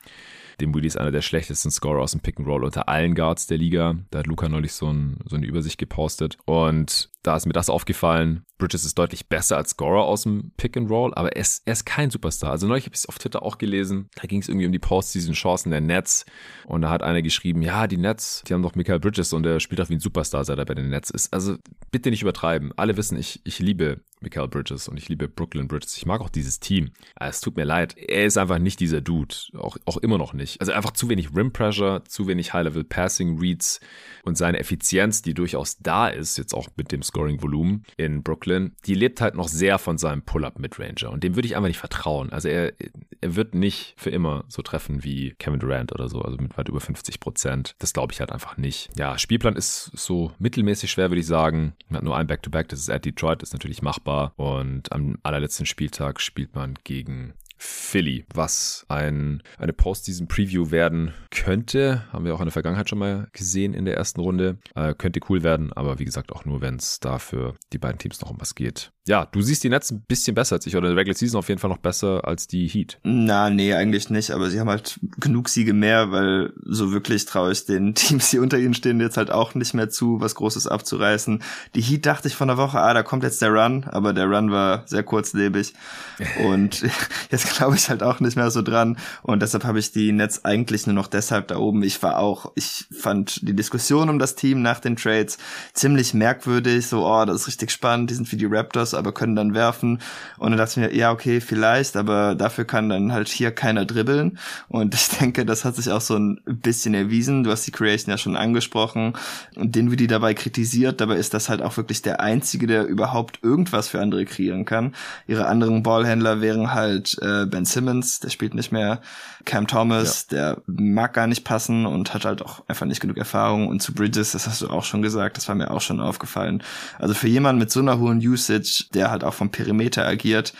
[0.61, 3.47] Dem Willie ist einer der schlechtesten Scorer aus dem Pick and Roll unter allen Guards
[3.47, 3.95] der Liga.
[4.11, 6.37] Da hat Luca neulich so, ein, so eine Übersicht gepostet.
[6.45, 8.43] Und da ist mir das aufgefallen.
[8.57, 11.73] Bridges ist deutlich besser als Scorer aus dem Pick and Roll, aber er ist, er
[11.73, 12.51] ist kein Superstar.
[12.51, 14.09] Also neulich habe ich es auf Twitter auch gelesen.
[14.15, 16.25] Da ging es irgendwie um die Postseason-Chancen der Nets.
[16.65, 19.59] Und da hat einer geschrieben, ja, die Nets, die haben doch Michael Bridges und der
[19.59, 21.33] spielt auch wie ein Superstar, seit er bei den Nets ist.
[21.33, 21.57] Also
[21.91, 22.71] bitte nicht übertreiben.
[22.77, 25.95] Alle wissen, ich, ich liebe Michael Bridges und ich liebe Brooklyn Bridges.
[25.97, 26.91] Ich mag auch dieses Team.
[27.15, 27.95] Es tut mir leid.
[27.97, 29.35] Er ist einfach nicht dieser Dude.
[29.57, 30.59] Auch, auch immer noch nicht.
[30.59, 33.79] Also einfach zu wenig Rim Pressure, zu wenig High-Level Passing Reads
[34.23, 38.95] und seine Effizienz, die durchaus da ist, jetzt auch mit dem Scoring-Volumen in Brooklyn, die
[38.95, 42.31] lebt halt noch sehr von seinem Pull-Up-Midranger und dem würde ich einfach nicht vertrauen.
[42.31, 42.73] Also er,
[43.21, 46.69] er wird nicht für immer so treffen wie Kevin Durant oder so, also mit weit
[46.69, 47.75] über 50 Prozent.
[47.79, 48.89] Das glaube ich halt einfach nicht.
[48.97, 51.73] Ja, Spielplan ist so mittelmäßig schwer, würde ich sagen.
[51.89, 54.04] Man hat nur ein Back-to-Back, -Back, das ist at Detroit, das ist natürlich machbar
[54.37, 62.03] und am allerletzten Spieltag spielt man gegen Philly, was ein, eine Postseason-Preview werden könnte.
[62.11, 64.57] Haben wir auch in der Vergangenheit schon mal gesehen in der ersten Runde.
[64.75, 68.21] Äh, könnte cool werden, aber wie gesagt auch nur, wenn es dafür die beiden Teams
[68.21, 68.91] noch um was geht.
[69.07, 71.47] Ja, du siehst die Nets ein bisschen besser als ich oder die Regular Season auf
[71.47, 72.99] jeden Fall noch besser als die Heat.
[73.03, 77.51] Na, nee, eigentlich nicht, aber sie haben halt genug Siege mehr, weil so wirklich traue
[77.51, 80.65] ich den Teams, die unter ihnen stehen, jetzt halt auch nicht mehr zu, was Großes
[80.65, 81.43] abzureißen.
[81.75, 84.25] Die Heat dachte ich von der Woche, ah, da kommt jetzt der Run, aber der
[84.25, 85.73] Run war sehr kurzlebig
[86.43, 86.81] und
[87.29, 90.45] jetzt glaube ich halt auch nicht mehr so dran und deshalb habe ich die Nets
[90.45, 91.83] eigentlich nur noch deshalb da oben.
[91.83, 95.37] Ich war auch, ich fand die Diskussion um das Team nach den Trades
[95.73, 99.35] ziemlich merkwürdig, so, oh, das ist richtig spannend, die sind wie die Raptors, aber können
[99.35, 99.99] dann werfen.
[100.37, 103.85] Und dann dachte ich mir, ja, okay, vielleicht, aber dafür kann dann halt hier keiner
[103.85, 104.39] dribbeln.
[104.67, 107.43] Und ich denke, das hat sich auch so ein bisschen erwiesen.
[107.43, 109.13] Du hast die Creation ja schon angesprochen
[109.55, 111.01] und den wie die dabei kritisiert.
[111.01, 114.93] Dabei ist das halt auch wirklich der einzige, der überhaupt irgendwas für andere kreieren kann.
[115.27, 119.01] Ihre anderen Ballhändler wären halt äh, Ben Simmons, der spielt nicht mehr,
[119.45, 120.37] Cam Thomas, ja.
[120.37, 123.67] der mag gar nicht passen und hat halt auch einfach nicht genug Erfahrung.
[123.67, 126.63] Und zu Bridges, das hast du auch schon gesagt, das war mir auch schon aufgefallen.
[126.99, 130.53] Also für jemanden mit so einer hohen Usage, der halt auch vom Perimeter agiert,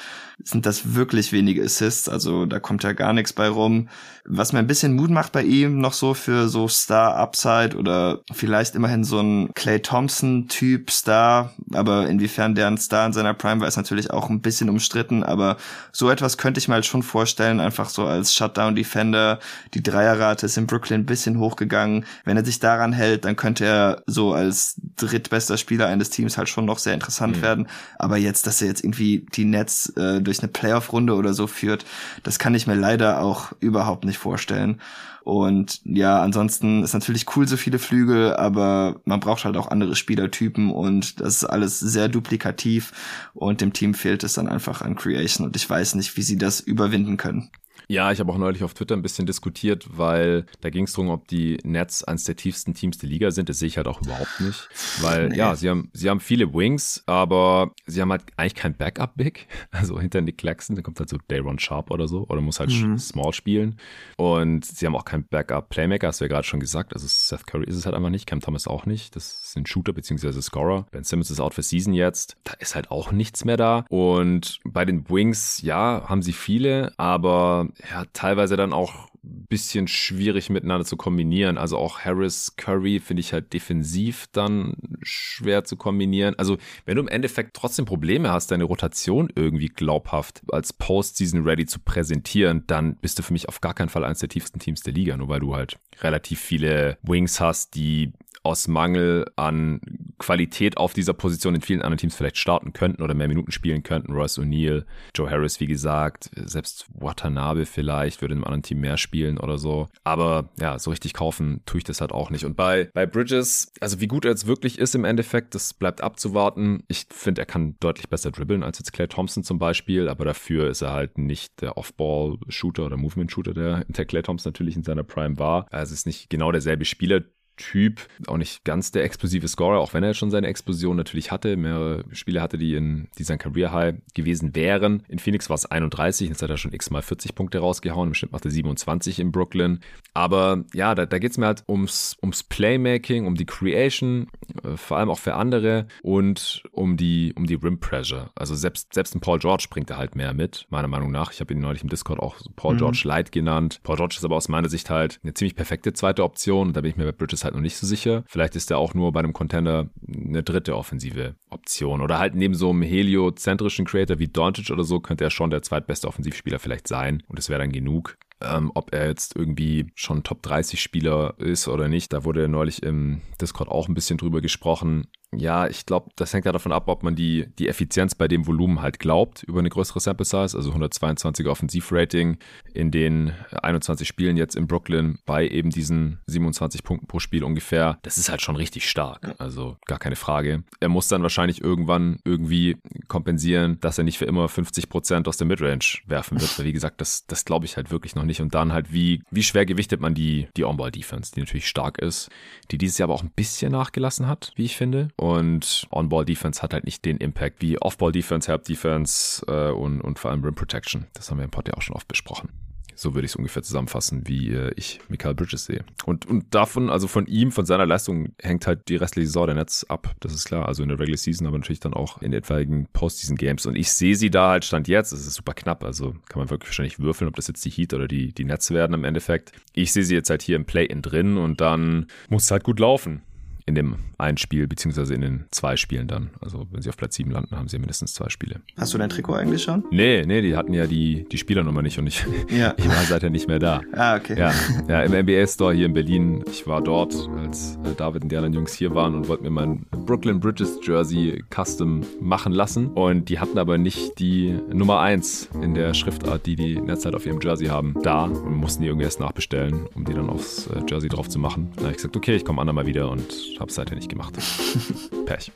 [0.43, 3.87] sind das wirklich wenige Assists, also da kommt ja gar nichts bei rum.
[4.25, 8.21] Was mir ein bisschen Mut macht bei ihm noch so für so Star Upside oder
[8.33, 13.33] vielleicht immerhin so ein Clay Thompson Typ Star, aber inwiefern der ein Star in seiner
[13.33, 15.57] Prime war, ist natürlich auch ein bisschen umstritten, aber
[15.91, 19.39] so etwas könnte ich mir halt schon vorstellen, einfach so als Shutdown Defender.
[19.73, 22.05] Die Dreierrate ist in Brooklyn ein bisschen hochgegangen.
[22.23, 26.49] Wenn er sich daran hält, dann könnte er so als drittbester Spieler eines Teams halt
[26.49, 27.41] schon noch sehr interessant mhm.
[27.41, 27.67] werden.
[27.99, 31.85] Aber jetzt, dass er jetzt irgendwie die Nets äh, durch eine Playoff-Runde oder so führt,
[32.23, 34.81] das kann ich mir leider auch überhaupt nicht vorstellen.
[35.25, 39.95] Und ja, ansonsten ist natürlich cool, so viele Flügel, aber man braucht halt auch andere
[39.95, 42.93] Spielertypen und das ist alles sehr duplikativ
[43.33, 46.37] und dem Team fehlt es dann einfach an Creation und ich weiß nicht, wie sie
[46.37, 47.49] das überwinden können.
[47.87, 51.09] Ja, ich habe auch neulich auf Twitter ein bisschen diskutiert, weil da ging es darum,
[51.09, 53.49] ob die Nets eines der tiefsten Teams der Liga sind.
[53.49, 54.69] Das sehe ich halt auch überhaupt nicht.
[55.01, 55.37] Weil nee.
[55.37, 59.47] ja, sie haben, sie haben viele Wings, aber sie haben halt eigentlich kein Backup-Big.
[59.71, 62.69] Also hinter Nick Claxton, da kommt halt so Dayron Sharp oder so, oder muss halt
[62.69, 62.97] mhm.
[62.97, 63.77] small spielen.
[64.15, 66.93] Und sie haben auch kein Backup-Playmaker, hast du ja gerade schon gesagt.
[66.93, 69.15] Also Seth Curry ist es halt einfach nicht, Cam Thomas auch nicht.
[69.15, 70.41] Das sind Shooter bzw.
[70.41, 70.85] Scorer.
[70.91, 72.37] Ben Simmons ist out for season jetzt.
[72.45, 73.85] Da ist halt auch nichts mehr da.
[73.89, 79.09] Und bei den Wings, ja, haben sie viele, aber ja, teilweise dann auch
[79.49, 81.57] bisschen schwierig miteinander zu kombinieren.
[81.57, 86.35] Also auch Harris, Curry finde ich halt defensiv dann schwer zu kombinieren.
[86.37, 91.65] Also wenn du im Endeffekt trotzdem Probleme hast, deine Rotation irgendwie glaubhaft als Postseason ready
[91.65, 94.81] zu präsentieren, dann bist du für mich auf gar keinen Fall eines der tiefsten Teams
[94.81, 98.13] der Liga, nur weil du halt relativ viele Wings hast, die
[98.45, 99.81] aus Mangel an
[100.17, 103.83] Qualität auf dieser Position in vielen anderen Teams vielleicht starten könnten oder mehr Minuten spielen
[103.83, 104.13] könnten.
[104.13, 108.97] Royce O'Neill, Joe Harris, wie gesagt, selbst Watanabe vielleicht würde in einem anderen Team mehr
[108.97, 109.87] spielen oder so.
[110.03, 112.45] Aber ja, so richtig kaufen tue ich das halt auch nicht.
[112.45, 116.01] Und bei, bei Bridges, also wie gut er jetzt wirklich ist im Endeffekt, das bleibt
[116.01, 116.83] abzuwarten.
[116.87, 120.69] Ich finde, er kann deutlich besser dribbeln als jetzt Clay Thompson zum Beispiel, aber dafür
[120.69, 125.03] ist er halt nicht der Off-Ball-Shooter oder Movement-Shooter, der, der Clay Thompson natürlich in seiner
[125.03, 125.65] Prime war.
[125.71, 127.21] Also es ist nicht genau derselbe Spieler.
[127.57, 131.55] Typ, auch nicht ganz der explosive Scorer, auch wenn er schon seine Explosion natürlich hatte.
[131.55, 135.03] Mehrere Spiele hatte, die in die sein Career High gewesen wären.
[135.07, 138.09] In Phoenix war es 31, jetzt hat er schon x-mal 40 Punkte rausgehauen.
[138.09, 139.79] Im Schnitt macht er 27 in Brooklyn.
[140.13, 144.27] Aber ja, da, da geht es mir halt ums, ums Playmaking, um die Creation,
[144.63, 148.31] äh, vor allem auch für andere und um die, um die Rim Pressure.
[148.35, 151.31] Also selbst, selbst ein Paul George bringt er halt mehr mit, meiner Meinung nach.
[151.31, 152.79] Ich habe ihn neulich im Discord auch Paul mhm.
[152.79, 153.79] George Light genannt.
[153.83, 156.73] Paul George ist aber aus meiner Sicht halt eine ziemlich perfekte zweite Option.
[156.73, 158.23] Da bin ich mir bei Bridges halt noch nicht so sicher.
[158.27, 162.01] Vielleicht ist er auch nur bei einem Contender eine dritte offensive Option.
[162.01, 165.61] Oder halt neben so einem heliozentrischen Creator wie Doncic oder so könnte er schon der
[165.61, 167.23] zweitbeste Offensivspieler vielleicht sein.
[167.27, 168.17] Und es wäre dann genug.
[168.41, 172.83] Ähm, ob er jetzt irgendwie schon Top 30 Spieler ist oder nicht, da wurde neulich
[172.83, 175.07] im Discord auch ein bisschen drüber gesprochen.
[175.37, 178.47] Ja, ich glaube, das hängt ja davon ab, ob man die, die Effizienz bei dem
[178.47, 182.37] Volumen halt glaubt über eine größere Sample Size, also 122er Offensivrating
[182.73, 187.99] in den 21 Spielen jetzt in Brooklyn bei eben diesen 27 Punkten pro Spiel ungefähr.
[188.03, 190.63] Das ist halt schon richtig stark, also gar keine Frage.
[190.79, 195.37] Er muss dann wahrscheinlich irgendwann irgendwie kompensieren, dass er nicht für immer 50 Prozent aus
[195.37, 198.41] der Midrange werfen wird, weil wie gesagt, das, das glaube ich halt wirklich noch nicht.
[198.41, 202.29] Und dann halt, wie, wie schwer gewichtet man die, die On-Ball-Defense, die natürlich stark ist,
[202.71, 205.09] die dieses Jahr aber auch ein bisschen nachgelassen hat, wie ich finde.
[205.17, 210.43] Und On-Ball-Defense hat halt nicht den Impact wie Off-Ball-Defense, Help-Defense äh, und, und vor allem
[210.43, 211.07] Rim Protection.
[211.13, 212.49] Das haben wir im Pod ja auch schon oft besprochen.
[212.97, 215.83] So würde ich es ungefähr zusammenfassen, wie äh, ich Michael Bridges sehe.
[216.05, 219.55] Und, und davon, also von ihm, von seiner Leistung, hängt halt die restliche Saison der
[219.55, 220.15] Netz ab.
[220.21, 220.67] Das ist klar.
[220.67, 223.65] Also in der Regular Season, aber natürlich dann auch in etwaigen Postseason-Games.
[223.65, 225.11] Und ich sehe sie da halt Stand jetzt.
[225.11, 225.83] Es ist super knapp.
[225.83, 228.71] Also kann man wirklich wahrscheinlich würfeln, ob das jetzt die Heat oder die, die Nets
[228.71, 229.51] werden im Endeffekt.
[229.73, 232.79] Ich sehe sie jetzt halt hier im Play-In drin und dann muss es halt gut
[232.79, 233.21] laufen
[233.65, 236.31] in dem einen Spiel, beziehungsweise in den zwei Spielen dann.
[236.41, 238.61] Also wenn sie auf Platz 7 landen, haben sie mindestens zwei Spiele.
[238.77, 239.83] Hast du dein Trikot eigentlich schon?
[239.91, 242.73] Nee, nee, die hatten ja die, die Spielernummer nicht und ich, ja.
[242.77, 243.81] ich war seither nicht mehr da.
[243.93, 244.37] Ah, okay.
[244.37, 244.53] Ja,
[244.87, 246.43] ja im NBA-Store hier in Berlin.
[246.49, 249.49] Ich war dort, als äh, David und die anderen Jungs hier waren und wollten mir
[249.49, 252.87] mein Brooklyn Bridges Jersey Custom machen lassen.
[252.87, 257.25] Und die hatten aber nicht die Nummer 1 in der Schriftart, die die Netzheit auf
[257.25, 260.81] ihrem Jersey haben, da und mussten die irgendwie erst nachbestellen, um die dann aufs äh,
[260.87, 261.71] Jersey drauf zu machen.
[261.75, 263.25] Da habe ich gesagt, okay, ich komme andermal wieder und
[263.59, 264.37] habe es seither nicht gemacht.
[265.25, 265.51] Pech.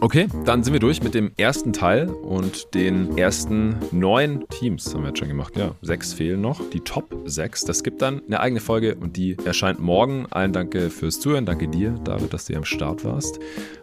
[0.00, 5.02] Okay, dann sind wir durch mit dem ersten Teil und den ersten neun Teams haben
[5.02, 5.56] wir jetzt schon gemacht.
[5.56, 6.60] Ja, sechs fehlen noch.
[6.70, 7.64] Die Top sechs.
[7.64, 10.26] Das gibt dann eine eigene Folge und die erscheint morgen.
[10.30, 11.46] Allen danke fürs Zuhören.
[11.46, 13.40] Danke dir, David, dass du hier am Start warst.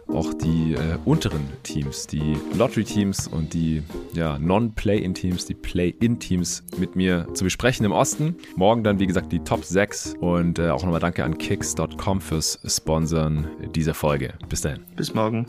[0.08, 3.82] Auch die äh, unteren Teams, die Lottery-Teams und die
[4.14, 8.36] ja, Non-Play-In-Teams, die Play-In-Teams mit mir zu besprechen im Osten.
[8.54, 12.58] Morgen dann, wie gesagt, die Top 6 und äh, auch nochmal danke an kicks.com fürs
[12.64, 14.32] Sponsern dieser Folge.
[14.48, 14.80] Bis dahin.
[14.96, 15.46] Bis morgen.